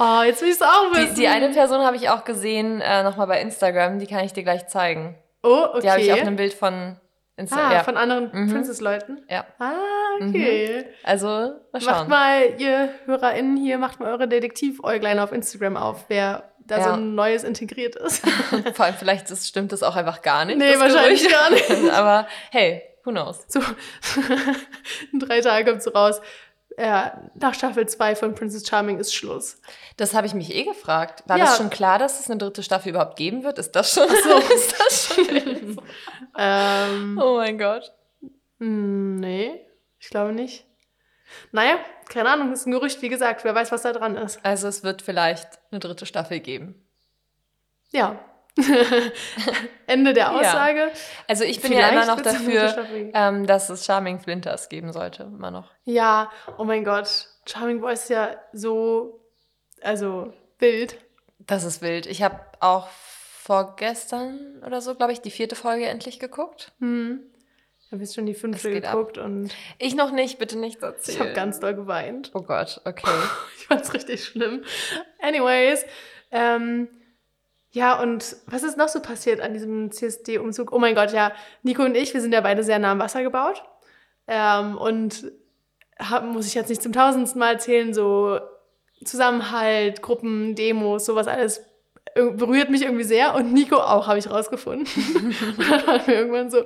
Oh, 0.00 0.22
jetzt 0.24 0.42
will 0.42 0.48
ich 0.48 0.54
es 0.54 0.62
auch 0.62 0.92
Die, 0.94 1.00
wissen. 1.00 1.14
die 1.16 1.26
eine 1.26 1.48
Person 1.48 1.80
habe 1.80 1.96
ich 1.96 2.08
auch 2.08 2.22
gesehen, 2.22 2.80
äh, 2.80 3.02
nochmal 3.02 3.26
bei 3.26 3.40
Instagram, 3.40 3.98
die 3.98 4.06
kann 4.06 4.24
ich 4.24 4.32
dir 4.32 4.44
gleich 4.44 4.68
zeigen. 4.68 5.18
Oh, 5.42 5.64
okay. 5.72 5.80
Die 5.82 5.90
habe 5.90 6.00
ich 6.02 6.12
auf 6.12 6.20
einem 6.20 6.36
Bild 6.36 6.54
von 6.54 6.98
Instagram. 7.36 7.70
Ah, 7.70 7.72
ja. 7.74 7.84
von 7.84 7.96
anderen 7.96 8.30
Mhm. 8.32 8.52
Princess-Leuten? 8.52 9.24
ja. 9.28 9.46
Ah, 9.58 9.72
okay. 10.20 10.86
Also, 11.04 11.26
mal 11.28 11.60
Macht 11.72 11.82
schauen. 11.84 12.08
mal, 12.08 12.54
ihr 12.58 12.88
HörerInnen 13.06 13.56
hier, 13.56 13.78
macht 13.78 14.00
mal 14.00 14.10
eure 14.10 14.26
Detektiv-Äuglein 14.28 15.18
auf 15.20 15.30
Instagram 15.32 15.76
auf, 15.76 16.04
wer 16.08 16.50
da 16.58 16.82
so 16.82 16.88
Ja. 16.90 16.94
ein 16.96 17.14
neues 17.14 17.44
integriert 17.44 17.94
ist. 17.96 18.26
Vor 18.74 18.84
allem, 18.86 18.94
vielleicht 18.98 19.30
ist, 19.30 19.46
stimmt 19.48 19.72
das 19.72 19.82
auch 19.82 19.96
einfach 19.96 20.20
gar 20.22 20.44
nicht. 20.44 20.58
Nee, 20.58 20.78
wahrscheinlich 20.78 21.20
Gerücht. 21.20 21.34
gar 21.34 21.50
nicht. 21.50 21.92
Aber 21.92 22.26
hey, 22.50 22.82
who 23.04 23.10
knows? 23.12 23.44
So, 23.48 23.60
in 25.12 25.20
drei 25.20 25.40
Tagen 25.40 25.66
kommt 25.68 25.82
so 25.82 25.90
raus, 25.90 26.20
ja, 26.78 27.30
nach 27.34 27.54
Staffel 27.54 27.88
2 27.88 28.14
von 28.16 28.34
Princess 28.34 28.66
Charming 28.68 28.98
ist 28.98 29.14
Schluss. 29.14 29.60
Das 29.96 30.14
habe 30.14 30.26
ich 30.26 30.34
mich 30.34 30.54
eh 30.54 30.64
gefragt. 30.64 31.24
War 31.26 31.36
Ja. 31.38 31.44
das 31.46 31.56
schon 31.56 31.70
klar, 31.70 31.98
dass 31.98 32.20
es 32.20 32.30
eine 32.30 32.38
dritte 32.38 32.62
Staffel 32.62 32.90
überhaupt 32.90 33.16
geben 33.16 33.42
wird? 33.44 33.58
Ist 33.58 33.72
das 33.72 33.92
schon 33.92 34.08
so? 34.08 34.38
ist 34.54 34.74
das 34.78 35.06
schon 35.14 35.26
Ähm, 36.38 37.20
oh 37.22 37.36
mein 37.36 37.58
Gott. 37.58 37.92
hm, 38.58 39.16
nee, 39.16 39.60
ich 39.98 40.08
glaube 40.10 40.32
nicht. 40.32 40.64
Naja, 41.52 41.78
keine 42.08 42.30
Ahnung, 42.30 42.52
ist 42.52 42.66
ein 42.66 42.70
Gerücht, 42.72 43.02
wie 43.02 43.08
gesagt, 43.08 43.44
wer 43.44 43.54
weiß, 43.54 43.70
was 43.72 43.82
da 43.82 43.92
dran 43.92 44.16
ist. 44.16 44.38
Also 44.44 44.68
es 44.68 44.82
wird 44.82 45.02
vielleicht 45.02 45.46
eine 45.70 45.80
dritte 45.80 46.06
Staffel 46.06 46.40
geben. 46.40 46.86
Ja. 47.90 48.18
Ende 49.86 50.12
der 50.12 50.24
Ja. 50.24 50.38
Aussage. 50.38 50.90
Also 51.26 51.44
ich 51.44 51.60
bin 51.60 51.72
ja 51.72 51.88
immer 51.88 52.06
noch 52.06 52.20
dafür, 52.20 52.86
ähm, 53.14 53.46
dass 53.46 53.70
es 53.70 53.84
Charming 53.84 54.20
Flinters 54.20 54.68
geben 54.68 54.92
sollte. 54.92 55.24
Immer 55.24 55.50
noch. 55.50 55.70
Ja, 55.84 56.30
oh 56.58 56.64
mein 56.64 56.84
Gott. 56.84 57.28
Charming 57.46 57.80
Boy 57.80 57.94
ist 57.94 58.10
ja 58.10 58.36
so, 58.52 59.20
also 59.82 60.32
wild. 60.58 60.98
Das 61.38 61.64
ist 61.64 61.80
wild. 61.82 62.06
Ich 62.06 62.22
habe 62.22 62.40
auch 62.60 62.88
vorgestern 62.88 64.62
oder 64.66 64.80
so, 64.80 64.94
glaube 64.94 65.12
ich, 65.12 65.20
die 65.20 65.30
vierte 65.30 65.56
Folge 65.56 65.86
endlich 65.86 66.18
geguckt. 66.18 66.72
Hm. 66.80 67.22
Ich 67.80 67.90
habe 67.92 68.02
jetzt 68.02 68.14
schon 68.14 68.26
die 68.26 68.34
fünfte 68.34 68.68
Es 68.68 68.74
geht 68.74 68.84
ab. 68.84 68.92
geguckt 68.98 69.16
und 69.16 69.50
Ich 69.78 69.94
noch 69.94 70.10
nicht, 70.12 70.38
bitte 70.38 70.58
nicht 70.58 70.82
erzählen. 70.82 71.16
ich 71.16 71.20
habe 71.20 71.32
ganz 71.32 71.58
doll 71.58 71.74
geweint. 71.74 72.30
Oh 72.34 72.42
Gott, 72.42 72.82
okay. 72.84 73.08
Ich 73.58 73.66
fand's 73.66 73.94
richtig 73.94 74.24
schlimm. 74.24 74.62
Anyways, 75.20 75.86
ähm, 76.30 76.88
ja, 77.78 78.00
und 78.02 78.36
was 78.46 78.64
ist 78.64 78.76
noch 78.76 78.88
so 78.88 79.00
passiert 79.00 79.40
an 79.40 79.54
diesem 79.54 79.92
CSD-Umzug? 79.92 80.72
Oh 80.72 80.80
mein 80.80 80.96
Gott, 80.96 81.12
ja, 81.12 81.30
Nico 81.62 81.84
und 81.84 81.96
ich, 81.96 82.12
wir 82.12 82.20
sind 82.20 82.32
ja 82.32 82.40
beide 82.40 82.64
sehr 82.64 82.80
nah 82.80 82.90
am 82.90 82.98
Wasser 82.98 83.22
gebaut. 83.22 83.62
Ähm, 84.26 84.76
und 84.76 85.30
hab, 85.96 86.24
muss 86.24 86.48
ich 86.48 86.54
jetzt 86.54 86.70
nicht 86.70 86.82
zum 86.82 86.92
tausendsten 86.92 87.38
Mal 87.38 87.52
erzählen, 87.52 87.94
so 87.94 88.40
Zusammenhalt, 89.04 90.02
Gruppen, 90.02 90.56
Demos, 90.56 91.04
sowas 91.04 91.28
alles 91.28 91.64
berührt 92.24 92.70
mich 92.70 92.82
irgendwie 92.82 93.04
sehr 93.04 93.34
und 93.34 93.52
Nico 93.52 93.76
auch, 93.76 94.06
habe 94.06 94.18
ich 94.18 94.30
rausgefunden. 94.30 94.86
und 95.56 95.58
dann 95.70 95.86
waren 95.86 96.06
wir 96.06 96.14
irgendwann 96.14 96.50
so, 96.50 96.62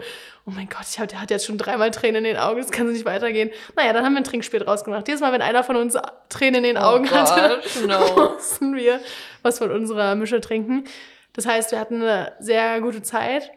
oh 0.46 0.50
mein 0.50 0.68
Gott, 0.68 0.86
ich 0.90 0.98
hab, 0.98 1.08
der 1.08 1.20
hat 1.20 1.30
jetzt 1.30 1.46
schon 1.46 1.58
dreimal 1.58 1.90
Tränen 1.90 2.24
in 2.24 2.34
den 2.34 2.36
Augen, 2.36 2.60
das 2.60 2.70
kann 2.70 2.86
so 2.86 2.92
nicht 2.92 3.04
weitergehen. 3.04 3.50
Naja, 3.76 3.92
dann 3.92 4.04
haben 4.04 4.14
wir 4.14 4.20
ein 4.20 4.24
Trinkspiel 4.24 4.60
draus 4.60 4.84
gemacht. 4.84 5.06
Jedes 5.06 5.20
Mal, 5.20 5.32
wenn 5.32 5.42
einer 5.42 5.64
von 5.64 5.76
uns 5.76 5.96
Tränen 6.28 6.64
in 6.64 6.74
den 6.74 6.76
oh 6.76 6.86
Augen 6.86 7.08
oh 7.10 7.14
hatte, 7.14 7.60
no. 7.86 8.30
mussten 8.34 8.74
wir 8.74 9.00
was 9.42 9.58
von 9.58 9.70
unserer 9.70 10.14
Mische 10.14 10.40
trinken. 10.40 10.84
Das 11.32 11.46
heißt, 11.46 11.72
wir 11.72 11.78
hatten 11.78 12.02
eine 12.02 12.32
sehr 12.40 12.80
gute 12.80 13.02
Zeit. 13.02 13.50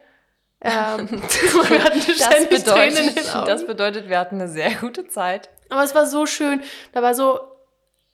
Ähm, 0.60 1.08
wir 1.68 1.84
hatten 1.84 2.00
das, 2.18 2.48
bedeutet, 2.48 3.16
das 3.46 3.66
bedeutet, 3.66 4.08
wir 4.08 4.18
hatten 4.18 4.36
eine 4.36 4.48
sehr 4.48 4.70
gute 4.74 5.06
Zeit. 5.06 5.50
Aber 5.68 5.84
es 5.84 5.94
war 5.94 6.06
so 6.06 6.26
schön. 6.26 6.62
Da 6.92 7.02
war 7.02 7.14
so 7.14 7.40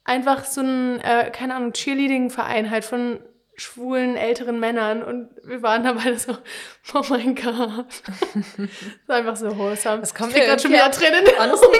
einfach 0.04 0.44
so 0.44 0.60
ein, 0.60 1.00
äh, 1.00 1.30
keine 1.30 1.54
Ahnung, 1.54 1.72
Cheerleading-Verein 1.72 2.70
halt 2.70 2.84
von 2.84 3.20
schwulen 3.56 4.16
älteren 4.16 4.58
Männern 4.58 5.02
und 5.02 5.30
wir 5.44 5.62
waren 5.62 5.84
dabei 5.84 6.14
so, 6.16 6.36
oh 6.94 7.02
mein 7.08 7.34
Gott. 7.34 7.86
das 7.86 8.68
war 9.06 9.16
einfach 9.16 9.36
so 9.36 9.56
wholesome. 9.56 10.00
Das 10.00 10.14
kommt 10.14 10.32
mir 10.32 10.44
gerade 10.44 10.60
schon 10.60 10.72
wieder 10.72 10.90
Tränen 10.90 11.26
in 11.26 11.38
honestly, 11.38 11.78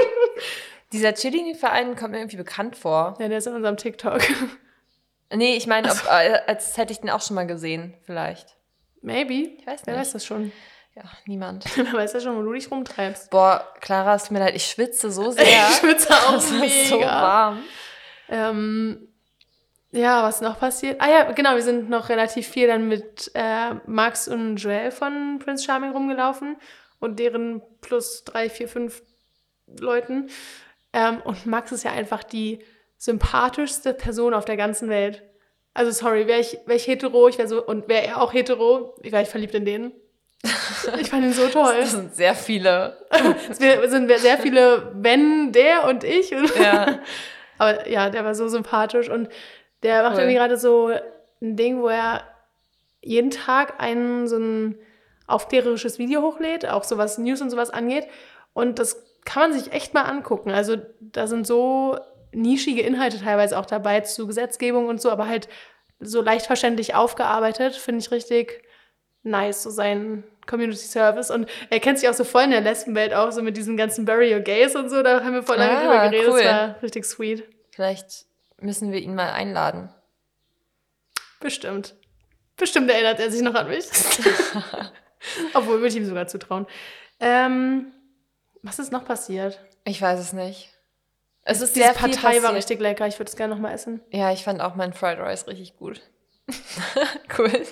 Dieser 0.92 1.14
Cheerleading-Verein 1.14 1.96
kommt 1.96 2.12
mir 2.12 2.18
irgendwie 2.18 2.36
bekannt 2.36 2.76
vor. 2.76 3.16
Ja, 3.18 3.28
der 3.28 3.38
ist 3.38 3.46
in 3.46 3.54
unserem 3.54 3.76
TikTok. 3.76 4.20
Nee, 5.34 5.56
ich 5.56 5.66
meine, 5.66 5.88
äh, 6.10 6.40
als 6.46 6.76
hätte 6.76 6.92
ich 6.92 7.00
den 7.00 7.10
auch 7.10 7.22
schon 7.22 7.34
mal 7.34 7.46
gesehen, 7.46 7.94
vielleicht. 8.04 8.56
Maybe. 9.00 9.56
Ich 9.58 9.66
weiß 9.66 9.80
nicht. 9.80 9.86
Wer 9.86 9.96
weiß 9.96 10.12
das 10.12 10.26
schon? 10.26 10.52
Ja, 10.94 11.04
niemand. 11.26 11.64
Wer 11.76 11.92
weiß 11.92 12.12
ja 12.12 12.20
schon, 12.20 12.36
wo 12.36 12.42
du 12.42 12.52
dich 12.52 12.70
rumtreibst. 12.70 13.30
Boah, 13.30 13.66
Clara, 13.80 14.14
es 14.14 14.24
tut 14.24 14.32
mir 14.32 14.40
leid, 14.40 14.54
ich 14.54 14.66
schwitze 14.66 15.10
so 15.10 15.30
sehr. 15.30 15.44
ich 15.44 15.76
schwitze 15.76 16.12
auch 16.12 16.34
es 16.34 16.50
mega. 16.50 16.64
ist 16.66 16.88
so 16.90 17.00
warm. 17.00 17.62
Ähm, 18.28 19.08
ja, 19.92 20.22
was 20.22 20.40
noch 20.40 20.58
passiert? 20.58 21.00
Ah 21.00 21.10
ja, 21.10 21.32
genau, 21.32 21.54
wir 21.54 21.62
sind 21.62 21.90
noch 21.90 22.08
relativ 22.08 22.48
viel 22.48 22.66
dann 22.66 22.88
mit 22.88 23.30
äh, 23.34 23.74
Max 23.86 24.26
und 24.26 24.56
Joel 24.56 24.90
von 24.90 25.38
Prince 25.38 25.64
Charming 25.64 25.92
rumgelaufen 25.92 26.56
und 26.98 27.18
deren 27.18 27.62
plus 27.82 28.24
drei, 28.24 28.48
vier, 28.48 28.68
fünf 28.68 29.02
Leuten. 29.80 30.30
Ähm, 30.94 31.20
und 31.22 31.44
Max 31.44 31.72
ist 31.72 31.84
ja 31.84 31.92
einfach 31.92 32.24
die 32.24 32.64
sympathischste 32.96 33.92
Person 33.92 34.32
auf 34.32 34.46
der 34.46 34.56
ganzen 34.56 34.88
Welt. 34.88 35.22
Also 35.74 35.90
sorry, 35.90 36.26
wäre 36.26 36.40
ich, 36.40 36.58
wär 36.66 36.76
ich 36.76 36.86
hetero, 36.86 37.28
ich 37.28 37.38
wäre 37.38 37.48
so, 37.48 37.64
und 37.64 37.88
wäre 37.88 38.06
er 38.06 38.22
auch 38.22 38.32
hetero, 38.32 38.94
wäre 39.02 39.22
ich 39.22 39.28
verliebt 39.28 39.54
in 39.54 39.64
den. 39.64 39.92
Ich 41.00 41.10
fand 41.10 41.24
ihn 41.24 41.32
so 41.32 41.48
toll. 41.52 41.74
Das 41.78 41.92
sind 41.92 42.14
sehr 42.14 42.34
viele. 42.34 42.96
Es 43.50 43.58
sind 43.58 44.10
sehr 44.18 44.38
viele, 44.38 44.92
wenn 44.94 45.52
der 45.52 45.84
und 45.84 46.02
ich. 46.04 46.30
Ja. 46.30 46.98
Aber 47.58 47.88
ja, 47.88 48.10
der 48.10 48.24
war 48.24 48.34
so 48.34 48.48
sympathisch 48.48 49.08
und 49.08 49.28
der 49.82 50.02
macht 50.02 50.14
cool. 50.14 50.20
irgendwie 50.20 50.36
gerade 50.36 50.56
so 50.56 50.92
ein 51.40 51.56
Ding, 51.56 51.80
wo 51.82 51.88
er 51.88 52.22
jeden 53.00 53.30
Tag 53.30 53.74
ein 53.78 54.28
so 54.28 54.36
ein 54.36 54.78
aufklärerisches 55.26 55.98
Video 55.98 56.22
hochlädt, 56.22 56.66
auch 56.66 56.84
so 56.84 56.98
was 56.98 57.18
News 57.18 57.40
und 57.40 57.50
sowas 57.50 57.70
angeht. 57.70 58.06
Und 58.52 58.78
das 58.78 59.02
kann 59.24 59.50
man 59.50 59.58
sich 59.58 59.72
echt 59.72 59.94
mal 59.94 60.02
angucken. 60.02 60.50
Also 60.50 60.76
da 61.00 61.26
sind 61.26 61.46
so 61.46 61.98
nischige 62.32 62.82
Inhalte 62.82 63.20
teilweise 63.20 63.58
auch 63.58 63.66
dabei 63.66 64.00
zu 64.00 64.26
Gesetzgebung 64.26 64.88
und 64.88 65.00
so, 65.00 65.10
aber 65.10 65.28
halt 65.28 65.48
so 66.00 66.22
leicht 66.22 66.46
verständlich 66.46 66.94
aufgearbeitet, 66.94 67.76
finde 67.76 68.00
ich 68.00 68.10
richtig 68.10 68.62
nice, 69.22 69.62
so 69.62 69.70
sein 69.70 70.24
Community 70.46 70.78
Service. 70.78 71.30
Und 71.30 71.48
er 71.70 71.78
kennt 71.78 71.98
sich 71.98 72.08
auch 72.08 72.14
so 72.14 72.24
voll 72.24 72.44
in 72.44 72.50
der 72.50 72.60
Lesbenwelt 72.60 73.14
auch, 73.14 73.30
so 73.30 73.42
mit 73.42 73.56
diesen 73.56 73.76
ganzen 73.76 74.04
Burial 74.04 74.42
Gays 74.42 74.74
und 74.74 74.88
so, 74.88 75.02
da 75.02 75.22
haben 75.22 75.34
wir 75.34 75.42
voll 75.42 75.56
lange 75.56 75.78
ah, 75.78 75.80
drüber 75.80 76.10
geredet. 76.10 76.28
Cool. 76.32 76.42
Das 76.42 76.52
war 76.52 76.82
richtig 76.82 77.04
sweet. 77.04 77.44
Vielleicht 77.70 78.26
müssen 78.62 78.92
wir 78.92 79.00
ihn 79.00 79.14
mal 79.14 79.30
einladen. 79.30 79.92
Bestimmt. 81.40 81.94
Bestimmt 82.56 82.90
erinnert 82.90 83.20
er 83.20 83.30
sich 83.30 83.42
noch 83.42 83.54
an 83.54 83.68
mich. 83.68 83.86
Obwohl, 85.54 85.76
würde 85.76 85.88
ich 85.88 85.96
ihm 85.96 86.06
sogar 86.06 86.26
zutrauen. 86.26 86.66
Ähm, 87.20 87.92
was 88.62 88.78
ist 88.78 88.92
noch 88.92 89.04
passiert? 89.04 89.60
Ich 89.84 90.00
weiß 90.00 90.20
es 90.20 90.32
nicht. 90.32 90.70
Es 91.44 91.60
ist 91.60 91.74
Diese 91.74 91.86
sehr 91.86 91.94
Partei 91.94 92.42
war 92.42 92.54
richtig 92.54 92.80
lecker. 92.80 93.06
Ich 93.06 93.18
würde 93.18 93.28
es 93.28 93.36
gerne 93.36 93.54
noch 93.54 93.60
mal 93.60 93.72
essen. 93.72 94.00
Ja, 94.10 94.32
ich 94.32 94.44
fand 94.44 94.60
auch 94.60 94.76
mein 94.76 94.92
Fried 94.92 95.18
Rice 95.18 95.48
richtig 95.48 95.76
gut. 95.76 96.00
cool. 97.38 97.50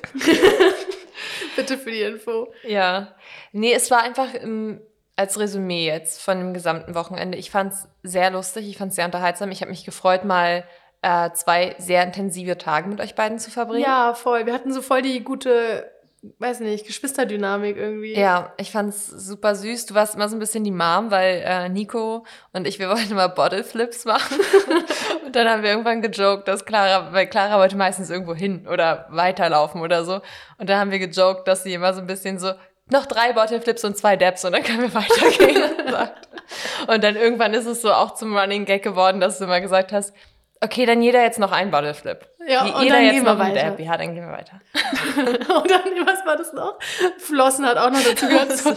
Bitte 1.57 1.79
für 1.79 1.90
die 1.90 2.03
Info. 2.03 2.53
Ja. 2.64 3.14
Nee, 3.53 3.72
es 3.72 3.90
war 3.90 4.03
einfach 4.03 4.35
im, 4.35 4.81
als 5.14 5.38
Resümee 5.38 5.87
jetzt 5.87 6.20
von 6.20 6.38
dem 6.38 6.55
gesamten 6.55 6.94
Wochenende. 6.94 7.38
Ich 7.38 7.50
fand 7.50 7.72
es 7.72 7.88
sehr 8.03 8.31
lustig, 8.31 8.68
ich 8.68 8.76
fand 8.76 8.90
es 8.90 8.96
sehr 8.96 9.05
unterhaltsam. 9.05 9.53
Ich 9.53 9.61
habe 9.61 9.70
mich 9.70 9.85
gefreut, 9.85 10.24
mal 10.24 10.64
äh, 11.03 11.31
zwei 11.33 11.75
sehr 11.79 12.03
intensive 12.03 12.59
Tage 12.59 12.89
mit 12.89 13.01
euch 13.01 13.15
beiden 13.15 13.39
zu 13.39 13.51
verbringen. 13.51 13.85
Ja, 13.85 14.15
voll. 14.15 14.47
Wir 14.47 14.53
hatten 14.53 14.73
so 14.73 14.83
voll 14.83 15.03
die 15.03 15.25
gute, 15.25 15.91
weiß 16.39 16.61
nicht, 16.61 16.87
Geschwisterdynamik 16.87 17.77
irgendwie. 17.77 18.15
Ja, 18.15 18.53
ich 18.59 18.71
fand's 18.71 19.07
super 19.07 19.55
süß. 19.55 19.87
Du 19.87 19.95
warst 19.95 20.15
immer 20.15 20.29
so 20.29 20.37
ein 20.37 20.41
bisschen 20.41 20.65
die 20.65 20.71
Mom, 20.71 21.11
weil 21.11 21.43
äh, 21.45 21.69
Nico 21.69 22.27
und 22.53 22.67
ich, 22.67 22.79
wir 22.79 22.91
wollten 22.91 23.13
immer 23.13 23.29
Bottle 23.29 23.65
Flips 23.65 24.05
machen. 24.05 24.39
und 25.25 25.35
dann 25.35 25.49
haben 25.49 25.63
wir 25.63 25.71
irgendwann 25.71 26.03
gejoked, 26.03 26.47
dass 26.47 26.67
Clara, 26.67 27.13
weil 27.13 27.27
Clara 27.27 27.59
wollte 27.59 27.77
meistens 27.77 28.11
irgendwo 28.11 28.35
hin 28.35 28.67
oder 28.69 29.07
weiterlaufen 29.11 29.81
oder 29.81 30.05
so. 30.05 30.21
Und 30.59 30.69
dann 30.69 30.79
haben 30.79 30.91
wir 30.91 30.99
gejoked, 30.99 31.49
dass 31.49 31.63
sie 31.63 31.73
immer 31.73 31.95
so 31.95 32.01
ein 32.01 32.07
bisschen 32.07 32.39
so, 32.39 32.53
noch 32.91 33.07
drei 33.07 33.33
Bottle 33.33 33.61
Flips 33.61 33.85
und 33.85 33.97
zwei 33.97 34.17
Dabs 34.17 34.45
und 34.45 34.53
dann 34.53 34.63
können 34.63 34.83
wir 34.83 34.95
weitergehen. 34.95 35.63
und 36.89 37.05
dann 37.05 37.17
irgendwann 37.17 37.55
ist 37.55 37.67
es 37.67 37.83
so 37.83 37.93
auch 37.93 38.15
zum 38.15 38.37
Running 38.37 38.65
Gag 38.65 38.83
geworden, 38.83 39.21
dass 39.21 39.39
du 39.39 39.45
immer 39.45 39.61
gesagt 39.61 39.93
hast, 39.93 40.13
Okay, 40.62 40.85
dann 40.85 41.01
jeder 41.01 41.23
jetzt 41.23 41.38
noch 41.38 41.53
ein 41.53 41.70
Bottleflip. 41.70 42.27
Ja, 42.46 42.64
und 42.64 42.83
jeder 42.83 42.96
dann 42.96 43.05
jetzt 43.05 43.14
gehen 43.14 43.25
noch 43.25 43.38
wir 43.38 43.44
weiter. 43.44 43.70
Dab. 43.70 43.81
Ja, 43.81 43.96
dann 43.96 44.14
gehen 44.14 44.27
wir 44.27 44.33
weiter. 44.33 44.61
und 45.55 45.70
dann, 45.70 46.07
was 46.07 46.27
war 46.27 46.37
das 46.37 46.53
noch? 46.53 46.79
Flossen 47.18 47.64
hat 47.64 47.79
auch 47.79 47.90
noch 47.90 48.03
dazu 48.03 48.27
gehört. 48.27 48.51
So, 48.59 48.75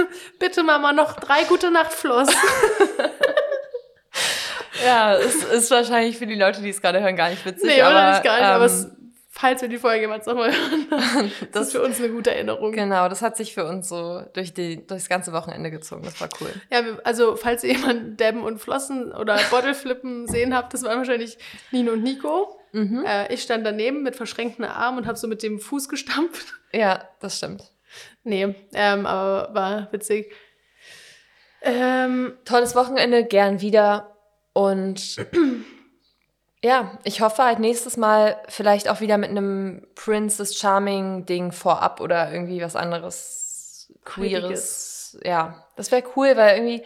bitte 0.38 0.62
Mama, 0.62 0.92
noch 0.92 1.14
drei 1.16 1.44
gute 1.44 1.70
Nachtflossen. 1.70 2.34
ja, 4.84 5.14
es 5.16 5.44
ist 5.44 5.70
wahrscheinlich 5.70 6.16
für 6.16 6.26
die 6.26 6.36
Leute, 6.36 6.62
die 6.62 6.70
es 6.70 6.80
gerade 6.80 7.00
hören, 7.00 7.16
gar 7.16 7.28
nicht 7.28 7.44
witzig. 7.44 7.68
Nee, 7.68 7.82
aber, 7.82 8.12
nicht 8.12 8.24
gar 8.24 8.36
nicht, 8.36 8.46
ähm, 8.46 8.54
aber 8.54 8.64
es 8.64 8.90
falls 9.38 9.60
wir 9.60 9.68
die 9.68 9.78
Folge 9.78 10.02
jemals 10.02 10.26
nochmal 10.26 10.50
hören. 10.50 10.86
Das, 10.90 11.00
das, 11.52 11.66
ist 11.66 11.72
für 11.72 11.82
uns 11.82 11.98
eine 11.98 12.08
gute 12.08 12.34
Erinnerung. 12.34 12.72
Genau, 12.72 13.08
das 13.08 13.22
hat 13.22 13.36
sich 13.36 13.54
für 13.54 13.66
uns 13.66 13.88
so 13.88 14.22
durch, 14.32 14.54
die, 14.54 14.76
durch 14.76 15.02
das 15.02 15.08
ganze 15.08 15.32
Wochenende 15.32 15.70
gezogen. 15.70 16.02
Das 16.04 16.20
war 16.20 16.28
cool. 16.40 16.48
Ja, 16.70 16.82
also 17.04 17.36
falls 17.36 17.62
ihr 17.62 17.74
jemanden 17.74 18.16
Debben 18.16 18.42
und 18.42 18.58
Flossen 18.58 19.12
oder 19.12 19.38
Bottleflippen 19.50 20.26
sehen 20.28 20.54
habt, 20.54 20.72
das 20.72 20.82
waren 20.84 20.98
wahrscheinlich 20.98 21.36
Nino 21.70 21.92
und 21.92 22.02
Nico. 22.02 22.58
Mhm. 22.72 23.04
Äh, 23.06 23.32
ich 23.32 23.42
stand 23.42 23.66
daneben 23.66 24.02
mit 24.02 24.16
verschränkten 24.16 24.64
Armen 24.64 24.98
und 24.98 25.06
habe 25.06 25.18
so 25.18 25.28
mit 25.28 25.42
dem 25.42 25.60
Fuß 25.60 25.88
gestampft. 25.88 26.54
Ja, 26.72 27.08
das 27.20 27.36
stimmt. 27.36 27.70
Nee, 28.24 28.54
ähm, 28.74 29.06
aber 29.06 29.54
war 29.54 29.92
witzig. 29.92 30.32
Ähm, 31.62 32.34
Tolles 32.44 32.74
Wochenende, 32.74 33.24
gern 33.24 33.60
wieder. 33.60 34.16
Und 34.52 35.16
ja, 36.66 36.98
ich 37.04 37.20
hoffe 37.20 37.44
halt 37.44 37.60
nächstes 37.60 37.96
Mal 37.96 38.36
vielleicht 38.48 38.88
auch 38.88 39.00
wieder 39.00 39.18
mit 39.18 39.30
einem 39.30 39.86
Princess 39.94 40.56
Charming 40.56 41.24
Ding 41.24 41.52
vorab 41.52 42.00
oder 42.00 42.32
irgendwie 42.32 42.60
was 42.60 42.74
anderes 42.74 43.92
queeres. 44.04 45.16
Ja, 45.22 45.64
das 45.76 45.92
wäre 45.92 46.02
cool, 46.16 46.36
weil 46.36 46.56
irgendwie 46.56 46.84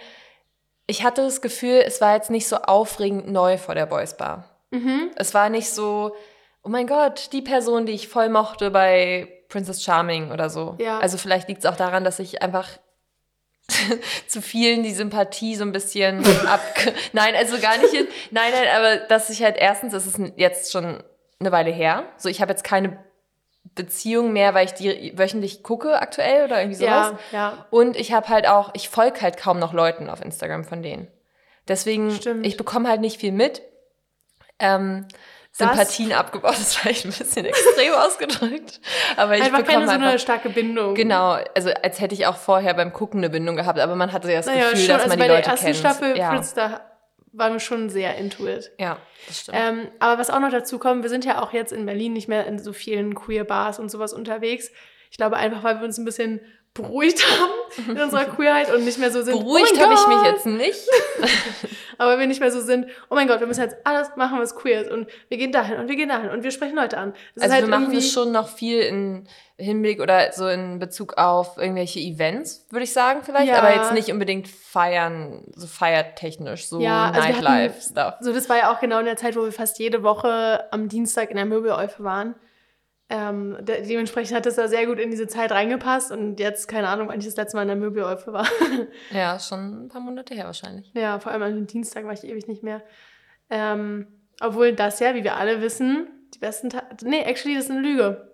ich 0.87 1.03
hatte 1.03 1.23
das 1.23 1.41
Gefühl, 1.41 1.83
es 1.87 2.03
war 2.03 2.15
jetzt 2.15 2.31
nicht 2.31 2.47
so 2.47 2.57
aufregend 2.57 3.29
neu 3.31 3.57
vor 3.57 3.75
der 3.75 3.87
Boys 3.87 4.19
Bar. 4.19 4.45
Mhm. 4.71 5.13
Es 5.17 5.33
war 5.33 5.49
nicht 5.49 5.71
so, 5.71 6.15
oh 6.63 6.69
mein 6.69 6.87
Gott, 6.87 7.33
die 7.33 7.43
Person, 7.43 7.87
die 7.87 7.93
ich 7.93 8.09
voll 8.09 8.29
mochte 8.29 8.71
bei 8.71 9.45
Princess 9.49 9.83
Charming 9.83 10.31
oder 10.31 10.51
so. 10.51 10.77
Ja. 10.79 10.99
Also 10.99 11.17
vielleicht 11.17 11.49
liegt 11.49 11.61
es 11.61 11.71
auch 11.71 11.77
daran, 11.77 12.05
dass 12.05 12.19
ich 12.19 12.43
einfach 12.43 12.69
zu 14.27 14.43
vielen 14.43 14.83
die 14.83 14.93
Sympathie 14.93 15.57
so 15.57 15.65
ein 15.65 15.73
bisschen 15.73 16.25
ab. 16.47 16.61
Nein, 17.13 17.35
also 17.35 17.59
gar 17.59 17.79
nicht. 17.79 17.95
In, 17.95 18.07
nein, 18.31 18.53
nein, 18.53 18.69
aber 18.77 18.97
dass 19.07 19.31
ich 19.31 19.43
halt 19.43 19.57
erstens, 19.59 19.93
es 19.93 20.07
ist 20.07 20.19
jetzt 20.37 20.73
schon 20.73 21.03
eine 21.39 21.53
Weile 21.53 21.71
her. 21.71 22.05
So, 22.17 22.29
ich 22.29 22.41
habe 22.41 22.53
jetzt 22.53 22.65
keine 22.65 22.99
Beziehung 23.75 24.33
mehr, 24.33 24.55
weil 24.55 24.67
ich 24.67 24.75
die 24.75 25.17
wöchentlich 25.17 25.63
gucke 25.63 26.01
aktuell 26.01 26.45
oder 26.45 26.61
irgendwie 26.61 26.79
sowas. 26.79 27.15
Ja, 27.33 27.39
ja. 27.39 27.67
Und 27.71 27.97
ich 27.97 28.13
habe 28.13 28.29
halt 28.29 28.49
auch, 28.49 28.71
ich 28.75 28.89
folge 28.89 29.21
halt 29.21 29.37
kaum 29.37 29.59
noch 29.59 29.73
Leuten 29.73 30.11
auf 30.11 30.23
Instagram 30.23 30.65
von 30.65 30.83
denen. 30.83 31.09
Deswegen, 31.69 32.11
Stimmt. 32.11 32.47
ich 32.47 32.57
bekomme 32.57 32.89
halt 32.89 33.01
nicht 33.01 33.21
viel 33.21 33.33
mit. 33.33 33.63
Ähm, 34.59 35.07
Sympathien 35.53 36.13
abgebaut. 36.13 36.55
Das 36.59 36.77
war 36.77 36.83
vielleicht 36.83 37.05
ein 37.05 37.13
bisschen 37.13 37.45
extrem 37.47 37.93
ausgedrückt. 37.95 38.81
Aber 39.17 39.37
ich 39.37 39.43
einfach 39.43 39.65
keine 39.65 39.87
so 39.87 39.93
eine 39.93 40.19
starke 40.19 40.51
Bindung. 40.51 40.95
Genau, 40.95 41.39
also 41.55 41.71
als 41.83 42.01
hätte 42.01 42.15
ich 42.15 42.27
auch 42.27 42.37
vorher 42.37 42.75
beim 42.75 42.93
Gucken 42.93 43.21
eine 43.21 43.31
Bindung 43.31 43.57
gehabt, 43.57 43.79
aber 43.79 43.97
man 43.97 44.13
hatte 44.13 44.31
ja 44.31 44.39
das 44.39 44.47
naja, 44.47 44.71
Gefühl, 44.71 44.87
schon, 44.87 44.89
dass 44.89 45.03
also 45.05 45.17
man 45.17 45.21
also 45.21 45.25
die 45.25 45.37
Leute 45.37 45.49
kennt. 45.49 45.61
Bei 45.61 45.73
der 45.73 45.73
ersten 45.73 45.89
Staffel 45.89 46.19
ja. 46.19 46.31
Prince, 46.31 46.55
da 46.55 46.81
waren 47.33 47.53
wir 47.53 47.61
schon 47.61 47.91
sehr 47.91 48.17
into 48.17 48.47
it. 48.47 48.73
Ja, 48.79 48.99
das 49.27 49.41
stimmt. 49.41 49.59
Ähm, 49.61 49.89
aber 49.99 50.21
was 50.21 50.31
auch 50.31 50.41
noch 50.41 50.51
dazu 50.51 50.79
kommt, 50.79 51.03
wir 51.03 51.11
sind 51.11 51.25
ja 51.25 51.43
auch 51.43 51.53
jetzt 51.53 51.73
in 51.73 51.87
Berlin 51.87 52.13
nicht 52.13 52.29
mehr 52.29 52.47
in 52.47 52.59
so 52.59 52.73
vielen 52.73 53.15
queer 53.15 53.45
Bars 53.45 53.79
und 53.79 53.91
sowas 53.91 54.13
unterwegs. 54.13 54.71
Ich 55.11 55.17
glaube 55.17 55.37
einfach, 55.37 55.63
weil 55.63 55.79
wir 55.79 55.85
uns 55.85 55.99
ein 55.99 56.05
bisschen 56.05 56.41
beruhigt 56.75 57.25
haben 57.41 57.89
in 57.89 58.01
unserer 58.01 58.27
Queerheit 58.27 58.73
und 58.73 58.85
nicht 58.85 58.99
mehr 58.99 59.11
so 59.11 59.23
sind. 59.23 59.39
Beruhigt 59.39 59.73
oh 59.77 59.81
habe 59.81 59.95
ich 59.95 60.07
mich 60.07 60.33
jetzt 60.33 60.47
nicht. 60.47 60.89
Aber 61.99 62.19
wir 62.19 62.27
nicht 62.27 62.41
mehr 62.41 62.51
so 62.51 62.63
sind, 62.63 62.87
oh 63.11 63.15
mein 63.15 63.29
Gott, 63.29 63.41
wir 63.41 63.47
müssen 63.47 63.61
jetzt 63.61 63.77
alles 63.85 64.09
machen, 64.17 64.39
was 64.39 64.55
queer 64.55 64.83
ist. 64.83 64.91
Und 64.91 65.07
wir 65.29 65.37
gehen 65.37 65.53
dahin 65.53 65.79
und 65.79 65.89
wir 65.89 65.97
gehen 65.97 66.09
dahin 66.09 66.31
und 66.31 66.43
wir 66.43 66.51
sprechen 66.51 66.77
Leute 66.77 66.97
an. 66.97 67.13
Es 67.35 67.43
Also 67.43 67.55
halt 67.55 67.67
wir 67.67 67.71
machen 67.71 67.93
das 67.93 68.11
schon 68.11 68.33
noch 68.33 68.49
viel 68.49 68.81
in 68.81 69.29
Hinblick 69.59 70.01
oder 70.01 70.33
so 70.33 70.49
in 70.49 70.79
Bezug 70.79 71.19
auf 71.19 71.59
irgendwelche 71.59 72.01
Events, 72.01 72.67
würde 72.71 72.85
ich 72.85 72.93
sagen 72.95 73.21
vielleicht. 73.23 73.49
Ja. 73.49 73.59
Aber 73.59 73.75
jetzt 73.75 73.93
nicht 73.93 74.11
unbedingt 74.11 74.49
feiern, 74.49 75.45
so 75.55 75.67
feiertechnisch, 75.67 76.67
so 76.67 76.81
Ja, 76.81 77.11
also 77.11 77.21
Nightlife-Stuff. 77.21 78.15
So, 78.21 78.33
das 78.33 78.49
war 78.49 78.57
ja 78.57 78.73
auch 78.73 78.81
genau 78.81 79.01
in 79.01 79.05
der 79.05 79.17
Zeit, 79.17 79.37
wo 79.37 79.43
wir 79.43 79.53
fast 79.53 79.79
jede 79.79 80.03
Woche 80.03 80.73
am 80.73 80.89
Dienstag 80.89 81.31
in 81.31 81.37
der 81.37 81.45
Möbeleufe 81.45 82.03
waren. 82.03 82.35
Ähm, 83.13 83.57
de 83.61 83.85
dementsprechend 83.87 84.37
hat 84.37 84.47
das 84.47 84.55
da 84.55 84.69
sehr 84.69 84.87
gut 84.87 85.01
in 85.01 85.11
diese 85.11 85.27
Zeit 85.27 85.51
reingepasst 85.51 86.13
und 86.13 86.39
jetzt, 86.39 86.69
keine 86.69 86.87
Ahnung, 86.89 87.09
wann 87.09 87.19
ich 87.19 87.27
das 87.27 87.35
letzte 87.35 87.57
Mal 87.57 87.63
in 87.63 87.69
der 87.69 87.77
Möbeleufe 87.77 88.33
war. 88.33 88.47
Ja, 89.11 89.39
schon 89.41 89.87
ein 89.87 89.89
paar 89.89 90.01
Monate 90.01 90.33
her 90.35 90.45
wahrscheinlich. 90.45 90.93
ja, 90.95 91.19
vor 91.19 91.33
allem 91.33 91.43
an 91.43 91.55
dem 91.57 91.67
Dienstag 91.67 92.05
war 92.05 92.13
ich 92.13 92.23
ewig 92.23 92.47
nicht 92.47 92.63
mehr. 92.63 92.83
Ähm, 93.51 94.07
obwohl 94.41 94.73
das 94.75 95.01
ja, 95.01 95.15
wie 95.17 95.25
wir 95.25 95.35
alle 95.37 95.61
wissen, 95.61 96.07
die 96.35 96.39
besten 96.39 96.71
Tage. 96.71 96.87
Nee, 97.03 97.23
actually, 97.23 97.57
das 97.57 97.65
ist 97.65 97.73
eine 97.73 97.81
Lüge. 97.81 98.33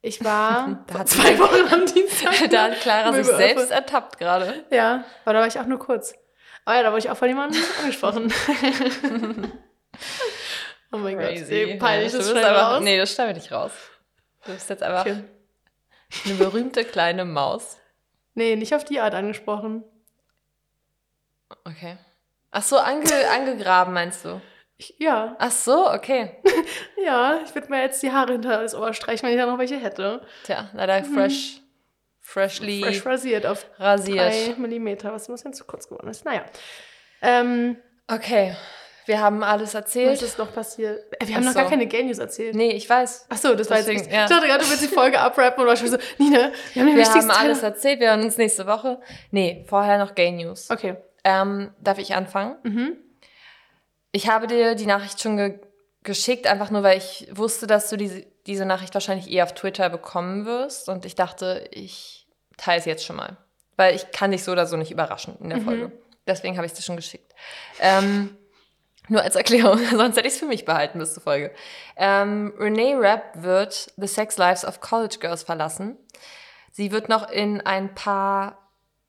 Ich 0.00 0.24
war 0.24 0.84
Da 0.86 1.00
hat 1.00 1.08
zwei 1.10 1.38
Wochen 1.38 1.72
am 1.74 1.84
Dienstag. 1.84 2.32
Da 2.50 2.64
hat 2.64 2.80
Clara 2.80 3.12
sich 3.12 3.26
selbst 3.26 3.70
ertappt 3.70 4.18
gerade. 4.18 4.64
Ja, 4.70 5.04
aber 5.26 5.34
da 5.34 5.40
war 5.40 5.46
ich 5.46 5.58
auch 5.60 5.66
nur 5.66 5.78
kurz. 5.78 6.14
Aber 6.64 6.76
ja, 6.76 6.82
da 6.82 6.90
wurde 6.92 7.00
ich 7.00 7.10
auch 7.10 7.16
von 7.18 7.28
jemandem 7.28 7.60
angesprochen. 7.80 8.32
oh 10.92 10.96
mein 10.96 11.18
Gott, 11.18 11.26
ey, 11.26 11.76
peinlich, 11.78 12.12
Ja, 12.12 12.18
das 12.18 12.26
bist 12.26 12.30
schnell 12.30 12.44
einfach, 12.44 12.72
raus. 12.76 12.82
Nee, 12.82 12.96
das 12.96 13.12
schneiden 13.12 13.34
wir 13.34 13.42
nicht 13.42 13.52
raus. 13.52 13.72
Du 14.46 14.52
bist 14.52 14.68
jetzt 14.70 14.82
einfach 14.82 15.00
Okay. 15.02 15.24
eine 16.26 16.34
berühmte 16.34 16.84
kleine 16.84 17.24
Maus. 17.24 17.78
Nee, 18.34 18.56
nicht 18.56 18.74
auf 18.74 18.84
die 18.84 19.00
Art 19.00 19.14
angesprochen. 19.14 19.84
Okay. 21.64 21.96
Ach 22.50 22.62
so, 22.62 22.78
ange, 22.78 23.06
angegraben 23.30 23.94
meinst 23.94 24.24
du? 24.24 24.40
Ich, 24.76 24.94
ja, 24.98 25.36
Ach 25.38 25.50
so, 25.50 25.90
okay. 25.92 26.42
ja, 27.04 27.40
ich 27.44 27.54
würde 27.54 27.68
mir 27.68 27.82
jetzt 27.82 28.02
die 28.02 28.12
Haare 28.12 28.32
hinter 28.32 28.60
das 28.62 28.74
Ohr 28.74 28.92
streichen, 28.92 29.26
wenn 29.28 29.34
ich 29.34 29.40
da 29.40 29.46
noch 29.46 29.58
welche 29.58 29.76
hätte. 29.76 30.26
Tja, 30.44 30.68
leider 30.72 31.02
fresh, 31.04 31.60
freshly 32.20 32.78
Mhm. 32.80 32.84
Fresh 32.84 33.06
rasiert 33.06 33.46
auf 33.46 33.66
rasiert. 33.78 34.18
3 34.48 34.54
Millimeter, 34.58 35.12
was 35.12 35.28
ein 35.28 35.32
bisschen 35.34 35.52
zu 35.54 35.64
kurz 35.64 35.88
geworden 35.88 36.08
ist. 36.08 36.24
Naja. 36.24 36.44
Ähm, 37.22 37.76
Okay, 38.06 38.54
wir 39.06 39.20
haben 39.20 39.42
alles 39.42 39.68
was 39.70 39.74
erzählt. 39.74 40.22
ist 40.22 40.38
noch 40.38 40.52
passiert? 40.52 41.04
Äh, 41.20 41.26
wir 41.28 41.36
haben 41.36 41.44
noch 41.44 41.52
so. 41.52 41.58
gar 41.58 41.68
keine 41.68 41.86
Gay 41.86 42.02
News 42.04 42.18
erzählt. 42.18 42.54
Nee, 42.54 42.70
ich 42.72 42.88
weiß. 42.88 43.26
Ach 43.28 43.36
so, 43.36 43.54
das 43.54 43.68
war 43.70 43.78
jetzt 43.78 43.88
nicht. 43.88 44.10
ja. 44.10 44.24
Ich 44.24 44.30
dachte 44.30 44.46
gerade, 44.46 44.64
du 44.64 44.70
willst 44.70 44.82
die 44.82 44.88
Folge 44.88 45.18
abrappen 45.20 45.62
und 45.62 45.68
war 45.68 45.76
schon 45.76 45.88
so, 45.88 45.98
Nina, 46.18 46.50
wir 46.72 46.82
haben 46.82 46.96
Wir 46.96 47.04
haben 47.06 47.30
alles 47.30 47.62
erzählt. 47.62 48.00
Wir 48.00 48.08
hören 48.08 48.22
uns 48.22 48.36
nächste 48.36 48.66
Woche. 48.66 49.00
Nee, 49.30 49.64
vorher 49.68 49.98
noch 49.98 50.14
Gay 50.14 50.30
News. 50.32 50.70
Okay. 50.70 50.96
Ähm, 51.24 51.72
darf 51.80 51.98
ich 51.98 52.14
anfangen? 52.14 52.56
Mhm. 52.64 52.96
Ich 54.12 54.28
habe 54.28 54.46
dir 54.46 54.74
die 54.74 54.86
Nachricht 54.86 55.20
schon 55.20 55.36
ge 55.36 55.60
geschickt, 56.02 56.46
einfach 56.46 56.70
nur, 56.70 56.82
weil 56.82 56.98
ich 56.98 57.28
wusste, 57.32 57.66
dass 57.66 57.88
du 57.88 57.96
diese, 57.96 58.26
diese 58.46 58.66
Nachricht 58.66 58.92
wahrscheinlich 58.92 59.30
eher 59.30 59.44
auf 59.44 59.54
Twitter 59.54 59.88
bekommen 59.88 60.44
wirst. 60.44 60.90
Und 60.90 61.06
ich 61.06 61.14
dachte, 61.14 61.66
ich 61.70 62.26
teile 62.58 62.78
es 62.78 62.84
jetzt 62.84 63.04
schon 63.06 63.16
mal. 63.16 63.38
Weil 63.76 63.96
ich 63.96 64.10
kann 64.10 64.30
dich 64.30 64.44
so 64.44 64.52
oder 64.52 64.66
so 64.66 64.76
nicht 64.76 64.90
überraschen 64.90 65.36
in 65.40 65.48
der 65.48 65.60
Mhm. 65.60 65.64
Folge. 65.64 65.92
Deswegen 66.26 66.56
habe 66.58 66.66
ich 66.66 66.72
es 66.72 66.76
dir 66.78 66.84
schon 66.84 66.96
geschickt. 66.96 67.32
Ähm, 67.80 68.36
nur 69.08 69.22
als 69.22 69.36
Erklärung, 69.36 69.78
sonst 69.90 70.16
hätte 70.16 70.28
ich 70.28 70.34
es 70.34 70.40
für 70.40 70.46
mich 70.46 70.64
behalten 70.64 70.98
bis 70.98 71.14
zur 71.14 71.22
Folge. 71.22 71.52
Ähm, 71.96 72.54
Renee 72.58 72.94
Rapp 72.94 73.42
wird 73.42 73.92
The 73.96 74.06
Sex 74.06 74.36
Lives 74.38 74.64
of 74.64 74.80
College 74.80 75.16
Girls 75.20 75.42
verlassen. 75.42 75.96
Sie 76.72 76.90
wird 76.90 77.08
noch 77.08 77.30
in 77.30 77.60
ein 77.60 77.94
paar 77.94 78.58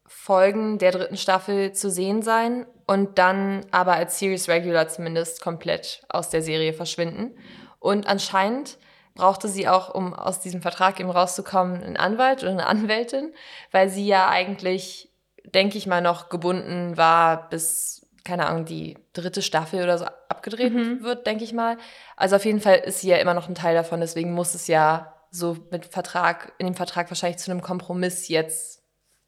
Folgen 0.06 0.78
der 0.78 0.92
dritten 0.92 1.18
Staffel 1.18 1.74
zu 1.74 1.90
sehen 1.90 2.22
sein 2.22 2.68
und 2.86 3.18
dann 3.18 3.66
aber 3.72 3.94
als 3.94 4.20
Series 4.20 4.48
Regular 4.48 4.88
zumindest 4.88 5.42
komplett 5.42 6.04
aus 6.10 6.30
der 6.30 6.42
Serie 6.42 6.74
verschwinden. 6.74 7.36
Und 7.80 8.08
anscheinend 8.08 8.78
brauchte 9.16 9.48
sie 9.48 9.68
auch, 9.68 9.94
um 9.94 10.14
aus 10.14 10.42
diesem 10.42 10.62
Vertrag 10.62 11.00
eben 11.00 11.10
rauszukommen, 11.10 11.82
einen 11.82 11.98
Anwalt 11.98 12.44
oder 12.44 12.52
eine 12.52 12.68
Anwältin, 12.68 13.34
weil 13.72 13.90
sie 13.90 14.06
ja 14.06 14.30
eigentlich, 14.30 15.10
denke 15.44 15.78
ich 15.78 15.88
mal, 15.88 16.02
noch 16.02 16.30
gebunden 16.30 16.98
war, 16.98 17.50
bis, 17.50 18.05
keine 18.26 18.48
Ahnung, 18.48 18.66
die 18.66 18.98
dritte 19.14 19.42
Staffel 19.42 19.84
oder 19.84 19.98
so 19.98 20.06
abgedreht 20.30 20.74
wird, 21.02 21.26
denke 21.28 21.44
ich 21.44 21.54
mal. 21.54 21.78
Also 22.18 22.36
auf 22.36 22.44
jeden 22.46 22.60
Fall 22.60 22.78
ist 22.80 23.00
sie 23.00 23.10
ja 23.10 23.18
immer 23.18 23.34
noch 23.34 23.48
ein 23.48 23.56
Teil 23.56 23.76
davon, 23.76 24.02
deswegen 24.02 24.34
muss 24.34 24.54
es 24.56 24.68
ja 24.68 25.14
so 25.32 25.58
mit 25.72 25.86
Vertrag, 25.86 26.54
in 26.58 26.66
dem 26.66 26.76
Vertrag 26.76 27.10
wahrscheinlich 27.10 27.38
zu 27.38 27.52
einem 27.52 27.62
Kompromiss 27.62 28.28
jetzt 28.28 28.82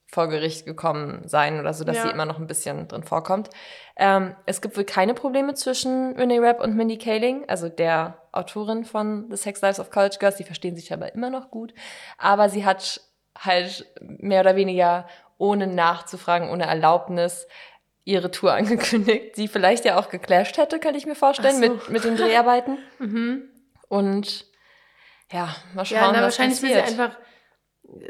vor 0.10 0.30
Gericht 0.30 0.66
gekommen 0.66 1.28
sein 1.28 1.60
oder 1.60 1.74
so, 1.74 1.84
dass 1.84 1.98
Ja. 1.98 2.04
sie 2.04 2.10
immer 2.10 2.24
noch 2.26 2.40
ein 2.40 2.48
bisschen 2.48 2.88
drin 2.88 3.04
vorkommt. 3.04 3.50
Ähm, 3.98 4.36
es 4.46 4.62
gibt 4.62 4.78
wohl 4.78 4.86
keine 4.86 5.14
Probleme 5.14 5.54
zwischen 5.54 6.16
Renee 6.16 6.40
Rapp 6.40 6.62
und 6.62 6.76
Mindy 6.78 6.98
Kaling, 6.98 7.44
also 7.50 7.68
der 7.68 8.18
Autorin 8.32 8.86
von 8.86 9.28
The 9.30 9.36
Sex 9.36 9.62
Lives 9.62 9.82
of 9.82 9.90
College 9.92 10.16
Girls. 10.20 10.38
Die 10.38 10.46
verstehen 10.46 10.78
sich 10.78 10.94
aber 10.94 11.14
immer 11.14 11.30
noch 11.30 11.52
gut. 11.52 11.74
Aber 12.18 12.48
sie 12.48 12.66
hat 12.66 13.02
halt 13.38 13.86
mehr 14.00 14.42
oder 14.42 14.56
weniger 14.56 15.08
ohne 15.38 15.68
nachzufragen, 15.68 16.50
ohne 16.50 16.66
Erlaubnis 16.68 17.46
ihre 18.08 18.32
Tour 18.32 18.54
angekündigt, 18.60 19.38
die 19.38 19.48
vielleicht 19.48 19.86
ja 19.86 20.00
auch 20.00 20.10
geclasht 20.10 20.58
hätte, 20.58 20.80
kann 20.80 20.96
ich 20.96 21.06
mir 21.06 21.16
vorstellen, 21.16 21.56
so. 21.56 21.60
mit, 21.62 21.90
mit 21.90 22.04
den 22.04 22.18
Dreharbeiten. 22.18 22.78
Mhm. 23.00 23.50
Und 23.90 24.46
ja, 25.32 25.56
mal 25.76 25.86
schauen, 25.86 25.98
Ja, 26.00 26.08
na, 26.08 26.14
was 26.18 26.22
wahrscheinlich 26.24 26.62
will 26.62 26.70
sie 26.70 26.76
passiert. 26.76 27.00
einfach 27.00 27.18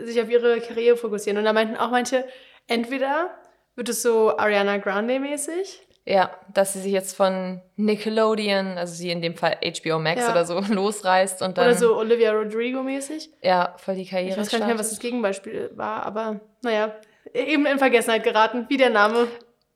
sich 0.05 0.19
auf 0.21 0.29
ihre 0.29 0.59
Karriere 0.59 0.97
fokussieren. 0.97 1.37
Und 1.37 1.45
da 1.45 1.53
meinten 1.53 1.75
auch 1.77 1.91
manche, 1.91 2.25
entweder 2.67 3.29
wird 3.75 3.89
es 3.89 4.01
so 4.01 4.35
Ariana 4.37 4.77
Grande-mäßig. 4.77 5.81
Ja, 6.05 6.31
dass 6.53 6.73
sie 6.73 6.79
sich 6.79 6.93
jetzt 6.93 7.15
von 7.15 7.61
Nickelodeon, 7.75 8.77
also 8.77 8.93
sie 8.93 9.11
in 9.11 9.21
dem 9.21 9.35
Fall 9.35 9.57
HBO 9.61 9.99
Max 9.99 10.21
Ja. 10.21 10.31
oder 10.31 10.45
so, 10.45 10.59
losreißt 10.73 11.41
und 11.41 11.57
dann 11.57 11.65
Oder 11.67 11.75
so 11.75 11.95
Olivia 11.97 12.31
Rodrigo-mäßig. 12.31 13.29
ja, 13.41 13.75
voll 13.77 13.95
die 13.95 14.05
Karriere 14.07 14.31
Ich 14.31 14.37
weiß 14.37 14.49
gar 14.51 14.59
nicht 14.59 14.67
mehr, 14.67 14.79
was 14.79 14.89
das. 14.89 14.99
Gegenbeispiel 14.99 15.71
war, 15.75 16.03
aber 16.05 16.39
naja, 16.63 16.95
eben 17.33 17.65
in 17.65 17.77
Vergessenheit 17.77 18.23
geraten, 18.23 18.65
wie 18.69 18.77
der 18.77 18.89
Name, 18.89 19.27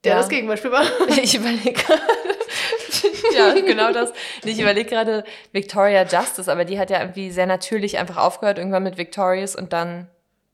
der 0.04 0.14
Ja. 0.14 0.18
das 0.20 0.30
Gegenbeispiel 0.30 0.72
war. 0.72 0.84
Ich 1.10 1.36
überlege 1.36 1.74
gerade. 1.74 2.02
ja, 3.36 3.54
genau 3.54 3.92
das. 3.94 4.12
Ich 4.44 4.60
überlege 4.60 4.90
gerade 4.90 5.24
Victoria 5.52 6.04
Justice, 6.04 6.52
aber 6.52 6.66
die 6.66 6.80
hat 6.80 6.90
ja 6.90 7.00
irgendwie 7.00 7.32
sehr 7.32 7.46
natürlich 7.46 7.98
einfach 7.98 8.18
aufgehört, 8.18 8.58
irgendwann 8.58 8.84
mit 8.84 8.98
Victorious 8.98 9.56
und 9.56 9.74
dann 9.74 10.10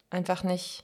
einfach 0.09 0.43
nicht. 0.43 0.83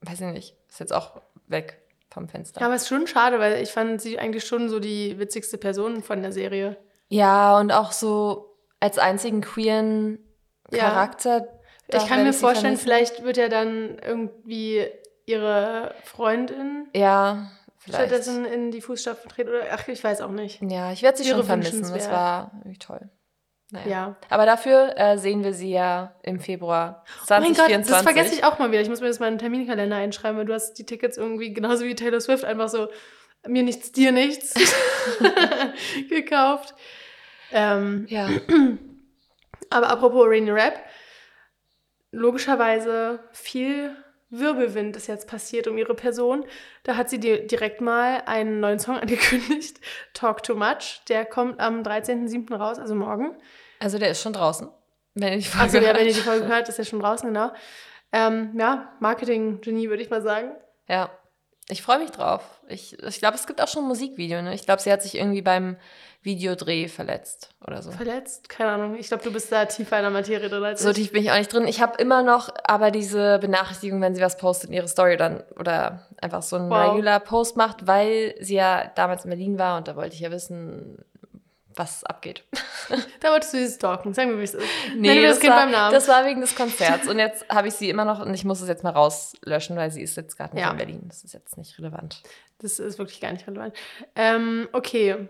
Weiß 0.00 0.20
ich 0.20 0.26
nicht. 0.28 0.54
Ist 0.68 0.80
jetzt 0.80 0.92
auch 0.92 1.20
weg 1.48 1.78
vom 2.10 2.28
Fenster. 2.28 2.60
Ja, 2.60 2.66
aber 2.66 2.76
es 2.76 2.82
ist 2.82 2.88
schon 2.88 3.06
schade, 3.06 3.38
weil 3.38 3.62
ich 3.62 3.70
fand 3.70 4.00
sie 4.00 4.18
eigentlich 4.18 4.44
schon 4.44 4.68
so 4.68 4.80
die 4.80 5.18
witzigste 5.18 5.58
Person 5.58 6.02
von 6.02 6.22
der 6.22 6.32
Serie. 6.32 6.76
Ja, 7.08 7.58
und 7.58 7.72
auch 7.72 7.92
so 7.92 8.56
als 8.80 8.98
einzigen 8.98 9.40
queeren 9.40 10.18
Ja. 10.70 10.80
Charakter. 10.90 11.46
da 11.88 11.98
ich 11.98 12.06
kann 12.08 12.24
mir 12.24 12.32
vorstellen, 12.32 12.76
vielleicht 12.76 13.22
wird 13.22 13.36
ja 13.36 13.48
dann 13.48 13.98
irgendwie 14.04 14.86
ihre 15.26 15.94
Freundin 16.04 16.88
Ja, 16.94 17.50
vielleicht. 17.78 18.06
stattdessen 18.08 18.44
in 18.44 18.70
die 18.70 18.80
Fußstapfen 18.80 19.28
treten 19.28 19.50
oder 19.50 19.64
ach, 19.72 19.86
ich 19.88 20.02
weiß 20.02 20.20
auch 20.22 20.30
nicht. 20.30 20.62
Ja, 20.62 20.92
ich 20.92 21.02
werde 21.02 21.18
sie 21.18 21.24
Wäre 21.26 21.36
schon 21.38 21.46
vermissen. 21.46 21.82
Das 21.92 22.10
war 22.10 22.52
irgendwie 22.54 22.78
toll. 22.78 23.10
Naja. 23.72 23.88
Ja. 23.88 24.16
Aber 24.30 24.46
dafür 24.46 24.94
äh, 24.96 25.18
sehen 25.18 25.42
wir 25.42 25.52
sie 25.52 25.72
ja 25.72 26.14
im 26.22 26.38
Februar 26.38 27.02
Oh 27.04 27.24
mein 27.30 27.54
2024. 27.54 27.86
Gott, 27.88 27.96
das 27.96 28.02
vergesse 28.02 28.34
ich 28.36 28.44
auch 28.44 28.60
mal 28.60 28.70
wieder. 28.70 28.80
Ich 28.80 28.88
muss 28.88 29.00
mir 29.00 29.08
das 29.08 29.18
mal 29.18 29.26
in 29.26 29.34
den 29.34 29.40
Terminkalender 29.40 29.96
einschreiben, 29.96 30.38
weil 30.38 30.46
du 30.46 30.54
hast 30.54 30.74
die 30.74 30.86
Tickets 30.86 31.16
irgendwie 31.16 31.52
genauso 31.52 31.84
wie 31.84 31.96
Taylor 31.96 32.20
Swift 32.20 32.44
einfach 32.44 32.68
so 32.68 32.86
mir 33.48 33.64
nichts, 33.64 33.90
dir 33.90 34.12
nichts 34.12 34.54
gekauft. 36.08 36.74
Ähm, 37.50 38.06
Ja, 38.08 38.28
aber 39.70 39.88
apropos 39.90 40.26
Rainy 40.28 40.50
Rap, 40.52 40.78
logischerweise 42.12 43.20
viel 43.32 43.96
Wirbelwind 44.30 44.96
ist 44.96 45.06
jetzt 45.06 45.28
passiert 45.28 45.68
um 45.68 45.78
ihre 45.78 45.94
Person. 45.94 46.44
Da 46.82 46.96
hat 46.96 47.08
sie 47.08 47.20
di 47.20 47.46
direkt 47.46 47.80
mal 47.80 48.22
einen 48.26 48.60
neuen 48.60 48.78
Song 48.78 48.96
angekündigt, 49.00 49.80
Talk 50.14 50.42
Too 50.42 50.54
Much. 50.54 51.02
Der 51.08 51.24
kommt 51.24 51.60
am 51.60 51.82
13.07. 51.82 52.54
raus, 52.54 52.78
also 52.78 52.94
morgen. 52.94 53.36
also 53.78 53.98
der 53.98 54.10
ist 54.10 54.22
schon 54.22 54.32
draußen. 54.32 54.68
Wenn 55.14 55.32
ihr 55.32 55.38
die 55.38 55.44
Folge 55.44 55.78
ja, 55.78 55.84
hört. 55.84 55.98
wenn 55.98 56.06
ihr 56.06 56.14
die 56.14 56.20
Folge 56.20 56.46
hört, 56.46 56.68
ist 56.68 56.78
er 56.78 56.84
schon 56.84 57.00
draußen, 57.00 57.26
genau. 57.28 57.52
Ähm, 58.12 58.52
ja, 58.58 58.92
Marketing-Genie, 59.00 59.88
würde 59.88 60.02
ich 60.02 60.10
mal 60.10 60.22
sagen. 60.22 60.52
Ja, 60.88 61.10
ich 61.68 61.82
freue 61.82 61.98
mich 61.98 62.10
drauf. 62.10 62.42
Ich, 62.68 63.02
ich 63.02 63.18
glaube, 63.18 63.36
es 63.36 63.46
gibt 63.46 63.60
auch 63.60 63.68
schon 63.68 63.84
ein 63.84 63.88
Musikvideo. 63.88 64.40
Ne? 64.42 64.54
Ich 64.54 64.64
glaube, 64.64 64.80
sie 64.80 64.92
hat 64.92 65.02
sich 65.02 65.16
irgendwie 65.16 65.42
beim 65.42 65.76
Videodreh 66.22 66.88
verletzt 66.88 67.50
oder 67.66 67.82
so. 67.82 67.90
Verletzt? 67.92 68.48
Keine 68.48 68.70
Ahnung. 68.70 68.96
Ich 68.96 69.08
glaube, 69.08 69.22
du 69.22 69.32
bist 69.32 69.50
da 69.50 69.64
tiefer 69.64 69.96
in 69.96 70.02
der 70.02 70.10
Materie 70.10 70.48
drin 70.48 70.62
als 70.64 70.82
So 70.82 70.92
tief 70.92 71.12
bin 71.12 71.22
ich 71.22 71.30
auch 71.30 71.36
nicht 71.36 71.52
drin. 71.52 71.66
Ich 71.66 71.80
habe 71.80 72.00
immer 72.00 72.22
noch 72.22 72.50
aber 72.64 72.90
diese 72.90 73.38
Benachrichtigung, 73.38 74.00
wenn 74.00 74.14
sie 74.14 74.22
was 74.22 74.36
postet 74.36 74.70
in 74.70 74.76
ihre 74.76 74.88
Story 74.88 75.16
dann 75.16 75.42
oder 75.58 76.06
einfach 76.20 76.42
so 76.42 76.56
einen 76.56 76.70
Wow. 76.70 76.92
Regular 76.92 77.20
Post 77.20 77.56
macht, 77.56 77.86
weil 77.86 78.34
sie 78.40 78.56
ja 78.56 78.90
damals 78.96 79.24
in 79.24 79.30
Berlin 79.30 79.58
war 79.58 79.78
und 79.78 79.88
da 79.88 79.94
wollte 79.96 80.14
ich 80.14 80.20
ja 80.20 80.30
wissen, 80.30 80.98
was 81.76 82.02
abgeht. 82.04 82.44
Da 83.20 83.32
wolltest 83.32 83.52
du 83.52 83.58
sie 83.66 83.74
stalken. 83.74 84.14
Sag 84.14 84.28
mir, 84.28 84.38
wie 84.38 84.44
es 84.44 84.54
ist. 84.54 84.64
Nee, 84.94 85.20
das, 85.20 85.32
das, 85.32 85.40
Kind 85.40 85.52
war, 85.52 85.62
beim 85.64 85.72
Namen. 85.72 85.92
das 85.92 86.06
war 86.06 86.24
wegen 86.24 86.40
des 86.40 86.54
Konzerts. 86.54 87.08
Und 87.08 87.18
jetzt 87.18 87.44
habe 87.48 87.66
ich 87.66 87.74
sie 87.74 87.90
immer 87.90 88.04
noch 88.04 88.24
und 88.24 88.32
ich 88.32 88.44
muss 88.44 88.60
es 88.60 88.68
jetzt 88.68 88.84
mal 88.84 88.90
rauslöschen, 88.92 89.76
weil 89.76 89.90
sie 89.90 90.02
ist 90.02 90.16
jetzt 90.16 90.36
gerade 90.36 90.54
nicht 90.54 90.62
Ja. 90.64 90.70
in 90.70 90.76
Berlin. 90.76 91.02
Das 91.08 91.24
ist 91.24 91.34
jetzt 91.34 91.56
nicht 91.58 91.76
relevant. 91.80 92.22
Das 92.60 92.78
ist 92.78 92.98
wirklich 92.98 93.20
gar 93.20 93.32
nicht 93.32 93.44
relevant. 93.48 93.74
Ähm, 94.14 94.68
okay. 94.72 95.28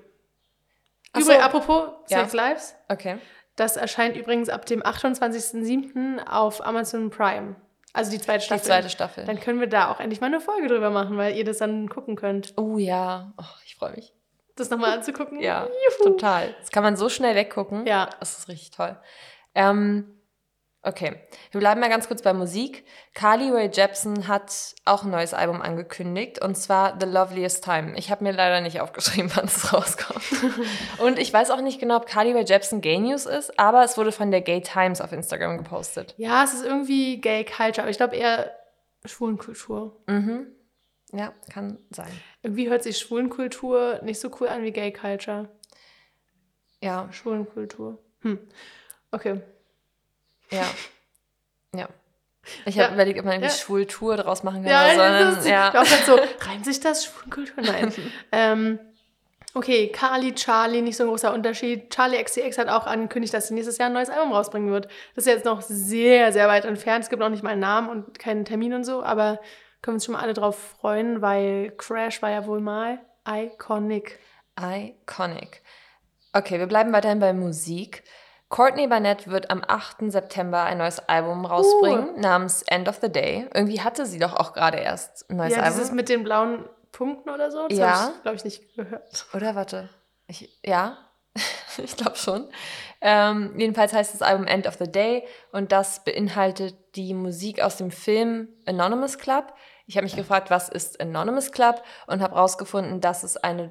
Ach 1.12 1.20
so. 1.20 1.26
Übrigens, 1.32 1.44
apropos 1.44 1.88
Ja. 2.08 2.18
Sex 2.20 2.32
Lives. 2.34 2.74
Okay. 2.90 3.16
Das 3.56 3.78
erscheint 3.78 4.18
übrigens 4.18 4.50
ab 4.50 4.66
dem 4.66 4.82
28.07. 4.82 6.26
auf 6.26 6.64
Amazon 6.66 7.08
Prime. 7.08 7.56
Also 7.94 8.10
die 8.10 8.20
zweite 8.20 8.40
Die 8.40 8.44
Staffel. 8.44 8.64
zweite 8.66 8.90
Staffel. 8.90 9.24
Dann 9.24 9.40
können 9.40 9.60
wir 9.60 9.66
da 9.68 9.90
auch 9.90 10.00
endlich 10.00 10.20
mal 10.20 10.26
eine 10.26 10.40
Folge 10.40 10.68
drüber 10.68 10.90
machen, 10.90 11.16
weil 11.16 11.34
ihr 11.36 11.44
das 11.44 11.56
dann 11.58 11.88
gucken 11.88 12.16
könnt. 12.16 12.52
oh 12.58 12.76
ja, 12.76 13.32
oh, 13.38 13.44
ich 13.64 13.76
freue 13.76 13.92
mich. 13.92 14.12
Das 14.56 14.70
nochmal 14.70 14.92
anzugucken. 14.92 15.40
Ja, 15.40 15.64
Juhu. 15.64 16.12
total. 16.12 16.54
Das 16.60 16.70
kann 16.70 16.82
man 16.82 16.96
so 16.96 17.08
schnell 17.08 17.34
weggucken. 17.34 17.86
Ja. 17.86 18.08
Das 18.20 18.38
ist 18.38 18.48
richtig 18.48 18.70
toll. 18.70 18.96
Ähm, 19.54 20.16
okay, 20.82 21.20
wir 21.50 21.60
bleiben 21.60 21.80
mal 21.80 21.90
ganz 21.90 22.08
kurz 22.08 22.22
bei 22.22 22.32
Musik. 22.32 22.84
Carly 23.12 23.50
Rae 23.50 23.70
Jepsen 23.70 24.28
hat 24.28 24.74
auch 24.86 25.02
ein 25.02 25.10
neues 25.10 25.34
Album 25.34 25.60
angekündigt 25.60 26.40
und 26.42 26.54
zwar 26.56 26.96
The 26.98 27.06
Loveliest 27.06 27.64
Time. 27.64 27.98
Ich 27.98 28.10
habe 28.10 28.24
mir 28.24 28.32
leider 28.32 28.62
nicht 28.62 28.80
aufgeschrieben, 28.80 29.30
wann 29.34 29.44
es 29.44 29.72
rauskommt. 29.72 30.24
und 30.98 31.18
ich 31.18 31.32
weiß 31.32 31.50
auch 31.50 31.60
nicht 31.60 31.78
genau, 31.78 31.96
ob 31.96 32.06
Carly 32.06 32.32
Rae 32.32 32.44
Jepsen 32.44 32.80
Gay 32.80 32.98
News 32.98 33.26
ist, 33.26 33.58
aber 33.58 33.84
es 33.84 33.98
wurde 33.98 34.12
von 34.12 34.30
der 34.30 34.40
Gay 34.40 34.62
Times 34.62 35.02
auf 35.02 35.12
Instagram 35.12 35.58
gepostet. 35.58 36.14
Ja, 36.16 36.44
es 36.44 36.54
ist 36.54 36.64
irgendwie 36.64 37.20
Gay 37.20 37.44
Culture, 37.44 37.82
aber 37.82 37.90
ich 37.90 37.98
glaube 37.98 38.16
eher 38.16 38.52
Schwulenkultur. 39.04 40.00
Mhm. 40.06 40.55
Ja, 41.12 41.32
kann 41.52 41.78
sein. 41.90 42.10
Irgendwie 42.42 42.68
hört 42.68 42.82
sich 42.82 42.98
Schwulenkultur 42.98 44.00
nicht 44.02 44.20
so 44.20 44.30
cool 44.40 44.48
an 44.48 44.62
wie 44.62 44.72
Gay 44.72 44.92
Culture. 44.92 45.48
Ja, 46.82 47.08
Schwulenkultur. 47.12 47.98
Hm. 48.22 48.38
Okay. 49.12 49.40
ja. 50.50 50.64
Ja. 51.74 51.88
Ich 52.64 52.74
Ja. 52.76 52.84
habe 52.84 52.94
überlegt, 52.94 53.18
ob 53.18 53.24
man 53.24 53.34
irgendwie 53.34 53.50
Ja. 53.52 53.58
Schwultour 53.58 54.16
draus 54.16 54.42
machen 54.42 54.62
kann. 54.62 54.70
Ja, 54.70 54.84
oder 54.94 55.18
so, 55.18 55.30
das 55.30 55.38
ist, 55.44 55.50
ja. 55.50 55.68
ich 55.70 55.78
auch 55.78 55.84
so, 56.06 56.18
reimt 56.48 56.64
sich 56.64 56.80
das 56.80 57.04
Schwulenkultur? 57.04 57.62
Nein. 57.62 57.92
ähm, 58.32 58.78
okay, 59.54 59.88
Carly, 59.88 60.34
Charlie, 60.34 60.82
nicht 60.82 60.96
so 60.96 61.04
ein 61.04 61.08
großer 61.08 61.32
Unterschied. 61.34 61.90
Charlie 61.90 62.22
XCX 62.22 62.58
hat 62.58 62.68
auch 62.68 62.86
angekündigt, 62.86 63.34
dass 63.34 63.48
sie 63.48 63.54
nächstes 63.54 63.78
Jahr 63.78 63.88
ein 63.88 63.94
neues 63.94 64.10
Album 64.10 64.32
rausbringen 64.32 64.70
wird. 64.70 64.86
Das 65.14 65.26
ist 65.26 65.32
jetzt 65.32 65.44
noch 65.44 65.60
sehr, 65.62 66.32
sehr 66.32 66.48
weit 66.48 66.64
entfernt. 66.64 67.04
Es 67.04 67.10
gibt 67.10 67.20
noch 67.20 67.30
nicht 67.30 67.42
mal 67.42 67.50
einen 67.50 67.60
Namen 67.60 67.88
und 67.88 68.18
keinen 68.18 68.44
Termin 68.44 68.74
und 68.74 68.84
so, 68.84 69.02
aber 69.02 69.40
können 69.86 69.94
wir 69.94 69.98
uns 69.98 70.04
schon 70.06 70.14
mal 70.14 70.22
alle 70.22 70.34
drauf 70.34 70.58
freuen, 70.80 71.22
weil 71.22 71.70
Crash 71.76 72.20
war 72.20 72.30
ja 72.30 72.44
wohl 72.46 72.60
mal 72.60 72.98
iconic. 73.24 74.18
Iconic. 74.60 75.62
Okay, 76.32 76.58
wir 76.58 76.66
bleiben 76.66 76.92
weiterhin 76.92 77.20
bei 77.20 77.32
Musik. 77.32 78.02
Courtney 78.48 78.88
Barnett 78.88 79.28
wird 79.28 79.48
am 79.48 79.62
8. 79.64 80.10
September 80.10 80.64
ein 80.64 80.78
neues 80.78 80.98
Album 81.08 81.44
rausbringen 81.46 82.18
namens 82.20 82.62
End 82.62 82.88
of 82.88 82.98
the 83.00 83.12
Day. 83.12 83.46
Irgendwie 83.54 83.80
hatte 83.80 84.06
sie 84.06 84.18
doch 84.18 84.34
auch 84.34 84.54
gerade 84.54 84.78
erst 84.78 85.30
ein 85.30 85.36
neues 85.36 85.52
ja, 85.52 85.60
Album. 85.62 85.78
dieses 85.78 85.92
mit 85.92 86.08
den 86.08 86.24
blauen 86.24 86.68
Punkten 86.90 87.30
oder 87.30 87.52
so, 87.52 87.68
das 87.68 87.78
Ja. 87.78 88.00
habe 88.00 88.12
ich, 88.16 88.22
glaube 88.22 88.36
ich, 88.38 88.44
nicht 88.44 88.74
gehört. 88.74 89.26
Oder 89.34 89.54
warte. 89.54 89.88
Ich, 90.26 90.50
ja, 90.64 90.98
ich 91.78 91.96
glaube 91.96 92.16
schon. 92.16 92.48
Ähm, 93.00 93.54
jedenfalls 93.56 93.92
heißt 93.92 94.14
das 94.14 94.22
Album 94.22 94.48
End 94.48 94.66
of 94.66 94.78
the 94.80 94.90
Day 94.90 95.22
und 95.52 95.70
das 95.70 96.02
beinhaltet 96.02 96.74
die 96.96 97.14
Musik 97.14 97.60
aus 97.60 97.76
dem 97.76 97.92
Film 97.92 98.48
Anonymous 98.66 99.18
Club. 99.18 99.54
Ich 99.86 99.96
habe 99.96 100.04
mich 100.04 100.16
gefragt, 100.16 100.50
was 100.50 100.68
ist 100.68 101.00
Anonymous 101.00 101.52
Club 101.52 101.82
und 102.06 102.20
habe 102.20 102.34
herausgefunden, 102.34 103.00
dass 103.00 103.22
es 103.22 103.36
eine 103.36 103.70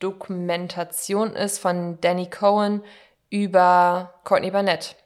Dokumentation 0.00 1.34
ist 1.34 1.58
von 1.58 2.00
Danny 2.00 2.28
Cohen 2.28 2.82
über 3.30 4.14
Courtney 4.24 4.50
Barnett. 4.50 4.96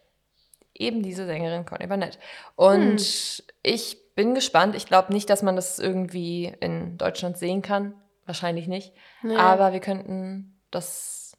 Eben 0.74 1.02
diese 1.02 1.26
Sängerin 1.26 1.66
Courtney 1.66 1.86
Barnett. 1.86 2.18
Und 2.56 3.42
ich 3.62 4.14
bin 4.14 4.34
gespannt. 4.34 4.74
Ich 4.74 4.86
glaube 4.86 5.12
nicht, 5.12 5.30
dass 5.30 5.42
man 5.42 5.54
das 5.54 5.78
irgendwie 5.78 6.52
in 6.60 6.98
Deutschland 6.98 7.38
sehen 7.38 7.62
kann. 7.62 7.94
Wahrscheinlich 8.26 8.66
nicht. 8.66 8.92
Nee. 9.22 9.36
Aber 9.36 9.72
wir 9.72 9.80
könnten 9.80 10.58
das 10.70 11.36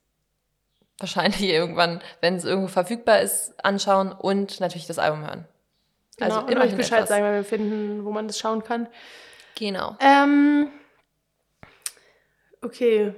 wahrscheinlich 0.97 1.41
irgendwann, 1.43 2.01
wenn 2.21 2.35
es 2.35 2.45
irgendwo 2.45 2.67
verfügbar 2.67 3.21
ist, 3.21 3.53
anschauen 3.65 4.11
und 4.11 4.59
natürlich 4.59 4.87
das 4.87 4.99
Album 4.99 5.25
hören. 5.25 5.47
Genau, 6.19 6.35
also 6.35 6.47
und 6.47 6.57
euch 6.57 6.75
Bescheid 6.75 6.99
etwas. 6.99 7.09
sagen, 7.09 7.23
wenn 7.25 7.33
wir 7.35 7.43
finden, 7.43 8.05
wo 8.05 8.11
man 8.11 8.27
das 8.27 8.37
schauen 8.39 8.63
kann. 8.63 8.87
Genau. 9.55 9.95
Ähm, 9.99 10.69
okay. 12.61 13.13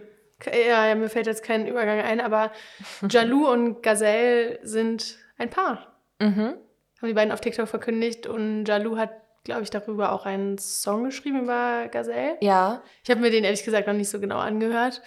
Ja, 0.45 0.87
ja, 0.87 0.95
mir 0.95 1.09
fällt 1.09 1.27
jetzt 1.27 1.43
kein 1.43 1.67
Übergang 1.67 1.99
ein, 2.01 2.19
aber 2.19 2.51
Jalou 3.09 3.47
und 3.47 3.83
Gazelle 3.83 4.59
sind 4.63 5.17
ein 5.37 5.49
Paar. 5.49 5.95
Mhm. 6.19 6.55
Haben 7.01 7.07
die 7.07 7.13
beiden 7.13 7.31
auf 7.31 7.41
TikTok 7.41 7.67
verkündigt 7.67 8.25
und 8.27 8.65
Jalou 8.65 8.97
hat, 8.97 9.11
glaube 9.43 9.63
ich, 9.63 9.69
darüber 9.69 10.11
auch 10.11 10.25
einen 10.25 10.57
Song 10.57 11.03
geschrieben 11.05 11.43
über 11.43 11.87
Gazelle. 11.89 12.37
Ja, 12.41 12.81
Ich 13.03 13.09
habe 13.09 13.21
mir 13.21 13.29
den 13.31 13.43
ehrlich 13.43 13.63
gesagt 13.63 13.87
noch 13.87 13.93
nicht 13.93 14.09
so 14.09 14.19
genau 14.19 14.37
angehört. 14.37 15.01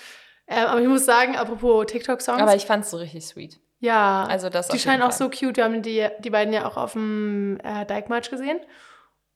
Ähm, 0.47 0.66
aber 0.66 0.80
ich 0.80 0.88
muss 0.88 1.05
sagen, 1.07 1.36
apropos 1.36 1.86
TikTok-Songs. 1.86 2.42
aber 2.42 2.55
ich 2.55 2.66
fand 2.66 2.84
es 2.84 2.90
so 2.90 2.99
richtig 2.99 3.24
sweet. 3.26 3.59
Ja, 3.85 4.24
Also 4.24 4.49
das 4.49 4.68
die 4.68 4.78
scheinen 4.78 5.03
auch 5.03 5.12
so 5.12 5.28
cute. 5.30 5.57
Wir 5.57 5.64
haben 5.64 5.82
die, 5.82 6.09
die 6.20 6.30
beiden 6.30 6.53
ja 6.55 6.66
auch 6.66 6.76
auf 6.76 6.93
dem 6.95 7.59
äh, 7.62 7.85
Dike-March 7.87 8.30
gesehen. 8.30 8.59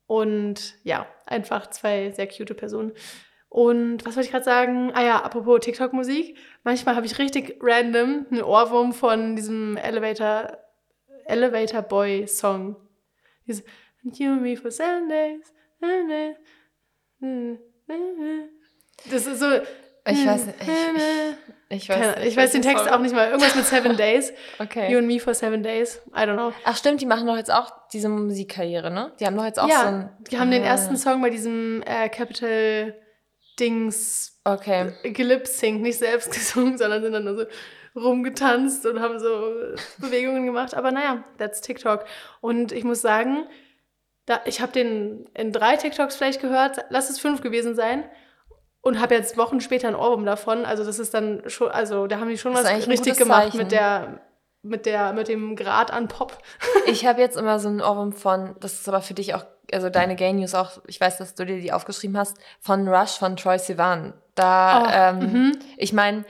Und 0.07 0.74
ja, 0.84 1.07
einfach 1.26 1.68
zwei 1.70 2.11
sehr 2.12 2.26
cute 2.28 2.55
Personen. 2.55 2.92
Und 3.51 4.05
was 4.07 4.16
wollte 4.16 4.26
ich 4.26 4.30
gerade 4.32 4.44
sagen? 4.44 4.90
Ah 4.94 5.03
ja, 5.03 5.22
apropos 5.22 5.61
TikTok-Musik. 5.61 6.36
Manchmal 6.64 6.96
habe 6.96 7.07
ich 7.07 7.18
richtig 7.18 7.59
random 7.62 8.26
einen 8.30 8.42
Ohrwurm 8.42 8.92
von 8.92 9.36
diesem 9.36 9.76
Elevator, 9.76 10.59
Elevator 11.26 11.82
Boy 11.82 12.26
Song. 12.26 12.76
Dieses 13.46 13.64
And 14.05 14.18
you 14.18 14.32
and 14.32 14.42
me 14.42 14.57
for 14.57 14.70
seven 14.70 15.09
days. 15.09 15.53
Das 19.11 19.26
ist 19.26 19.40
so. 19.40 19.46
Ich 20.11 20.26
weiß 20.26 20.46
nicht, 20.46 20.57
ich- 20.62 20.68
Ich 20.68 21.57
weiß, 21.71 21.87
Keine, 21.87 22.27
ich 22.27 22.37
weiß 22.37 22.53
den 22.53 22.62
Text 22.62 22.91
auch 22.91 22.99
nicht 22.99 23.14
mal. 23.14 23.29
Irgendwas 23.29 23.55
mit 23.55 23.66
Seven 23.66 23.97
Days. 23.99 24.33
Okay. 24.59 24.91
You 24.91 24.99
and 24.99 25.07
me 25.07 25.21
for 25.21 25.35
seven 25.35 25.62
days. 25.62 26.01
I 26.16 26.21
don't 26.21 26.35
know. 26.35 26.53
Ach 26.64 26.77
stimmt, 26.77 27.01
die 27.03 27.07
machen 27.07 27.27
doch 27.27 27.37
jetzt 27.37 27.53
auch 27.53 27.71
diese 27.93 28.09
Musikkarriere, 28.09 28.91
ne? 28.91 29.12
Die 29.21 29.27
haben 29.27 29.37
doch 29.37 29.45
jetzt 29.45 29.59
auch 29.61 29.64
so 29.64 29.71
ja, 29.71 29.87
ein... 29.89 30.11
die 30.31 30.39
haben 30.39 30.51
den 30.51 30.62
Ah, 30.62 30.66
ersten 30.69 30.97
Song 30.97 31.21
bei 31.21 31.31
diesem 31.31 31.83
äh, 31.83 32.09
Capital 32.09 32.95
Dings 33.61 34.41
Okay. 34.45 34.93
gelip-sync, 35.03 35.83
nicht 35.83 35.99
selbst 35.99 36.33
gesungen, 36.33 36.79
sondern 36.79 37.03
sind 37.03 37.12
dann 37.12 37.25
nur 37.25 37.37
so 37.37 37.45
rumgetanzt 38.01 38.87
und 38.87 39.01
haben 39.01 39.19
so 39.19 39.55
Bewegungen 39.99 40.47
gemacht. 40.47 40.75
Aber 40.75 40.91
naja, 40.91 41.25
that's 41.37 41.61
TikTok. 41.61 42.05
Und 42.41 42.73
ich 42.73 42.85
muss 42.85 43.03
sagen, 43.03 43.47
da, 44.25 44.41
ich 44.47 44.61
habe 44.61 44.73
den 44.73 45.27
in 45.35 45.53
drei 45.53 45.77
TikToks 45.77 46.16
vielleicht 46.16 46.41
gehört, 46.41 46.85
lass 46.91 47.11
es 47.11 47.19
fünf 47.19 47.43
gewesen 47.43 47.75
sein. 47.75 48.05
Und 48.81 49.01
habe 49.01 49.14
jetzt 49.14 49.37
Wochen 49.37 49.61
später 49.61 49.89
ein 49.89 49.97
Ohrwurm 49.97 50.24
davon. 50.24 50.64
Also 50.64 50.85
das 50.85 50.99
ist 50.99 51.12
dann 51.12 51.43
schon, 51.49 51.68
also 51.70 52.07
da 52.07 52.20
haben 52.20 52.29
die 52.29 52.39
schon 52.39 52.55
was 52.55 52.64
ein 52.64 52.81
richtig 52.83 53.16
gemacht 53.18 53.45
Zeichen. 53.45 53.59
mit 53.59 53.72
der, 53.72 54.20
mit 54.62 54.87
der, 54.87 55.12
mit 55.12 55.29
dem 55.29 55.57
Grad 55.57 55.93
an 55.93 56.09
Pop. 56.09 56.39
Ich 56.87 57.05
habe 57.07 57.20
jetzt 57.20 57.37
immer 57.37 57.59
so 57.59 57.68
einen 57.68 57.81
Ohrwurm 57.81 58.12
von, 58.12 58.55
das 58.61 58.74
ist 58.74 58.89
aber 58.89 59.03
für 59.03 59.14
dich 59.14 59.35
auch, 59.35 59.45
also 59.72 59.91
deine 59.91 60.16
Gay 60.16 60.33
News 60.33 60.55
auch, 60.55 60.79
ich 60.87 61.01
weiß, 61.01 61.18
dass 61.18 61.35
du 61.35 61.45
dir 61.45 61.61
die 61.61 61.72
aufgeschrieben 61.72 62.16
hast, 62.16 62.39
von 62.61 62.89
Rush 62.89 63.18
von 63.18 63.37
Troy 63.37 63.59
Sivan. 63.59 64.14
Da, 64.35 64.85
Oh, 64.85 64.89
ähm, 64.91 65.18
mhm. 65.33 65.59
ich 65.76 65.93
meine, 65.93 66.24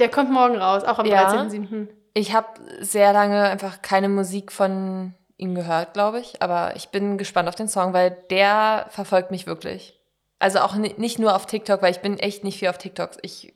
Der 0.00 0.08
kommt 0.10 0.30
morgen 0.30 0.56
raus, 0.56 0.84
auch 0.84 0.98
am 0.98 1.06
Ja. 1.06 1.30
13.07. 1.32 1.88
ich 2.14 2.34
habe 2.34 2.48
sehr 2.80 3.12
lange 3.12 3.42
einfach 3.44 3.80
keine 3.82 4.08
Musik 4.08 4.52
von 4.52 5.14
ihm 5.36 5.54
gehört, 5.54 5.94
glaube 5.94 6.18
ich, 6.18 6.42
aber 6.42 6.74
ich 6.76 6.88
bin 6.90 7.16
gespannt 7.16 7.48
auf 7.48 7.54
den 7.54 7.68
Song, 7.68 7.92
weil 7.92 8.10
der 8.30 8.86
verfolgt 8.90 9.30
mich 9.30 9.46
wirklich. 9.46 9.97
Also 10.38 10.60
auch 10.60 10.74
ni- 10.76 10.94
nicht 10.98 11.18
nur 11.18 11.34
auf 11.34 11.46
TikTok, 11.46 11.82
weil 11.82 11.90
ich 11.92 12.00
bin 12.00 12.18
echt 12.18 12.44
nicht 12.44 12.58
viel 12.58 12.68
auf 12.68 12.78
TikToks. 12.78 13.18
Ich 13.22 13.52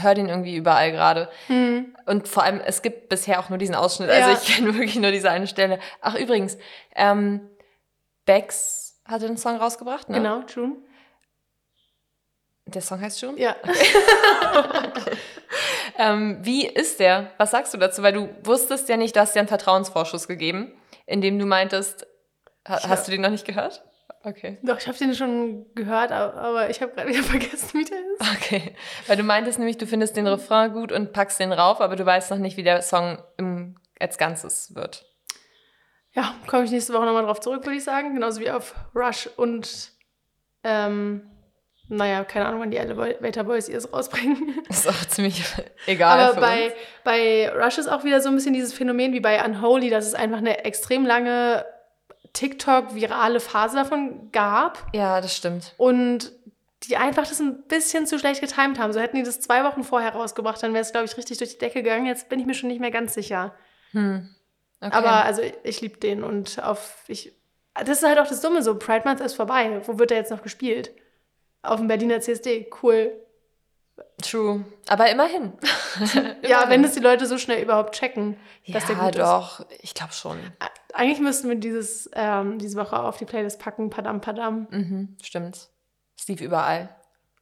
höre 0.00 0.14
den 0.14 0.28
irgendwie 0.28 0.56
überall 0.56 0.90
gerade. 0.92 1.28
Hm. 1.46 1.94
Und 2.06 2.26
vor 2.26 2.42
allem, 2.42 2.60
es 2.60 2.82
gibt 2.82 3.08
bisher 3.08 3.38
auch 3.38 3.48
nur 3.50 3.58
diesen 3.58 3.74
Ausschnitt. 3.74 4.10
Also 4.10 4.30
Ja. 4.30 4.38
ich 4.42 4.48
kenne 4.56 4.74
wirklich 4.74 4.96
nur 4.96 5.10
diese 5.12 5.30
eine 5.30 5.46
Stelle. 5.46 5.78
Ach, 6.00 6.14
übrigens, 6.14 6.58
ähm, 6.96 7.48
Bex 8.24 9.00
hatte 9.04 9.26
einen 9.26 9.36
Song 9.36 9.56
rausgebracht, 9.56 10.08
ne? 10.08 10.16
Genau, 10.18 10.40
June. 10.48 10.76
Der 12.66 12.82
Song 12.82 13.00
heißt 13.00 13.20
schon? 13.20 13.36
Ja. 13.38 13.56
Ähm, 16.00 16.38
wie 16.42 16.64
ist 16.66 17.00
der? 17.00 17.32
Was 17.38 17.50
sagst 17.50 17.74
du 17.74 17.78
dazu? 17.78 18.02
Weil 18.04 18.12
du 18.12 18.28
wusstest 18.44 18.88
ja 18.88 18.96
nicht, 18.96 19.16
du 19.16 19.20
hast 19.20 19.34
ja 19.34 19.40
einen 19.40 19.48
Vertrauensvorschuss 19.48 20.28
gegeben, 20.28 20.72
indem 21.06 21.38
du 21.40 21.44
meintest, 21.46 22.06
ha, 22.68 22.78
hast 22.88 23.08
du 23.08 23.10
den 23.10 23.20
noch 23.22 23.30
nicht 23.30 23.44
gehört? 23.46 23.82
Okay. 24.24 24.58
Doch, 24.62 24.78
ich 24.78 24.88
habe 24.88 24.98
den 24.98 25.14
schon 25.14 25.66
gehört, 25.74 26.10
aber 26.10 26.70
ich 26.70 26.82
habe 26.82 26.92
gerade 26.92 27.08
wieder 27.08 27.22
vergessen, 27.22 27.78
wie 27.78 27.84
der 27.84 27.98
ist. 27.98 28.36
Okay. 28.36 28.74
Weil 29.06 29.16
du 29.16 29.22
meintest 29.22 29.58
nämlich, 29.58 29.78
du 29.78 29.86
findest 29.86 30.16
den 30.16 30.26
Refrain 30.26 30.72
gut 30.72 30.92
und 30.92 31.12
packst 31.12 31.38
den 31.40 31.52
rauf, 31.52 31.80
aber 31.80 31.96
du 31.96 32.04
weißt 32.04 32.30
noch 32.30 32.38
nicht, 32.38 32.56
wie 32.56 32.62
der 32.62 32.82
Song 32.82 33.22
im, 33.36 33.76
als 33.98 34.18
Ganzes 34.18 34.74
wird. 34.74 35.06
Ja, 36.12 36.34
komme 36.46 36.64
ich 36.64 36.70
nächste 36.70 36.94
Woche 36.94 37.04
nochmal 37.04 37.24
drauf 37.24 37.40
zurück, 37.40 37.64
würde 37.64 37.76
ich 37.76 37.84
sagen. 37.84 38.14
Genauso 38.14 38.40
wie 38.40 38.50
auf 38.50 38.74
Rush 38.94 39.28
und 39.36 39.92
ähm, 40.64 41.30
naja, 41.88 42.24
keine 42.24 42.46
Ahnung, 42.46 42.60
wann 42.60 42.70
die 42.70 42.76
Elevator 42.76 43.44
Boys 43.44 43.68
ihrs 43.68 43.92
rausbringen. 43.92 44.62
Ist 44.68 44.88
auch 44.88 45.04
ziemlich 45.06 45.42
egal. 45.86 46.20
Aber 46.20 46.40
bei, 46.40 46.74
bei 47.04 47.50
Rush 47.50 47.78
ist 47.78 47.88
auch 47.88 48.04
wieder 48.04 48.20
so 48.20 48.28
ein 48.28 48.34
bisschen 48.34 48.52
dieses 48.52 48.74
Phänomen 48.74 49.12
wie 49.12 49.20
bei 49.20 49.42
Unholy, 49.42 49.88
dass 49.88 50.06
es 50.06 50.14
einfach 50.14 50.38
eine 50.38 50.64
extrem 50.64 51.06
lange 51.06 51.64
TikTok-virale 52.32 53.40
Phase 53.40 53.76
davon 53.76 54.30
gab. 54.32 54.86
Ja, 54.94 55.20
das 55.20 55.36
stimmt. 55.36 55.74
Und 55.76 56.32
die 56.84 56.96
einfach 56.96 57.26
das 57.26 57.40
ein 57.40 57.62
bisschen 57.64 58.06
zu 58.06 58.18
schlecht 58.18 58.40
getimt 58.40 58.78
haben. 58.78 58.92
So 58.92 59.00
hätten 59.00 59.16
die 59.16 59.22
das 59.22 59.40
zwei 59.40 59.64
Wochen 59.64 59.82
vorher 59.82 60.12
rausgebracht, 60.12 60.62
dann 60.62 60.72
wäre 60.72 60.82
es, 60.82 60.92
glaube 60.92 61.06
ich, 61.06 61.16
richtig 61.16 61.38
durch 61.38 61.50
die 61.50 61.58
Decke 61.58 61.82
gegangen. 61.82 62.06
Jetzt 62.06 62.28
bin 62.28 62.38
ich 62.38 62.46
mir 62.46 62.54
schon 62.54 62.68
nicht 62.68 62.80
mehr 62.80 62.90
ganz 62.90 63.14
sicher. 63.14 63.54
Hm. 63.92 64.28
Okay. 64.80 64.94
Aber 64.94 65.24
also 65.24 65.42
ich, 65.42 65.54
ich 65.64 65.80
liebe 65.80 65.98
den 65.98 66.22
und 66.22 66.62
auf 66.62 67.04
ich. 67.08 67.32
Das 67.74 67.98
ist 67.98 68.08
halt 68.08 68.18
auch 68.18 68.28
das 68.28 68.40
Dumme 68.40 68.62
so. 68.62 68.76
Pride 68.76 69.02
Month 69.04 69.20
ist 69.20 69.34
vorbei. 69.34 69.82
Wo 69.86 69.98
wird 69.98 70.10
er 70.10 70.18
jetzt 70.18 70.30
noch 70.30 70.42
gespielt? 70.42 70.92
Auf 71.62 71.78
dem 71.78 71.88
Berliner 71.88 72.20
CSD. 72.20 72.70
Cool. 72.82 73.12
True. 74.22 74.64
Aber 74.88 75.10
immerhin. 75.10 75.52
ja, 76.42 76.68
wenn 76.68 76.84
es 76.84 76.92
die 76.92 77.00
Leute 77.00 77.26
so 77.26 77.38
schnell 77.38 77.62
überhaupt 77.62 77.94
checken, 77.94 78.36
dass 78.66 78.88
ja, 78.88 78.94
der 78.94 79.04
gut 79.04 79.18
doch. 79.18 79.66
Ich 79.80 79.94
glaube 79.94 80.12
schon. 80.12 80.38
Eigentlich 80.98 81.20
müssten 81.20 81.48
wir 81.48 81.54
dieses, 81.54 82.10
ähm, 82.14 82.58
diese 82.58 82.76
Woche 82.76 82.98
auf 82.98 83.18
die 83.18 83.24
Playlist 83.24 83.60
packen. 83.60 83.88
Padam, 83.88 84.20
padam. 84.20 84.66
Mhm, 84.72 85.16
stimmt. 85.22 85.68
Es 86.18 86.26
lief 86.26 86.40
überall. 86.40 86.88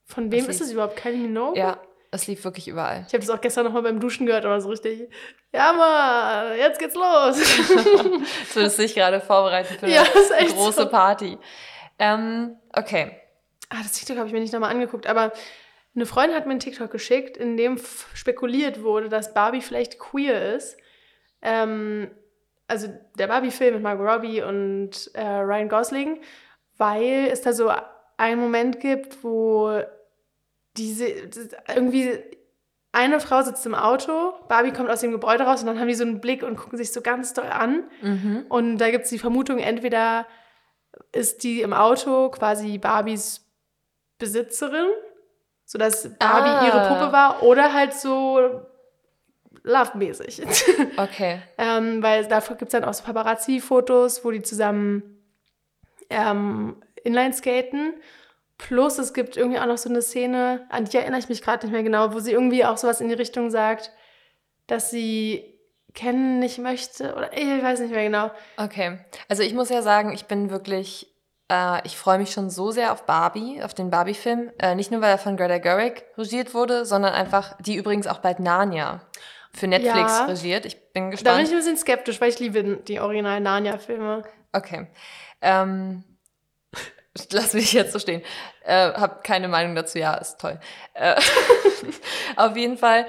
Von 0.05 0.31
wem 0.31 0.45
Das 0.45 0.57
ist 0.57 0.61
es 0.61 0.71
überhaupt? 0.73 0.95
Kylie 0.95 1.17
Minogue? 1.17 1.57
Ja, 1.57 1.81
es 2.11 2.27
lief 2.27 2.43
wirklich 2.43 2.67
überall. 2.67 3.05
Ich 3.07 3.13
habe 3.15 3.25
das 3.25 3.31
auch 3.31 3.41
gestern 3.41 3.65
nochmal 3.65 3.81
beim 3.81 3.99
Duschen 3.99 4.27
gehört, 4.27 4.45
aber 4.45 4.61
so 4.61 4.69
richtig. 4.69 5.09
Ja, 5.51 5.73
Mann, 5.73 6.55
jetzt 6.55 6.77
geht's 6.77 6.93
los. 6.93 7.39
Jetzt 7.39 8.55
würdest 8.55 8.77
du 8.77 8.83
dich 8.83 8.93
gerade 8.93 9.19
vorbereiten 9.21 9.73
für 9.79 9.87
Ja, 9.89 10.03
eine 10.03 10.21
ist 10.21 10.31
echt 10.31 10.55
große 10.55 10.83
so. 10.83 10.89
Party. 10.89 11.39
Ähm, 11.97 12.57
okay. 12.73 13.19
Ah, 13.69 13.81
das 13.81 13.93
TikTok 13.93 14.17
habe 14.17 14.27
ich 14.27 14.33
mir 14.33 14.39
nicht 14.39 14.53
nochmal 14.53 14.69
angeguckt, 14.69 15.07
aber 15.07 15.33
eine 15.95 16.05
Freundin 16.05 16.37
hat 16.37 16.45
mir 16.45 16.51
einen 16.51 16.59
TikTok 16.59 16.91
geschickt, 16.91 17.37
in 17.37 17.57
dem 17.57 17.79
spekuliert 18.13 18.83
wurde, 18.83 19.09
dass 19.09 19.33
Barbie 19.33 19.61
vielleicht 19.61 19.97
queer 19.97 20.53
ist. 20.53 20.77
Ähm, 21.41 22.11
also 22.67 22.87
der 23.17 23.27
Barbie-Film 23.27 23.75
mit 23.75 23.83
Margot 23.83 24.07
Robbie 24.07 24.41
und 24.41 25.09
äh, 25.13 25.25
Ryan 25.25 25.69
Gosling, 25.69 26.21
weil 26.77 27.29
es 27.31 27.41
da 27.41 27.53
so 27.53 27.71
einen 28.17 28.41
Moment 28.41 28.79
gibt, 28.79 29.23
wo 29.23 29.79
diese 30.75 31.07
irgendwie 31.73 32.19
eine 32.91 33.19
Frau 33.19 33.41
sitzt 33.41 33.65
im 33.65 33.75
Auto, 33.75 34.33
Barbie 34.47 34.71
kommt 34.71 34.89
aus 34.89 35.01
dem 35.01 35.11
Gebäude 35.11 35.43
raus 35.43 35.61
und 35.61 35.67
dann 35.67 35.79
haben 35.79 35.87
die 35.87 35.93
so 35.95 36.03
einen 36.03 36.19
Blick 36.21 36.43
und 36.43 36.55
gucken 36.55 36.77
sich 36.77 36.91
so 36.91 37.01
ganz 37.01 37.33
doll 37.33 37.45
an. 37.47 37.83
Mhm. 38.01 38.45
Und 38.49 38.77
da 38.79 38.89
gibt 38.89 39.03
es 39.05 39.09
die 39.11 39.19
Vermutung, 39.19 39.59
entweder 39.59 40.25
ist 41.11 41.43
die 41.43 41.61
im 41.61 41.73
Auto 41.73 42.29
quasi 42.29 42.77
Barbies 42.79 43.43
Besitzerin, 44.17 44.87
sodass 45.63 46.09
Barbie 46.17 46.49
Ah. 46.49 46.65
ihre 46.65 46.87
Puppe 46.87 47.11
war, 47.11 47.43
oder 47.43 47.71
halt 47.73 47.93
so 47.93 48.61
love-mäßig. 49.67 50.41
Okay. 50.97 51.41
ähm, 51.59 52.01
weil 52.01 52.25
dafür 52.25 52.55
gibt 52.55 52.69
es 52.69 52.79
dann 52.79 52.83
auch 52.83 52.93
so 52.93 53.03
Paparazzi-Fotos, 53.03 54.25
wo 54.25 54.31
die 54.31 54.41
zusammen 54.41 55.03
ähm, 56.09 56.81
Inline 57.03 57.33
skaten. 57.33 57.93
Plus 58.57 58.97
es 58.97 59.13
gibt 59.13 59.37
irgendwie 59.37 59.59
auch 59.59 59.67
noch 59.67 59.77
so 59.77 59.89
eine 59.89 60.01
Szene, 60.01 60.65
an 60.69 60.85
die 60.85 60.97
erinnere 60.97 61.19
ich 61.19 61.29
mich 61.29 61.43
gerade 61.43 61.65
nicht 61.65 61.73
mehr 61.73 61.83
genau, 61.83 62.13
wo 62.13 62.19
sie 62.19 62.31
irgendwie 62.31 62.65
auch 62.65 62.77
sowas 62.77 63.01
in 63.01 63.09
die 63.09 63.13
Richtung 63.13 63.51
sagt, 63.51 63.91
dass 64.65 64.89
sie 64.89 65.53
kennen 65.93 66.39
nicht 66.39 66.57
möchte 66.57 67.13
oder 67.15 67.33
ich 67.33 67.63
weiß 67.63 67.79
nicht 67.79 67.91
mehr 67.91 68.03
genau. 68.03 68.31
Okay. 68.57 68.99
Also 69.29 69.43
ich 69.43 69.53
muss 69.53 69.69
ja 69.69 69.81
sagen, 69.81 70.13
ich 70.13 70.25
bin 70.25 70.49
wirklich, 70.49 71.07
äh, 71.51 71.85
ich 71.85 71.97
freue 71.97 72.17
mich 72.17 72.31
schon 72.31 72.49
so 72.49 72.71
sehr 72.71 72.91
auf 72.91 73.05
Barbie, 73.05 73.61
auf 73.61 73.75
den 73.75 73.91
Barbie-Film. 73.91 74.51
Äh, 74.59 74.75
nicht 74.75 74.91
nur, 74.91 75.01
weil 75.01 75.11
er 75.11 75.17
von 75.19 75.37
Greta 75.37 75.59
Gerwig 75.59 76.05
regiert 76.17 76.55
wurde, 76.55 76.85
sondern 76.85 77.13
einfach, 77.13 77.55
die 77.61 77.75
übrigens 77.75 78.07
auch 78.07 78.19
bald 78.19 78.39
Narnia 78.39 79.01
für 79.57 79.67
Netflix 79.67 80.11
Ja. 80.19 80.25
regiert. 80.25 80.65
Ich 80.65 80.75
bin 80.93 80.93
Da 80.93 80.99
bin 81.01 81.11
gespannt. 81.11 81.43
ich 81.43 81.49
ein 81.51 81.57
bisschen 81.57 81.77
skeptisch, 81.77 82.21
weil 82.21 82.29
ich 82.29 82.39
liebe 82.39 82.77
die 82.77 82.99
originalen 82.99 83.43
Narnia-Filme. 83.43 84.23
Okay. 84.53 84.87
Ähm, 85.41 86.03
lass 87.31 87.53
mich 87.53 87.73
jetzt 87.73 87.93
so 87.93 87.99
stehen. 87.99 88.21
Äh, 88.63 88.93
hab 88.93 89.23
keine 89.23 89.47
Meinung 89.47 89.75
dazu. 89.75 89.97
Ja, 89.97 90.15
ist 90.15 90.39
toll. 90.39 90.59
Äh, 90.93 91.15
auf 92.35 92.55
jeden 92.55 92.77
Fall 92.77 93.07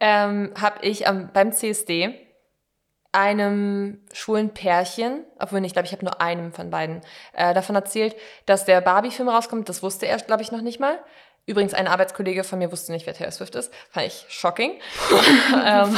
ähm, 0.00 0.52
habe 0.60 0.84
ich 0.86 1.06
am, 1.08 1.30
beim 1.32 1.52
CSD 1.52 2.14
einem 3.10 4.02
schwulen 4.12 4.52
Pärchen, 4.52 5.24
obwohl 5.38 5.60
nicht, 5.60 5.70
ich 5.70 5.72
glaube, 5.72 5.86
ich 5.86 5.92
habe 5.92 6.04
nur 6.04 6.20
einem 6.20 6.52
von 6.52 6.70
beiden, 6.70 7.00
äh, 7.32 7.54
davon 7.54 7.74
erzählt, 7.74 8.14
dass 8.46 8.66
der 8.66 8.80
Barbie-Film 8.82 9.28
rauskommt. 9.28 9.68
Das 9.68 9.82
wusste 9.82 10.06
er, 10.06 10.18
glaube 10.18 10.42
ich, 10.42 10.52
noch 10.52 10.60
nicht 10.60 10.78
mal. 10.78 10.98
Übrigens, 11.48 11.72
ein 11.72 11.88
Arbeitskollege 11.88 12.44
von 12.44 12.58
mir 12.58 12.70
wusste 12.70 12.92
nicht, 12.92 13.06
wer 13.06 13.14
Taylor 13.14 13.30
Swift 13.32 13.54
ist. 13.54 13.72
Fand 13.90 14.06
ich 14.08 14.26
shocking. 14.28 14.72
ähm, 15.64 15.96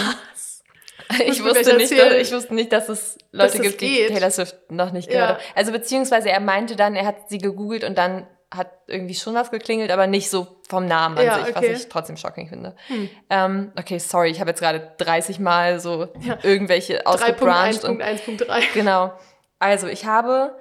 ich, 1.27 1.43
wusste 1.43 1.77
nicht, 1.77 1.91
dass, 1.99 2.13
ich 2.15 2.33
wusste 2.33 2.55
nicht, 2.55 2.73
dass 2.73 2.89
es 2.89 3.19
Leute 3.33 3.59
das 3.59 3.63
gibt, 3.63 3.81
die. 3.81 4.07
Taylor 4.07 4.31
Swift 4.31 4.71
noch 4.71 4.93
nicht 4.93 5.11
Ja. 5.11 5.13
gehört 5.21 5.39
haben. 5.41 5.53
Also 5.57 5.73
beziehungsweise 5.73 6.31
er 6.31 6.39
meinte 6.39 6.77
dann, 6.77 6.95
er 6.95 7.05
hat 7.05 7.29
sie 7.29 7.39
gegoogelt 7.39 7.83
und 7.83 7.99
dann 7.99 8.29
hat 8.55 8.71
irgendwie 8.87 9.17
schon 9.17 9.35
was 9.35 9.51
geklingelt, 9.51 9.91
aber 9.91 10.07
nicht 10.07 10.31
so 10.31 10.47
vom 10.69 10.87
Namen 10.87 11.19
an 11.19 11.25
Ja, 11.27 11.45
sich, 11.45 11.57
okay. 11.57 11.73
was 11.73 11.81
ich 11.83 11.89
trotzdem 11.89 12.17
shocking 12.17 12.49
finde. 12.49 12.77
Hm. 12.87 13.11
Ähm, 13.29 13.73
okay, 13.77 13.99
sorry, 13.99 14.31
ich 14.31 14.39
habe 14.39 14.51
jetzt 14.51 14.61
gerade 14.61 14.93
30 14.99 15.41
Mal 15.41 15.81
so 15.81 16.09
Ja. 16.21 16.39
irgendwelche 16.45 17.05
ausgebrancht 17.07 17.83
und 17.85 18.01
3.1.1.3. 18.01 18.63
Genau. 18.75 19.13
Also, 19.59 19.89
ich 19.89 20.05
habe 20.05 20.55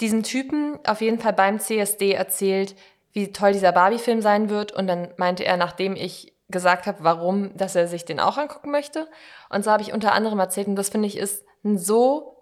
diesem 0.00 0.22
Typen 0.22 0.78
auf 0.86 1.00
jeden 1.00 1.18
Fall 1.18 1.32
beim 1.32 1.58
CSD 1.58 2.12
erzählt, 2.12 2.76
wie 3.12 3.32
toll 3.32 3.52
dieser 3.52 3.72
Barbie-Film 3.72 4.20
sein 4.22 4.50
wird. 4.50 4.72
Und 4.72 4.86
dann 4.86 5.08
meinte 5.16 5.44
er, 5.44 5.56
nachdem 5.56 5.96
ich 5.96 6.34
gesagt 6.48 6.86
habe, 6.86 6.98
warum, 7.02 7.56
dass 7.56 7.76
er 7.76 7.86
sich 7.86 8.04
den 8.04 8.20
auch 8.20 8.38
angucken 8.38 8.70
möchte. 8.70 9.08
Und 9.48 9.64
so 9.64 9.70
habe 9.70 9.82
ich 9.82 9.92
unter 9.92 10.12
anderem 10.12 10.38
erzählt, 10.38 10.66
und 10.66 10.76
das 10.76 10.88
finde 10.88 11.08
ich 11.08 11.16
ist 11.16 11.44
ein 11.64 11.78
so 11.78 12.36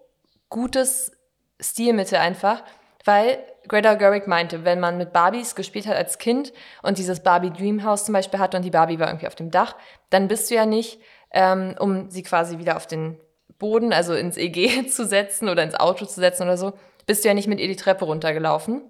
gutes 0.48 1.12
Stilmittel 1.60 2.18
einfach, 2.18 2.62
weil 3.04 3.38
Greta 3.66 3.94
Gerwig 3.94 4.26
meinte, 4.26 4.64
wenn 4.64 4.80
man 4.80 4.96
mit 4.96 5.12
Barbies 5.12 5.54
gespielt 5.54 5.86
hat 5.86 5.96
als 5.96 6.18
Kind 6.18 6.52
und 6.82 6.98
dieses 6.98 7.20
Barbie 7.20 7.50
Dreamhouse 7.50 8.04
zum 8.04 8.14
Beispiel 8.14 8.40
hatte 8.40 8.56
und 8.56 8.62
die 8.62 8.70
Barbie 8.70 8.98
war 8.98 9.08
irgendwie 9.08 9.26
auf 9.26 9.34
dem 9.34 9.50
Dach, 9.50 9.76
dann 10.10 10.28
bist 10.28 10.50
du 10.50 10.54
ja 10.54 10.66
nicht, 10.66 11.00
ähm, 11.30 11.74
um 11.78 12.10
sie 12.10 12.22
quasi 12.22 12.58
wieder 12.58 12.76
auf 12.76 12.86
den 12.86 13.20
Boden, 13.58 13.92
also 13.92 14.14
ins 14.14 14.36
EG 14.36 14.86
zu 14.88 15.04
setzen 15.04 15.48
oder 15.48 15.62
ins 15.62 15.74
Auto 15.74 16.06
zu 16.06 16.20
setzen 16.20 16.44
oder 16.44 16.56
so, 16.56 16.72
bist 17.06 17.24
du 17.24 17.28
ja 17.28 17.34
nicht 17.34 17.48
mit 17.48 17.60
ihr 17.60 17.68
die 17.68 17.76
Treppe 17.76 18.04
runtergelaufen, 18.04 18.82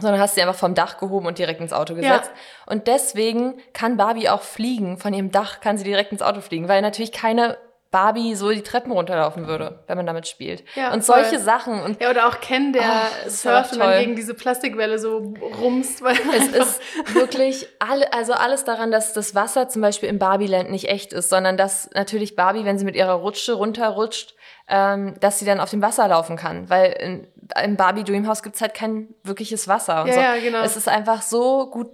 sondern 0.00 0.20
hast 0.20 0.34
sie 0.34 0.42
einfach 0.42 0.54
vom 0.54 0.74
Dach 0.74 0.98
gehoben 0.98 1.26
und 1.26 1.38
direkt 1.38 1.60
ins 1.60 1.72
Auto 1.72 1.94
gesetzt. 1.94 2.30
Und 2.66 2.86
deswegen 2.86 3.54
kann 3.72 3.96
Barbie 3.96 4.28
auch 4.28 4.42
fliegen. 4.42 4.98
Von 4.98 5.14
ihrem 5.14 5.30
Dach 5.30 5.60
kann 5.60 5.78
sie 5.78 5.84
direkt 5.84 6.12
ins 6.12 6.22
Auto 6.22 6.40
fliegen, 6.40 6.68
weil 6.68 6.82
natürlich 6.82 7.12
keine 7.12 7.56
Barbie 7.96 8.34
so 8.34 8.50
die 8.50 8.62
Treppen 8.62 8.92
runterlaufen 8.92 9.46
würde, 9.46 9.78
wenn 9.86 9.96
man 9.96 10.04
damit 10.04 10.28
spielt. 10.28 10.64
Ja, 10.74 10.92
und 10.92 11.02
voll. 11.02 11.22
solche 11.22 11.38
Sachen. 11.38 11.80
Und 11.80 12.02
Ja, 12.02 12.10
oder 12.10 12.28
auch 12.28 12.40
Ken, 12.40 12.74
der 12.74 12.82
ist 13.26 13.40
surft 13.40 13.72
und 13.72 13.78
dann 13.78 13.98
gegen 14.00 14.16
diese 14.16 14.34
Plastikwelle 14.34 14.98
so 14.98 15.32
rumst. 15.62 16.02
Weil 16.02 16.18
es 16.36 16.48
ist 16.48 16.80
wirklich 17.14 17.66
alle, 17.78 18.12
also 18.12 18.34
alles 18.34 18.64
daran, 18.64 18.90
dass 18.90 19.14
das 19.14 19.34
Wasser 19.34 19.70
zum 19.70 19.80
Beispiel 19.80 20.10
im 20.10 20.18
Barbieland 20.18 20.70
nicht 20.70 20.90
echt 20.90 21.14
ist, 21.14 21.30
sondern 21.30 21.56
dass 21.56 21.88
natürlich 21.94 22.36
Barbie, 22.36 22.66
wenn 22.66 22.78
sie 22.78 22.84
mit 22.84 22.96
ihrer 22.96 23.14
Rutsche 23.14 23.54
runterrutscht, 23.54 24.34
ähm, 24.68 25.14
dass 25.20 25.38
sie 25.38 25.44
dann 25.44 25.60
auf 25.60 25.70
dem 25.70 25.82
Wasser 25.82 26.08
laufen 26.08 26.36
kann. 26.36 26.68
Weil 26.68 26.92
in, 26.92 27.26
im 27.62 27.76
Barbie 27.76 28.04
Dreamhouse 28.04 28.42
gibt 28.42 28.56
es 28.56 28.62
halt 28.62 28.74
kein 28.74 29.14
wirkliches 29.22 29.68
Wasser. 29.68 30.02
Und 30.02 30.08
Ja, 30.08 30.14
so. 30.14 30.20
ja, 30.20 30.36
genau. 30.38 30.62
Es 30.62 30.76
ist 30.76 30.88
einfach 30.88 31.22
so 31.22 31.70
gut 31.70 31.88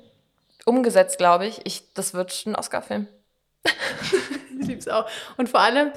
umgesetzt, 0.65 1.19
glaube 1.19 1.47
ich. 1.47 1.61
ich. 1.65 1.93
Das 1.95 2.15
wird 2.15 2.45
ein 2.47 2.57
Oscar-Film. 2.57 3.09
Ich 4.61 4.69
lieb's 4.69 4.87
auch. 4.87 5.07
Und 5.39 5.49
vor 5.49 5.59
allem, 5.59 5.91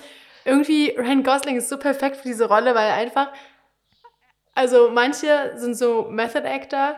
irgendwie, 0.44 0.90
Ryan 0.98 1.22
Gosling 1.24 1.56
ist 1.58 1.70
so 1.70 1.78
perfekt 1.78 2.18
für 2.18 2.28
diese 2.28 2.48
Rolle, 2.48 2.74
weil 2.74 2.90
einfach, 2.92 3.28
also 4.56 4.90
manche 4.90 5.54
sind 5.56 5.76
so 5.76 6.08
Method 6.10 6.48
Actor, 6.48 6.96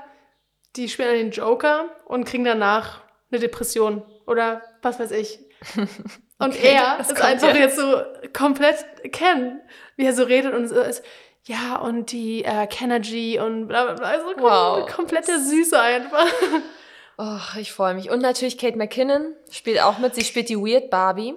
die 0.77 0.87
spielen 0.87 1.13
den 1.13 1.31
Joker 1.31 1.89
und 2.05 2.23
kriegen 2.23 2.45
danach 2.45 3.01
eine 3.31 3.41
Depression 3.41 4.01
oder 4.25 4.61
was 4.81 4.97
weiß 4.97 5.11
ich. 5.11 5.39
Und 6.39 6.53
Okay, 6.53 6.73
er 6.75 6.99
ist 6.99 7.19
einfach 7.21 7.47
jetzt. 7.55 7.59
jetzt 7.59 7.75
so 7.77 8.01
komplett 8.33 8.85
Ken, 9.11 9.59
wie 9.95 10.05
er 10.05 10.13
so 10.13 10.23
redet 10.23 10.53
und 10.53 10.67
so 10.67 10.79
ist. 10.79 11.03
Ja, 11.45 11.77
und 11.77 12.11
die 12.11 12.43
äh, 12.43 12.67
Kenergy 12.67 13.39
und 13.39 13.67
bla 13.67 13.85
bla 13.85 13.93
bla. 13.93 14.07
Also 14.07 14.25
kom 14.33 14.43
Wow. 14.43 14.91
komplette 14.91 15.39
Süße 15.41 15.79
einfach. 15.79 16.27
Oh, 17.17 17.39
ich 17.59 17.71
freue 17.71 17.95
mich. 17.95 18.11
Und 18.11 18.21
natürlich 18.21 18.57
Kate 18.59 18.77
McKinnon 18.77 19.33
spielt 19.49 19.81
auch 19.81 19.97
mit. 19.97 20.13
Sie 20.13 20.23
spielt 20.23 20.49
die 20.49 20.57
Weird 20.57 20.89
Barbie. 20.91 21.33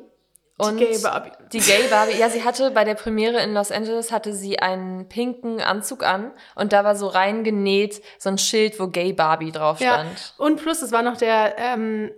Und 0.59 0.77
die 0.79 0.85
Gay 0.85 0.99
Barbie. 0.99 1.31
Die 1.55 1.59
Gay 1.61 1.85
Barbie, 1.89 2.19
ja, 2.19 2.29
sie 2.29 2.45
hatte 2.45 2.71
bei 2.73 2.85
der 2.85 2.95
Premiere 2.95 3.41
in 3.43 3.55
Los 3.55 3.73
Angeles 3.73 4.13
hatte 4.13 4.35
sie 4.35 4.59
einen 4.59 5.09
pinken 5.09 5.63
Anzug 5.63 6.03
an 6.05 6.33
und 6.55 6.75
da 6.75 6.85
war 6.85 6.97
so 6.97 7.07
reingenäht 7.07 8.03
so 8.19 8.29
ein 8.29 8.37
Schild, 8.37 8.79
wo 8.79 8.89
Gay 8.89 9.15
Barbie 9.15 9.53
drauf 9.53 9.81
Ja, 9.81 9.95
stand. 9.95 10.35
und 10.37 10.57
plus, 10.63 10.81
das 10.81 10.93
war 10.93 11.01
noch 11.03 11.17
der 11.17 11.55
ähm, 11.57 12.11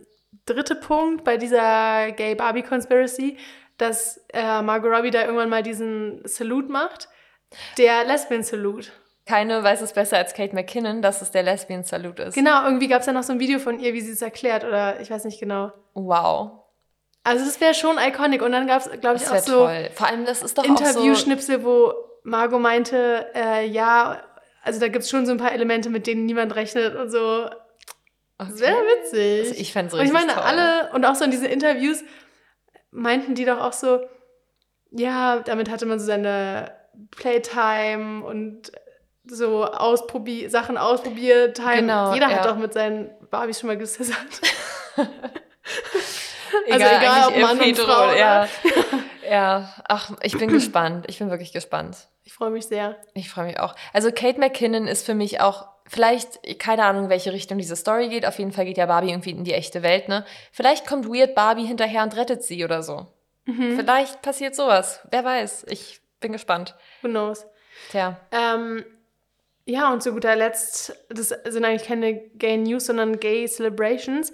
dritte 0.47 0.75
Punkt 0.75 1.25
bei 1.25 1.37
dieser 1.37 2.13
Gay 2.13 2.35
Barbie 2.35 2.63
Conspiracy, 2.63 3.37
dass 3.79 4.21
äh, 4.33 4.63
Margot 4.63 4.93
Robbie 4.93 5.11
da 5.11 5.23
irgendwann 5.23 5.49
mal 5.49 5.63
diesen 5.63 6.21
Salute 6.25 6.71
macht. 6.71 7.09
Der 7.79 8.05
Lesbian 8.05 8.43
Salute. 8.43 8.91
keine 9.27 9.63
weiß 9.63 9.83
es 9.83 9.93
besser 9.93 10.17
als 10.17 10.35
Kate 10.35 10.55
McKinnon, 10.55 11.03
dass 11.03 11.23
es 11.23 11.31
der 11.31 11.43
Lesbian 11.43 11.85
Salute 11.85 12.25
ist. 12.25 12.35
Genau, 12.35 12.65
irgendwie 12.65 12.89
gab 12.89 13.01
es 13.01 13.07
ja 13.07 13.13
noch 13.13 13.23
so 13.23 13.33
ein 13.33 13.41
Video 13.41 13.59
von 13.59 13.79
ihr, 13.79 13.93
wie 13.95 14.01
sie 14.01 14.13
es 14.13 14.23
erklärt, 14.23 14.65
oder 14.65 15.01
ich 15.01 15.11
weiß 15.11 15.25
nicht 15.25 15.41
genau. 15.41 15.73
Wow. 15.95 16.53
Also 17.25 17.45
es 17.45 17.61
wäre 17.61 17.75
schon 17.75 17.99
iconic. 17.99 18.43
Und 18.43 18.53
dann 18.53 18.67
gab 18.67 18.81
es, 18.81 19.01
glaube 19.01 19.17
ich, 19.17 19.23
Das 19.23 19.33
auch 19.33 19.47
so 19.47 19.67
toll. 19.67 19.91
Vor 19.95 20.07
allem, 20.09 20.25
das 20.25 20.43
ist 20.43 20.59
doch 20.59 20.65
so... 20.65 20.71
Interviewschnipsel, 20.71 21.65
wo 21.65 21.95
Margot 22.25 22.61
meinte, 22.61 23.27
äh, 23.35 23.67
ja, 23.67 24.23
also 24.63 24.81
da 24.81 24.89
gibt 24.89 25.05
es 25.05 25.11
schon 25.11 25.27
so 25.27 25.33
ein 25.33 25.39
paar 25.39 25.53
Elemente, 25.53 25.89
mit 25.91 26.07
denen 26.07 26.27
niemand 26.27 26.55
rechnet 26.57 26.97
und 26.97 27.11
so. 27.11 27.49
Okay. 28.43 28.53
Sehr 28.55 28.75
witzig. 28.75 29.49
Also 29.49 29.61
ich 29.61 29.73
fände 29.73 29.89
es 29.89 29.95
Und 29.95 30.01
richtig 30.01 30.21
ich 30.21 30.27
meine, 30.27 30.35
toll. 30.35 30.43
alle, 30.43 30.93
und 30.93 31.05
auch 31.05 31.15
so 31.15 31.25
in 31.25 31.31
diesen 31.31 31.47
Interviews 31.47 32.03
meinten 32.91 33.35
die 33.35 33.45
doch 33.45 33.61
auch 33.61 33.73
so, 33.73 34.01
ja, 34.91 35.41
damit 35.41 35.71
hatte 35.71 35.87
man 35.87 35.99
so 35.99 36.07
seine 36.07 36.73
Playtime 37.11 38.25
und 38.25 38.73
so 39.25 39.65
ausprobier 39.65 40.51
Sachen 40.51 40.77
ausprobiert. 40.77 41.57
Time. 41.57 41.77
Genau, 41.77 42.15
Jeder 42.15 42.27
hat 42.27 42.45
ja. 42.45 42.53
doch 42.53 42.57
mit 42.57 42.73
seinen 42.73 43.11
Barbies 43.31 43.61
schon 43.61 43.69
mal 43.69 43.79
gesissert. 43.79 44.17
Egal, 44.97 45.09
also 46.71 46.87
egal, 46.87 47.29
ob 47.29 47.35
eigentlich 47.35 47.43
Mann 47.43 47.61
und 47.61 47.79
Frau, 47.79 48.05
oder? 48.05 48.17
Ja. 48.17 48.49
ja, 49.31 49.75
ach, 49.89 50.11
ich 50.23 50.37
bin 50.37 50.51
gespannt. 50.51 51.07
Ich 51.09 51.19
bin 51.19 51.31
wirklich 51.31 51.53
gespannt. 51.53 52.09
Ich 52.25 52.35
freue 52.35 52.51
mich 52.51 52.67
sehr. 52.67 52.97
Ich 53.15 53.31
freue 53.31 53.47
mich 53.47 53.61
auch. 53.61 53.75
Also 53.93 54.11
Kate 54.11 54.39
McKinnon 54.39 54.87
ist 54.87 55.07
für 55.07 55.15
mich 55.15 55.41
auch 55.41 55.69
vielleicht 55.93 56.59
keine 56.59 56.85
Ahnung, 56.85 57.05
in 57.05 57.11
welche 57.11 57.33
Richtung 57.33 57.59
diese 57.59 57.77
Story 57.77 58.09
geht. 58.09 58.27
Auf 58.27 58.39
jeden 58.39 58.53
Fall 58.53 58.65
geht 58.65 58.79
ja 58.79 58.87
Barbie 58.87 59.11
irgendwie 59.11 59.31
in 59.31 59.45
die 59.45 59.53
echte 59.53 59.83
Welt, 59.83 60.09
ne? 60.09 60.25
Vielleicht 60.51 60.87
kommt 60.87 61.07
Weird 61.07 61.35
Barbie 61.35 61.67
hinterher 61.67 62.03
und 62.03 62.17
rettet 62.17 62.43
sie 62.43 62.65
oder 62.65 62.83
so. 62.83 63.07
Mhm. 63.45 63.77
Vielleicht 63.77 64.23
passiert 64.23 64.55
sowas. 64.55 65.01
Wer 65.11 65.25
weiß. 65.25 65.67
Ich 65.69 66.01
bin 66.21 66.33
gespannt. 66.33 66.75
Who 67.03 67.09
knows? 67.09 67.47
Tja. 67.91 68.17
Ähm, 68.31 68.85
ja, 69.67 69.93
und 69.93 70.03
zu 70.03 70.13
guter 70.13 70.35
Letzt, 70.35 70.97
das 71.11 71.29
sind 71.29 71.65
eigentlich 71.65 71.87
keine 71.87 72.15
Gay 72.15 72.57
News, 72.57 72.87
sondern 72.87 73.21
Gay 73.21 73.47
Celebrations. 73.47 74.33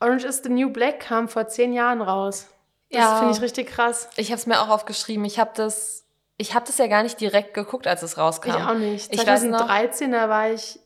Orange 0.00 0.24
is 0.24 0.42
the 0.42 0.48
New 0.50 0.70
Black 0.70 1.00
kam 1.00 1.28
vor 1.28 1.46
zehn 1.48 1.72
Jahren 1.72 2.02
raus. 2.02 2.48
Das 2.90 3.00
Ja. 3.00 3.18
finde 3.18 3.34
ich 3.34 3.40
richtig 3.42 3.68
krass. 3.68 4.08
Ich 4.16 4.28
habe 4.30 4.38
es 4.38 4.46
mir 4.46 4.60
auch 4.60 4.68
aufgeschrieben. 4.68 5.24
Ich 5.24 5.38
habe 5.38 5.50
das, 5.54 6.04
ich 6.36 6.54
habe 6.54 6.66
das 6.66 6.78
ja 6.78 6.86
gar 6.86 7.02
nicht 7.02 7.20
direkt 7.20 7.54
geguckt, 7.54 7.86
als 7.86 8.02
es 8.02 8.18
rauskam. 8.18 8.50
Ich 8.50 8.54
auch 8.56 8.74
nicht. 8.74 9.12
Ich 9.12 9.26
weiß 9.26 9.44
noch- 9.44 9.58
2013, 9.66 10.12
da 10.12 10.28
war 10.28 10.50
ich 10.50 10.78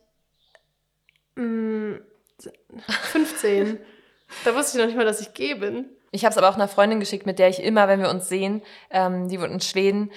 mh, 1.35 1.99
15. 3.11 3.79
da 4.45 4.55
wusste 4.55 4.77
ich 4.77 4.81
noch 4.81 4.87
nicht 4.87 4.97
mal, 4.97 5.05
dass 5.05 5.21
ich 5.21 5.33
gay 5.33 5.55
bin. 5.55 5.85
Ich 6.11 6.25
habe 6.25 6.31
es 6.31 6.37
aber 6.37 6.49
auch 6.49 6.55
einer 6.55 6.67
Freundin 6.67 6.99
geschickt, 6.99 7.25
mit 7.25 7.39
der 7.39 7.49
ich 7.49 7.63
immer, 7.63 7.87
wenn 7.87 8.01
wir 8.01 8.09
uns 8.09 8.27
sehen, 8.27 8.61
ähm, 8.89 9.29
die 9.29 9.39
wohnt 9.39 9.51
in 9.51 9.61
Schweden, 9.61 10.11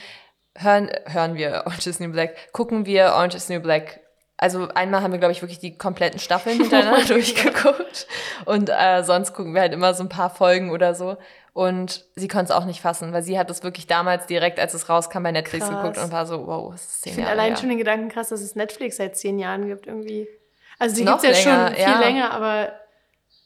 hören, 0.57 0.91
hören 1.07 1.35
wir 1.37 1.63
Orange 1.67 1.87
is 1.89 2.01
New 2.01 2.11
Black, 2.11 2.53
gucken 2.53 2.87
wir 2.87 3.07
Orange 3.13 3.37
is 3.37 3.49
New 3.49 3.61
Black. 3.61 4.01
Also 4.37 4.69
einmal 4.75 5.01
haben 5.03 5.13
wir, 5.13 5.21
glaube 5.21 5.31
ich, 5.33 5.43
wirklich 5.43 5.61
die 5.61 5.79
kompletten 5.79 6.19
Staffeln 6.19 6.57
hintereinander 6.61 7.05
durchgeguckt. 7.07 8.09
Und 8.47 8.69
äh, 8.69 9.05
sonst 9.05 9.33
gucken 9.33 9.55
wir 9.55 9.61
halt 9.61 9.73
immer 9.73 9.95
so 9.95 10.03
ein 10.03 10.09
paar 10.09 10.31
Folgen 10.31 10.71
oder 10.71 10.95
so. 10.97 11.17
Und 11.53 12.05
sie 12.17 12.27
konnte 12.27 12.47
es 12.47 12.51
auch 12.51 12.65
nicht 12.65 12.81
fassen, 12.81 13.13
weil 13.13 13.23
sie 13.23 13.39
hat 13.39 13.49
es 13.49 13.63
wirklich 13.63 13.87
damals 13.87 14.27
direkt, 14.27 14.59
als 14.59 14.75
es 14.75 14.89
rauskam, 14.89 15.23
bei 15.23 15.31
Netflix 15.31 15.69
Krass. 15.69 15.77
geguckt 15.77 15.99
und 15.99 16.11
war 16.11 16.27
so, 16.27 16.49
wow, 16.49 16.75
es 16.75 16.83
ist 16.83 17.03
zehn 17.03 17.11
Ich 17.11 17.15
finde 17.15 17.29
Jahre 17.31 17.41
allein 17.41 17.53
her. 17.53 17.61
schon 17.61 17.69
den 17.69 17.79
Gedanken 17.79 18.09
krass, 18.09 18.31
dass 18.31 18.41
es 18.41 18.57
Netflix 18.57 18.97
seit 18.97 19.17
zehn 19.17 19.39
Jahren 19.39 19.69
gibt 19.69 19.87
irgendwie. 19.87 20.27
Also 20.79 20.97
die 20.97 21.05
Noch 21.05 21.21
gibt 21.21 21.33
es 21.33 21.45
ja 21.45 21.53
länger, 21.53 21.67
schon 21.69 21.75
viel 21.77 21.85
ja. 21.93 22.01
länger, 22.01 22.31
aber 22.33 22.73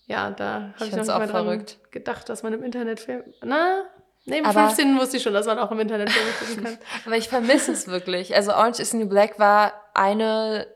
ja, 0.06 0.30
da 0.30 0.72
habe 0.74 0.86
ich, 0.86 0.90
noch 0.92 0.98
nicht 0.98 1.10
auch 1.10 1.18
mal 1.18 1.26
dran 1.26 1.44
verrückt. 1.44 1.78
gedacht, 1.90 2.28
dass 2.28 2.42
man 2.42 2.52
im 2.54 2.62
Internet 2.62 3.00
Film... 3.00 3.22
Na, 3.42 3.82
neben 4.24 4.46
Aber- 4.46 4.66
15 4.68 4.98
wusste 4.98 5.18
ich 5.18 5.22
schon, 5.22 5.34
dass 5.34 5.46
man 5.46 5.58
auch 5.58 5.70
im 5.70 5.80
Internet 5.80 6.10
Filme 6.10 6.30
gucken 6.32 6.64
kann. 6.64 6.78
Aber 7.06 7.16
ich 7.16 7.28
vermisse 7.28 7.72
es 7.72 7.86
wirklich. 7.88 8.34
Also 8.34 8.52
Orange 8.52 8.80
is 8.80 8.90
the 8.90 8.96
New 8.96 9.08
Black 9.08 9.38
war 9.38 9.74
eine 9.94 10.66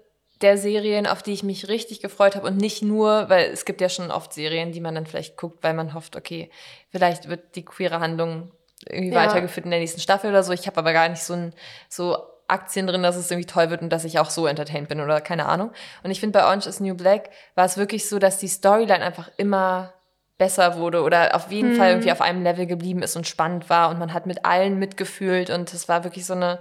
der 0.42 0.58
Serien, 0.58 1.06
auf 1.06 1.22
die 1.22 1.32
ich 1.32 1.42
mich 1.44 1.68
richtig 1.68 2.00
gefreut 2.02 2.34
habe. 2.36 2.46
Und 2.48 2.56
nicht 2.56 2.82
nur, 2.82 3.28
weil 3.30 3.50
es 3.52 3.64
gibt 3.64 3.80
ja 3.80 3.88
schon 3.88 4.10
oft 4.10 4.32
Serien, 4.32 4.72
die 4.72 4.80
man 4.80 4.94
dann 4.94 5.06
vielleicht 5.06 5.36
guckt, 5.36 5.62
weil 5.62 5.72
man 5.72 5.94
hofft, 5.94 6.16
okay, 6.16 6.50
vielleicht 6.90 7.28
wird 7.28 7.54
die 7.54 7.64
queere 7.64 8.00
Handlung 8.00 8.50
irgendwie 8.88 9.14
Ja. 9.14 9.24
weitergeführt 9.24 9.64
in 9.66 9.70
der 9.70 9.78
nächsten 9.80 10.00
Staffel 10.00 10.30
oder 10.30 10.42
so. 10.42 10.52
Ich 10.52 10.66
habe 10.66 10.76
aber 10.78 10.92
gar 10.92 11.08
nicht 11.08 11.22
so, 11.22 11.34
ein, 11.34 11.54
so 11.88 12.18
Aktien 12.52 12.86
drin, 12.86 13.02
dass 13.02 13.16
es 13.16 13.30
irgendwie 13.30 13.46
toll 13.46 13.70
wird 13.70 13.82
und 13.82 13.90
dass 13.90 14.04
ich 14.04 14.18
auch 14.18 14.30
so 14.30 14.46
entertained 14.46 14.88
bin 14.88 15.00
oder 15.00 15.20
keine 15.20 15.46
Ahnung. 15.46 15.72
Und 16.02 16.10
ich 16.10 16.20
finde, 16.20 16.38
bei 16.38 16.44
Orange 16.44 16.68
is 16.68 16.80
New 16.80 16.94
Black 16.94 17.30
war 17.54 17.64
es 17.64 17.76
wirklich 17.76 18.08
so, 18.08 18.18
dass 18.18 18.38
die 18.38 18.48
Storyline 18.48 19.02
einfach 19.02 19.30
immer 19.36 19.92
besser 20.38 20.76
wurde 20.76 21.02
oder 21.02 21.34
auf 21.36 21.50
jeden 21.50 21.76
Fall 21.76 21.90
irgendwie 21.90 22.10
auf 22.12 22.20
einem 22.20 22.42
Level 22.42 22.66
geblieben 22.66 23.02
ist 23.02 23.16
und 23.16 23.26
spannend 23.26 23.70
war 23.70 23.90
und 23.90 23.98
man 23.98 24.12
hat 24.12 24.26
mit 24.26 24.44
allen 24.44 24.78
mitgefühlt 24.78 25.50
und 25.50 25.72
es 25.72 25.88
war 25.88 26.04
wirklich 26.04 26.26
so 26.26 26.34
eine 26.34 26.58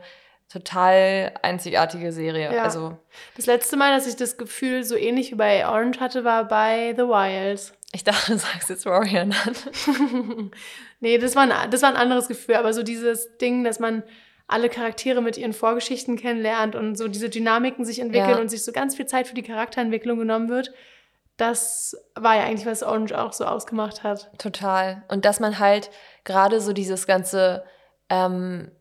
total 0.52 1.32
einzigartige 1.42 2.12
Serie. 2.12 2.54
Ja. 2.54 2.64
Also 2.64 2.98
Das 3.38 3.46
letzte 3.46 3.78
Mal, 3.78 3.96
dass 3.96 4.06
ich 4.06 4.16
das 4.18 4.38
Gefühl 4.38 4.84
so 4.84 4.96
ähnlich 4.96 5.32
wie 5.32 5.36
bei 5.36 5.66
Orange 5.66 6.00
hatte, 6.00 6.24
war 6.24 6.48
bei 6.48 6.94
The 6.96 7.04
Wilds. 7.04 7.74
ich 7.94 8.04
dachte, 8.04 8.32
du 8.34 8.38
sagst 8.38 8.70
jetzt 8.70 8.86
Warrior 8.86 9.22
an. 9.22 9.34
Nee, 11.04 11.18
das 11.18 11.36
war, 11.36 11.50
ein, 11.50 11.72
das 11.72 11.82
war 11.82 11.90
ein 11.90 11.96
anderes 11.96 12.28
Gefühl, 12.28 12.56
aber 12.56 12.74
so 12.74 12.84
dieses 12.84 13.36
Ding, 13.40 13.64
dass 13.64 13.80
man 13.80 14.04
alle 14.52 14.70
Charaktere 14.70 15.22
mit 15.22 15.38
ihren 15.38 15.54
Vorgeschichten 15.54 16.18
kennenlernt 16.18 16.76
und 16.76 16.96
so 16.98 17.08
diese 17.08 17.30
Dynamiken 17.30 17.86
sich 17.86 18.00
entwickeln 18.00 18.32
Ja. 18.32 18.40
und 18.40 18.50
sich 18.50 18.64
so 18.64 18.72
ganz 18.72 18.96
viel 18.96 19.06
Zeit 19.06 19.28
für 19.28 19.34
die 19.36 19.44
Charakterentwicklung 19.44 20.20
genommen 20.20 20.50
wird, 20.50 20.72
das 21.38 21.96
war 22.16 22.36
ja 22.36 22.44
eigentlich, 22.44 22.66
was 22.68 22.84
Orange 22.84 23.14
auch 23.18 23.34
so 23.34 23.46
ausgemacht 23.46 24.04
hat. 24.04 24.30
Total. 24.38 25.04
Und 25.08 25.26
dass 25.26 25.40
man 25.40 25.58
halt 25.60 25.90
gerade 26.24 26.62
so 26.62 26.74
dieses 26.74 27.08
ganze, 27.08 27.64
ähm, 28.10 28.72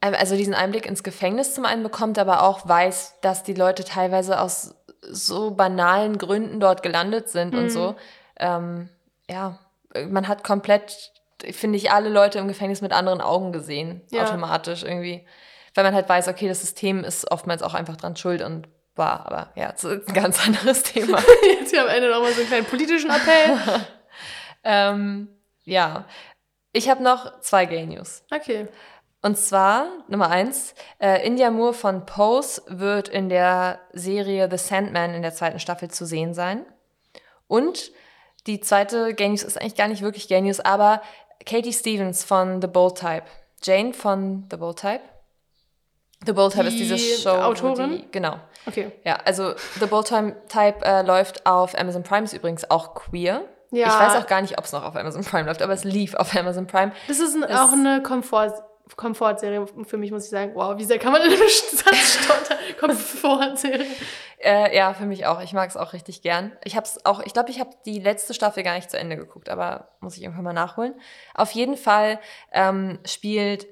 also 0.00 0.34
diesen 0.36 0.54
Einblick 0.54 0.86
ins 0.86 1.02
Gefängnis 1.02 1.54
zum 1.54 1.66
einen 1.66 1.82
bekommt, 1.82 2.18
aber 2.18 2.42
auch 2.42 2.66
weiß, 2.66 3.16
dass 3.20 3.42
die 3.42 3.52
Leute 3.54 3.84
teilweise 3.84 4.40
aus 4.40 4.74
so 5.02 5.50
banalen 5.50 6.16
Gründen 6.18 6.60
dort 6.60 6.82
gelandet 6.82 7.28
sind 7.28 7.54
und 7.54 7.64
Mhm. 7.64 7.70
so. 7.70 7.96
Ähm, 8.38 8.88
ja, 9.28 9.58
man 10.08 10.28
hat 10.28 10.44
komplett, 10.44 11.12
finde 11.52 11.76
ich, 11.76 11.90
alle 11.90 12.08
Leute 12.08 12.38
im 12.38 12.48
Gefängnis 12.48 12.80
mit 12.80 12.92
anderen 12.92 13.20
Augen 13.20 13.52
gesehen, 13.52 14.02
Ja. 14.10 14.24
automatisch 14.24 14.82
irgendwie. 14.82 15.26
Weil 15.74 15.84
man 15.84 15.94
halt 15.94 16.08
weiß, 16.08 16.28
okay, 16.28 16.48
das 16.48 16.60
System 16.60 17.04
ist 17.04 17.30
oftmals 17.30 17.62
auch 17.62 17.74
einfach 17.74 17.96
dran 17.96 18.16
schuld 18.16 18.42
und 18.42 18.68
war, 18.96 19.24
aber 19.26 19.50
ja, 19.54 19.70
das 19.72 19.84
ist 19.84 20.08
ein 20.08 20.14
ganz 20.14 20.44
anderes 20.46 20.82
Thema. 20.82 21.18
Jetzt 21.60 21.70
hier 21.70 21.82
am 21.82 21.88
Ende 21.88 22.10
nochmal 22.10 22.32
so 22.32 22.40
einen 22.40 22.48
kleinen 22.48 22.66
politischen 22.66 23.10
Appell. 23.10 23.58
ähm, 24.64 25.28
ja, 25.64 26.04
ich 26.72 26.88
habe 26.88 27.02
noch 27.02 27.40
zwei 27.40 27.66
Gay 27.66 27.86
News. 27.86 28.24
Okay. 28.32 28.68
Und 29.22 29.36
zwar, 29.36 29.86
Nummer 30.08 30.30
eins, 30.30 30.74
äh, 30.98 31.24
India 31.26 31.50
Moore 31.50 31.74
von 31.74 32.06
Pose 32.06 32.62
wird 32.66 33.08
in 33.08 33.28
der 33.28 33.78
Serie 33.92 34.48
The 34.50 34.56
Sandman 34.56 35.14
in 35.14 35.22
der 35.22 35.34
zweiten 35.34 35.58
Staffel 35.60 35.90
zu 35.90 36.06
sehen 36.06 36.32
sein. 36.32 36.64
Und 37.46 37.92
die 38.46 38.60
zweite 38.60 39.14
Gay 39.14 39.28
News 39.28 39.42
ist 39.42 39.60
eigentlich 39.60 39.76
gar 39.76 39.88
nicht 39.88 40.02
wirklich 40.02 40.26
Gay 40.28 40.40
News, 40.40 40.60
aber 40.60 41.02
Katie 41.46 41.72
Stevens 41.72 42.24
von 42.24 42.60
The 42.60 42.68
Bold 42.68 42.96
Type. 42.98 43.22
Jane 43.62 43.92
von 43.92 44.46
The 44.50 44.56
Bold 44.56 44.78
Type. 44.78 45.00
The 46.26 46.32
Bold 46.32 46.52
Type 46.52 46.66
ist 46.66 46.74
Die 46.74 46.86
diese 46.88 46.98
Show. 47.22 47.30
Autorin? 47.30 47.90
Die, 47.92 48.08
genau. 48.10 48.36
Okay. 48.66 48.92
Ja, 49.04 49.16
also 49.24 49.54
The 49.80 49.86
Bold 49.86 50.06
Type 50.06 50.84
äh, 50.84 51.02
läuft 51.02 51.46
auf 51.46 51.78
Amazon 51.78 52.02
Prime, 52.02 52.24
ist 52.24 52.34
übrigens 52.34 52.70
auch 52.70 52.94
queer. 52.94 53.42
Ja. 53.70 53.86
Ich 53.86 53.92
weiß 53.94 54.22
auch 54.22 54.26
gar 54.26 54.42
nicht, 54.42 54.58
ob 54.58 54.64
es 54.64 54.72
noch 54.72 54.84
auf 54.84 54.96
Amazon 54.96 55.24
Prime 55.24 55.44
läuft, 55.46 55.62
aber 55.62 55.72
es 55.72 55.84
lief 55.84 56.14
auf 56.14 56.34
Amazon 56.36 56.66
Prime. 56.66 56.92
Das 57.08 57.20
ist 57.20 57.34
ein, 57.36 57.42
Es- 57.44 57.58
auch 57.58 57.72
eine 57.72 58.02
Komfort, 58.02 58.52
Komfortserie 58.96 59.66
für 59.84 59.96
mich, 59.96 60.10
muss 60.10 60.24
ich 60.24 60.30
sagen. 60.30 60.52
Wow, 60.54 60.78
wie 60.78 60.84
sehr 60.84 60.98
kann 60.98 61.12
man 61.12 61.22
in 61.22 61.32
einem 61.32 61.48
Satz 61.48 62.24
stottern? 62.24 62.58
Komfortserie. 62.78 63.86
Äh, 64.42 64.74
ja, 64.74 64.94
für 64.94 65.04
mich 65.04 65.26
auch. 65.26 65.40
Ich 65.42 65.52
mag 65.52 65.68
es 65.68 65.76
auch 65.76 65.92
richtig 65.92 66.22
gern. 66.22 66.52
Ich 66.64 66.76
habe 66.76 66.86
es 66.86 67.04
auch, 67.04 67.20
ich 67.20 67.32
glaube, 67.32 67.50
ich 67.50 67.60
habe 67.60 67.70
die 67.84 67.98
letzte 67.98 68.32
Staffel 68.32 68.62
gar 68.62 68.74
nicht 68.74 68.90
zu 68.90 68.98
Ende 68.98 69.16
geguckt, 69.16 69.48
aber 69.48 69.90
muss 70.00 70.16
ich 70.16 70.22
irgendwann 70.22 70.44
mal 70.44 70.52
nachholen. 70.52 70.94
Auf 71.34 71.50
jeden 71.52 71.76
Fall 71.76 72.20
ähm, 72.52 72.98
spielt 73.04 73.66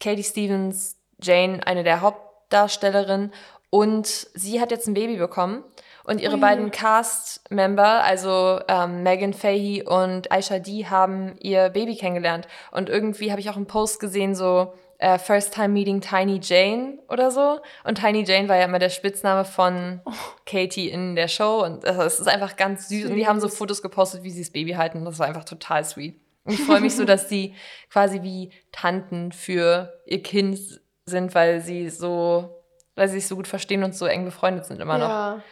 Katie 0.00 0.24
Stevens 0.24 0.98
Jane 1.20 1.60
eine 1.66 1.84
der 1.84 2.00
Hauptdarstellerinnen 2.00 3.32
und 3.70 4.06
sie 4.06 4.60
hat 4.60 4.70
jetzt 4.70 4.86
ein 4.86 4.94
Baby 4.94 5.16
bekommen 5.16 5.64
und 6.04 6.20
ihre 6.20 6.34
Ui. 6.34 6.40
beiden 6.40 6.70
Cast-Member, 6.70 8.02
also 8.02 8.60
ähm, 8.68 9.02
Megan 9.02 9.32
Fahey 9.32 9.84
und 9.86 10.30
Aisha 10.32 10.58
D, 10.58 10.86
haben 10.86 11.36
ihr 11.38 11.68
Baby 11.70 11.96
kennengelernt 11.96 12.48
und 12.70 12.88
irgendwie 12.88 13.30
habe 13.30 13.40
ich 13.40 13.50
auch 13.50 13.56
einen 13.56 13.66
Post 13.66 14.00
gesehen, 14.00 14.34
so 14.34 14.72
äh, 15.02 15.18
First 15.18 15.52
Time 15.52 15.70
Meeting 15.70 16.00
Tiny 16.00 16.38
Jane 16.40 16.98
oder 17.08 17.30
so. 17.30 17.60
Und 17.84 17.98
Tiny 17.98 18.22
Jane 18.22 18.48
war 18.48 18.56
ja 18.56 18.64
immer 18.64 18.78
der 18.78 18.88
Spitzname 18.88 19.44
von 19.44 20.00
Katie 20.46 20.88
in 20.88 21.16
der 21.16 21.26
Show. 21.26 21.64
Und 21.64 21.84
es 21.84 22.20
ist 22.20 22.28
einfach 22.28 22.56
ganz 22.56 22.88
süß. 22.88 23.06
Und 23.06 23.16
die 23.16 23.26
haben 23.26 23.40
so. 23.40 23.48
Fotos 23.48 23.82
gepostet, 23.82 24.22
wie 24.22 24.30
sie 24.30 24.42
das 24.42 24.52
Baby 24.52 24.72
halten. 24.72 25.04
Das 25.04 25.18
war 25.18 25.26
einfach 25.26 25.44
total 25.44 25.84
sweet. 25.84 26.20
Und 26.44 26.54
ich 26.54 26.60
freue 26.60 26.80
mich 26.80 26.94
so, 26.94 27.04
dass 27.04 27.26
die 27.28 27.54
quasi 27.90 28.22
wie 28.22 28.52
Tanten 28.70 29.32
für 29.32 29.92
ihr 30.06 30.22
Kind 30.22 30.58
sind, 31.04 31.34
weil 31.34 31.60
sie 31.60 31.90
so, 31.90 32.62
weil 32.94 33.08
sie 33.08 33.18
sich 33.18 33.26
so 33.26 33.34
gut 33.34 33.48
verstehen 33.48 33.82
und 33.82 33.96
so 33.96 34.06
eng 34.06 34.24
befreundet 34.24 34.66
sind 34.66 34.80
immer 34.80 34.98
noch. 34.98 35.42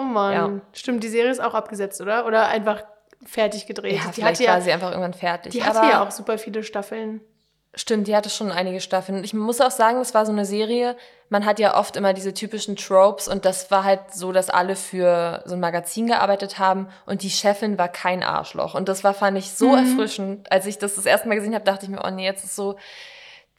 Oh 0.00 0.04
Mann. 0.04 0.32
Ja. 0.32 0.50
Stimmt, 0.72 1.04
die 1.04 1.08
Serie 1.08 1.30
ist 1.30 1.40
auch 1.40 1.54
abgesetzt, 1.54 2.00
oder? 2.00 2.26
Oder 2.26 2.48
einfach 2.48 2.82
fertig 3.26 3.66
gedreht. 3.66 3.92
Ja, 3.96 4.10
die 4.16 4.24
hatte 4.24 4.40
war 4.40 4.46
ja, 4.56 4.60
sie 4.60 4.72
einfach 4.72 4.90
irgendwann 4.90 5.12
fertig. 5.14 5.52
die 5.52 5.62
hatte 5.62 5.78
ja 5.86 6.02
auch 6.02 6.10
super 6.10 6.38
viele 6.38 6.62
Staffeln. 6.62 7.20
Stimmt, 7.74 8.08
die 8.08 8.16
hatte 8.16 8.30
schon 8.30 8.50
einige 8.50 8.80
Staffeln. 8.80 9.22
Ich 9.22 9.32
muss 9.32 9.60
auch 9.60 9.70
sagen, 9.70 10.00
es 10.00 10.12
war 10.12 10.26
so 10.26 10.32
eine 10.32 10.44
Serie, 10.44 10.96
man 11.28 11.44
hat 11.46 11.60
ja 11.60 11.78
oft 11.78 11.96
immer 11.96 12.14
diese 12.14 12.34
typischen 12.34 12.74
Tropes 12.74 13.28
und 13.28 13.44
das 13.44 13.70
war 13.70 13.84
halt 13.84 14.12
so, 14.12 14.32
dass 14.32 14.50
alle 14.50 14.74
für 14.74 15.42
so 15.44 15.54
ein 15.54 15.60
Magazin 15.60 16.08
gearbeitet 16.08 16.58
haben 16.58 16.88
und 17.06 17.22
die 17.22 17.30
Chefin 17.30 17.78
war 17.78 17.88
kein 17.88 18.24
Arschloch. 18.24 18.74
Und 18.74 18.88
das 18.88 19.04
war, 19.04 19.14
fand 19.14 19.38
ich, 19.38 19.52
so 19.52 19.68
Mhm. 19.68 19.76
erfrischend. 19.98 20.50
Als 20.50 20.66
ich 20.66 20.78
das 20.78 20.96
das 20.96 21.06
erste 21.06 21.28
Mal 21.28 21.36
gesehen 21.36 21.54
habe, 21.54 21.64
dachte 21.64 21.84
ich 21.84 21.90
mir, 21.92 22.02
oh 22.04 22.10
nee, 22.10 22.24
jetzt 22.24 22.42
ist 22.42 22.56
so 22.56 22.76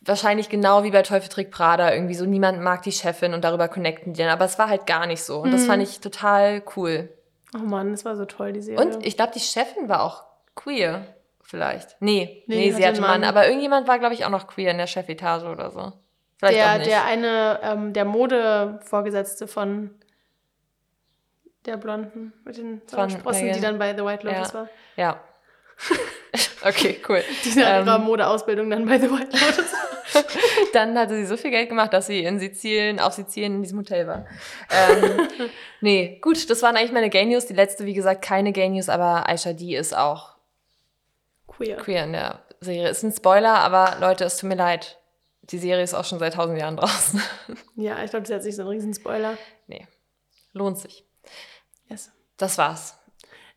wahrscheinlich 0.02 0.50
genau 0.50 0.84
wie 0.84 0.92
bei 0.92 1.02
Teufel 1.04 1.30
trägt 1.30 1.52
Prada 1.52 1.94
irgendwie 1.94 2.16
so, 2.16 2.26
niemand 2.26 2.60
mag 2.62 2.82
die 2.84 2.92
Chefin 2.92 3.34
und 3.34 3.44
darüber 3.44 3.68
connecten 3.68 4.14
die 4.14 4.20
dann. 4.22 4.30
Aber 4.32 4.46
es 4.46 4.58
war 4.60 4.68
halt 4.70 4.88
gar 4.88 5.06
nicht 5.06 5.24
so. 5.24 5.40
Und 5.42 5.52
das 5.52 5.62
Mhm. 5.64 5.68
fand 5.68 5.84
ich 5.84 6.00
total 6.00 6.64
cool. 6.76 7.10
Oh 7.56 7.60
Mann, 7.60 7.92
das 7.92 8.06
war 8.06 8.16
so 8.16 8.26
toll, 8.26 8.54
die 8.54 8.62
Serie. 8.62 8.84
Und 8.84 9.06
ich 9.06 9.16
glaube, 9.18 9.34
die 9.34 9.40
Chefin 9.40 9.90
war 9.90 10.04
auch 10.04 10.24
queer, 10.56 11.06
vielleicht. 11.44 11.98
Nee, 12.00 12.44
Nee, 12.48 12.56
nee, 12.56 12.72
sie 12.72 12.86
hatte 12.86 13.02
Mann. 13.02 13.22
Mann. 13.22 13.24
Aber 13.26 13.46
irgendjemand 13.46 13.88
war, 13.88 14.00
glaube 14.00 14.14
ich, 14.14 14.26
auch 14.26 14.30
noch 14.30 14.48
queer 14.48 14.72
in 14.72 14.78
der 14.78 14.88
Chefetage 14.88 15.44
oder 15.46 15.70
so. 15.70 15.94
Vielleicht 16.38 16.60
auch 16.60 16.64
der, 16.64 16.78
nicht. 16.80 16.90
der 16.90 17.06
eine, 17.06 17.60
ähm, 17.62 17.94
der 17.94 18.06
Mode-Vorgesetzte 18.06 19.48
von 19.48 19.92
der 21.66 21.78
Blonden 21.78 22.34
mit 22.44 22.58
den 22.58 22.82
Sprossen, 22.88 23.52
die 23.54 23.60
dann 23.62 23.78
bei 23.78 23.96
The 23.96 24.04
White 24.04 24.26
Lotus 24.26 24.48
Ja. 24.48 24.54
war. 24.60 24.70
Ja. 24.96 25.20
okay, 26.64 27.02
cool. 27.10 27.24
Die 27.44 27.50
nach 27.60 27.80
Ähm, 27.80 27.86
ihrer 27.88 27.98
Modeausbildung 28.00 28.70
dann 28.70 28.86
bei 28.86 29.00
The 29.00 29.10
White 29.12 29.32
Lotus. 29.38 29.72
Dann 30.74 30.98
hatte 30.98 31.16
sie 31.16 31.26
so 31.26 31.38
viel 31.38 31.52
Geld 31.52 31.70
gemacht, 31.70 31.94
dass 31.94 32.08
sie 32.08 32.24
in 32.24 32.38
Sizilien, 32.40 33.00
auf 33.00 33.14
Sizilien 33.14 33.56
in 33.56 33.64
diesem 33.64 33.80
Hotel 33.80 34.08
war. 34.08 34.26
Ähm, 34.70 35.28
nee, 35.82 36.20
gut, 36.22 36.50
das 36.50 36.62
waren 36.64 36.76
eigentlich 36.76 36.92
meine 36.92 37.10
Gay 37.10 37.26
News. 37.26 37.46
Die 37.46 37.54
letzte, 37.54 37.86
wie 37.86 37.94
gesagt, 37.94 38.22
keine 38.22 38.52
Gay 38.52 38.68
News, 38.70 38.90
aber 38.90 39.30
Aisha 39.30 39.54
D 39.54 39.76
ist 39.76 39.96
auch 39.96 40.36
Queer. 41.48 41.78
queer 41.78 42.04
in 42.04 42.12
der 42.14 42.42
Serie. 42.60 42.90
Ist 42.90 43.04
ein 43.04 43.14
Spoiler, 43.14 43.56
aber 43.60 43.98
Leute, 44.02 44.26
es 44.26 44.36
tut 44.38 44.50
mir 44.50 44.56
leid. 44.56 44.98
Die 45.44 45.58
Serie 45.60 45.84
ist 45.84 45.94
auch 45.94 46.06
schon 46.06 46.20
seit 46.20 46.34
tausend 46.34 46.60
Jahren 46.60 46.76
draußen. 46.78 47.22
Ja, 47.76 48.04
ich 48.04 48.10
glaube, 48.12 48.24
das 48.24 48.30
ist 48.30 48.36
jetzt 48.36 48.46
nicht 48.46 48.56
so 48.58 48.64
ein 48.64 48.68
Riesenspoiler. 48.68 49.38
nee, 49.68 49.88
lohnt 50.54 50.78
sich. 50.78 51.06
Yes. 51.90 52.12
Das 52.38 52.58
war's. 52.58 52.98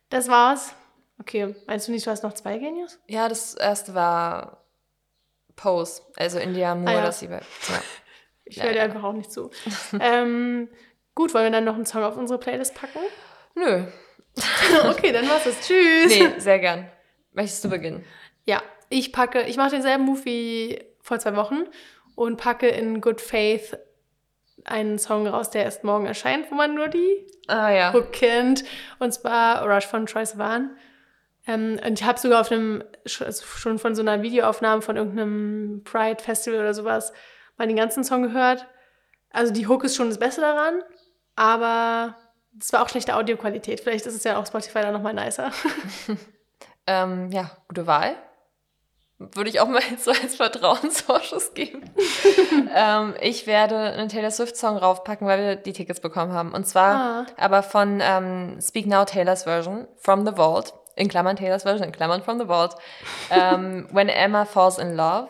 Das 0.09 0.29
war's. 0.29 0.73
Okay, 1.19 1.55
meinst 1.67 1.87
du 1.87 1.91
nicht, 1.91 2.05
du 2.05 2.11
hast 2.11 2.23
noch 2.23 2.33
zwei 2.33 2.57
Genius? 2.57 2.99
Ja, 3.07 3.29
das 3.29 3.55
erste 3.55 3.93
war 3.95 4.65
Pose, 5.55 6.01
also 6.17 6.39
India 6.39 6.75
Moore, 6.75 6.91
Ah, 6.91 6.95
ja. 6.99 7.01
dass 7.05 7.19
sie 7.19 7.27
bei. 7.27 7.41
Ja. 7.69 7.81
Ich 8.47 8.57
Ja, 8.57 8.63
höre 8.65 8.71
dir 8.73 8.77
ja. 8.79 8.83
einfach 8.83 9.03
auch 9.03 9.13
nicht 9.13 9.31
zu. 9.31 9.49
ähm, 9.99 10.69
gut, 11.15 11.33
wollen 11.33 11.45
wir 11.45 11.51
dann 11.51 11.63
noch 11.63 11.73
einen 11.75 11.85
Song 11.87 12.03
auf 12.03 12.15
unsere 12.15 12.37
Playlist 12.39 12.75
packen? 12.75 12.99
Nö. 13.55 13.85
okay, 14.89 15.11
dann 15.11 15.27
war's 15.27 15.45
das. 15.45 15.61
Tschüss. 15.61 16.07
Nee, 16.19 16.33
sehr 16.39 16.59
gern. 16.59 16.87
Möchtest 17.31 17.63
du 17.63 17.69
beginnen? 17.69 18.05
Ja, 18.43 18.61
ich 18.89 19.11
packe, 19.11 19.41
ich 19.43 19.57
mache 19.57 19.71
denselben 19.71 20.03
Move 20.05 20.25
wie 20.25 20.83
vor 21.01 21.17
zwei 21.19 21.35
Wochen 21.35 21.63
und 22.15 22.37
packe 22.37 22.67
in 22.67 23.01
Good 23.01 23.19
Faith 23.21 23.77
einen 24.65 24.99
Song 24.99 25.25
raus, 25.27 25.49
der 25.49 25.63
erst 25.63 25.83
morgen 25.83 26.05
erscheint, 26.05 26.51
wo 26.51 26.55
man 26.55 26.75
nur 26.75 26.87
die 26.89 27.25
Ah 27.47 27.69
ja. 27.71 27.93
Hook 27.93 28.11
kennt. 28.11 28.63
Und 28.99 29.11
zwar 29.13 29.67
Rush 29.67 29.85
von 29.87 30.05
Troye 30.05 30.25
Sivan. 30.25 30.77
Ähm, 31.47 31.79
und 31.85 31.99
ich 31.99 32.05
habe 32.05 32.19
sogar 32.19 32.41
auf 32.41 32.51
einem, 32.51 32.83
also 33.19 33.45
schon 33.45 33.77
von 33.79 33.95
so 33.95 34.01
einer 34.01 34.21
Videoaufnahme 34.21 34.81
von 34.81 34.97
irgendeinem 34.97 35.83
Pride 35.83 36.21
Festival 36.23 36.59
oder 36.59 36.73
sowas, 36.73 37.13
mal 37.57 37.67
den 37.67 37.77
ganzen 37.77 38.03
Song 38.03 38.23
gehört. 38.23 38.67
Also 39.31 39.53
die 39.53 39.67
Hook 39.67 39.83
ist 39.83 39.95
schon 39.95 40.09
das 40.09 40.17
Beste 40.17 40.41
daran, 40.41 40.81
aber 41.35 42.15
es 42.59 42.71
war 42.73 42.81
auch 42.81 42.89
schlechte 42.89 43.15
Audioqualität. 43.15 43.81
Vielleicht 43.81 44.05
ist 44.05 44.15
es 44.15 44.23
ja 44.23 44.37
auf 44.37 44.47
Spotify 44.47 44.81
dann 44.81 44.93
nochmal 44.93 45.13
nicer. 45.13 45.51
Ähm, 46.87 47.31
ja, 47.31 47.49
gute 47.67 47.87
Wahl. 47.87 48.15
Würde 49.17 49.49
ich 49.49 49.59
auch 49.59 49.67
mal 49.67 49.81
so 49.97 50.11
als 50.11 50.35
Vertrauensvorschuss 50.35 51.53
geben. 51.53 51.89
ähm, 52.75 53.15
ich 53.21 53.47
werde 53.47 53.75
einen 53.77 54.09
Taylor 54.09 54.29
Swift-Song 54.29 54.77
raufpacken, 54.77 55.25
weil 55.25 55.39
wir 55.39 55.55
die 55.55 55.73
Tickets 55.73 55.99
bekommen 55.99 56.33
haben. 56.33 56.53
Und 56.53 56.67
zwar 56.67 56.95
Ah. 56.95 57.25
aber 57.37 57.63
von 57.63 58.01
ähm, 58.03 58.59
Speak 58.61 58.85
Now 58.85 59.05
Taylors 59.05 59.45
Version, 59.45 59.87
From 59.97 60.25
the 60.27 60.33
Vault, 60.35 60.73
in 60.95 61.07
Klammern 61.07 61.35
Taylors 61.35 61.63
Version, 61.63 61.87
in 61.87 61.91
Klammern 61.91 62.21
From 62.23 62.39
the 62.39 62.45
Vault. 62.45 62.75
ähm, 63.29 63.87
When 63.91 64.09
Emma 64.09 64.45
Falls 64.45 64.77
in 64.77 64.95
Love 64.95 65.29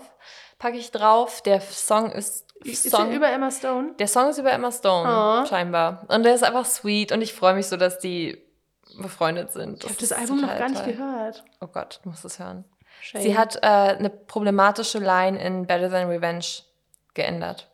packe 0.59 0.77
ich 0.77 0.91
drauf. 0.91 1.41
Der 1.41 1.61
Song 1.61 2.11
ist. 2.11 2.45
Ist 2.63 2.89
Song, 2.89 3.07
der 3.09 3.17
über 3.17 3.29
Emma 3.29 3.51
Stone? 3.51 3.93
der 3.99 4.07
Song 4.07 4.29
ist 4.29 4.37
über 4.39 4.51
Emma 4.51 4.71
Stone, 4.71 5.07
Oh. 5.43 5.45
scheinbar. 5.45 6.05
Und 6.07 6.23
der 6.23 6.33
ist 6.33 6.43
einfach 6.43 6.65
sweet 6.65 7.11
und 7.11 7.21
ich 7.21 7.33
freue 7.33 7.53
mich 7.53 7.67
so, 7.67 7.77
dass 7.77 7.99
die 7.99 8.41
befreundet 8.97 9.51
sind. 9.51 9.83
Ich 9.83 9.89
habe 9.89 9.99
das 9.99 10.11
Album 10.13 10.41
noch 10.41 10.57
gar 10.57 10.69
nicht 10.69 10.83
toll. 10.83 10.93
gehört. 10.93 11.43
Oh 11.61 11.67
Gott, 11.67 11.99
du 12.03 12.09
musst 12.09 12.23
es 12.25 12.39
hören. 12.39 12.63
Shame. 13.01 13.21
Sie 13.21 13.37
hat 13.37 13.57
äh, 13.57 13.59
eine 13.67 14.09
problematische 14.09 14.99
Line 14.99 15.37
in 15.43 15.67
Better 15.67 15.89
Than 15.91 16.07
Revenge 16.07 16.45
geändert. 17.13 17.67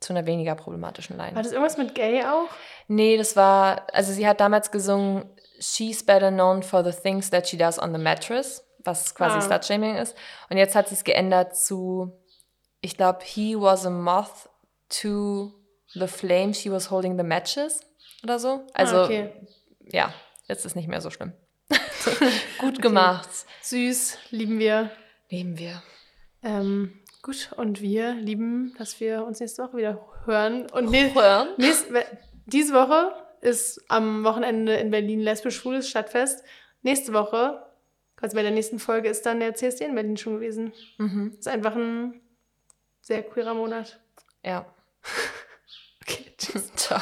Zu 0.00 0.12
einer 0.14 0.26
weniger 0.26 0.54
problematischen 0.56 1.16
Line. 1.16 1.36
War 1.36 1.42
das 1.42 1.52
irgendwas 1.52 1.76
mit 1.76 1.94
Gay 1.94 2.24
auch? 2.24 2.48
Nee, 2.88 3.16
das 3.18 3.36
war, 3.36 3.82
also 3.92 4.12
sie 4.12 4.26
hat 4.26 4.40
damals 4.40 4.72
gesungen, 4.72 5.24
She's 5.62 6.02
better 6.02 6.30
known 6.30 6.62
for 6.62 6.82
the 6.82 6.92
things 6.92 7.30
that 7.30 7.46
she 7.46 7.56
does 7.56 7.78
on 7.78 7.92
the 7.92 7.98
mattress, 7.98 8.64
was 8.84 9.14
quasi 9.14 9.36
Ah. 9.38 9.40
Slut-Shaming 9.40 9.96
ist. 9.96 10.16
Und 10.50 10.56
jetzt 10.56 10.74
hat 10.74 10.88
sie 10.88 10.94
es 10.94 11.04
geändert 11.04 11.56
zu, 11.56 12.10
ich 12.80 12.96
glaube, 12.96 13.20
he 13.24 13.54
was 13.56 13.86
a 13.86 13.90
moth 13.90 14.48
to 14.88 15.52
the 15.94 16.08
flame 16.08 16.52
she 16.52 16.70
was 16.70 16.90
holding 16.90 17.16
the 17.16 17.22
matches 17.22 17.80
oder 18.24 18.38
so. 18.40 18.66
Also, 18.74 18.96
ah, 18.96 19.04
okay. 19.04 19.30
ja, 19.92 20.12
jetzt 20.48 20.64
ist 20.66 20.74
nicht 20.74 20.88
mehr 20.88 21.00
so 21.00 21.10
schlimm. 21.10 21.32
Gut 22.58 22.82
gemacht. 22.82 23.28
Süß, 23.62 24.18
lieben 24.30 24.58
wir. 24.58 24.90
Nehmen 25.30 25.58
wir. 25.58 25.82
Ähm, 26.42 27.00
gut, 27.22 27.50
und 27.56 27.80
wir 27.80 28.14
lieben, 28.14 28.74
dass 28.78 28.98
wir 29.00 29.24
uns 29.24 29.38
nächste 29.40 29.62
Woche 29.62 29.76
wieder 29.76 30.00
hören. 30.26 30.68
Und 30.72 30.92
Hören. 30.92 31.48
nächst, 31.56 31.86
diese 32.46 32.74
Woche 32.74 33.12
ist 33.42 33.84
am 33.88 34.24
Wochenende 34.24 34.74
in 34.76 34.90
Berlin 34.90 35.20
lesbisch-schwules 35.20 35.88
Stadtfest. 35.88 36.44
Nächste 36.82 37.12
Woche, 37.12 37.66
quasi 38.16 38.34
bei 38.34 38.42
der 38.42 38.52
nächsten 38.52 38.78
Folge, 38.78 39.08
ist 39.08 39.26
dann 39.26 39.40
der 39.40 39.54
CSD 39.54 39.84
in 39.84 39.94
Berlin 39.94 40.16
schon 40.16 40.34
gewesen. 40.34 40.72
Mhm. 40.98 41.36
Ist 41.38 41.48
einfach 41.48 41.74
ein 41.74 42.20
sehr 43.00 43.22
queerer 43.22 43.54
Monat. 43.54 44.00
Ja. 44.44 44.66
Okay, 46.04 46.32
tschüss. 46.36 46.72
Ciao. 46.74 47.00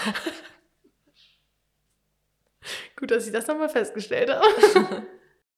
Gut, 2.96 3.10
dass 3.10 3.26
ich 3.26 3.32
das 3.32 3.46
nochmal 3.46 3.70
festgestellt 3.70 4.28
habe. 4.28 5.06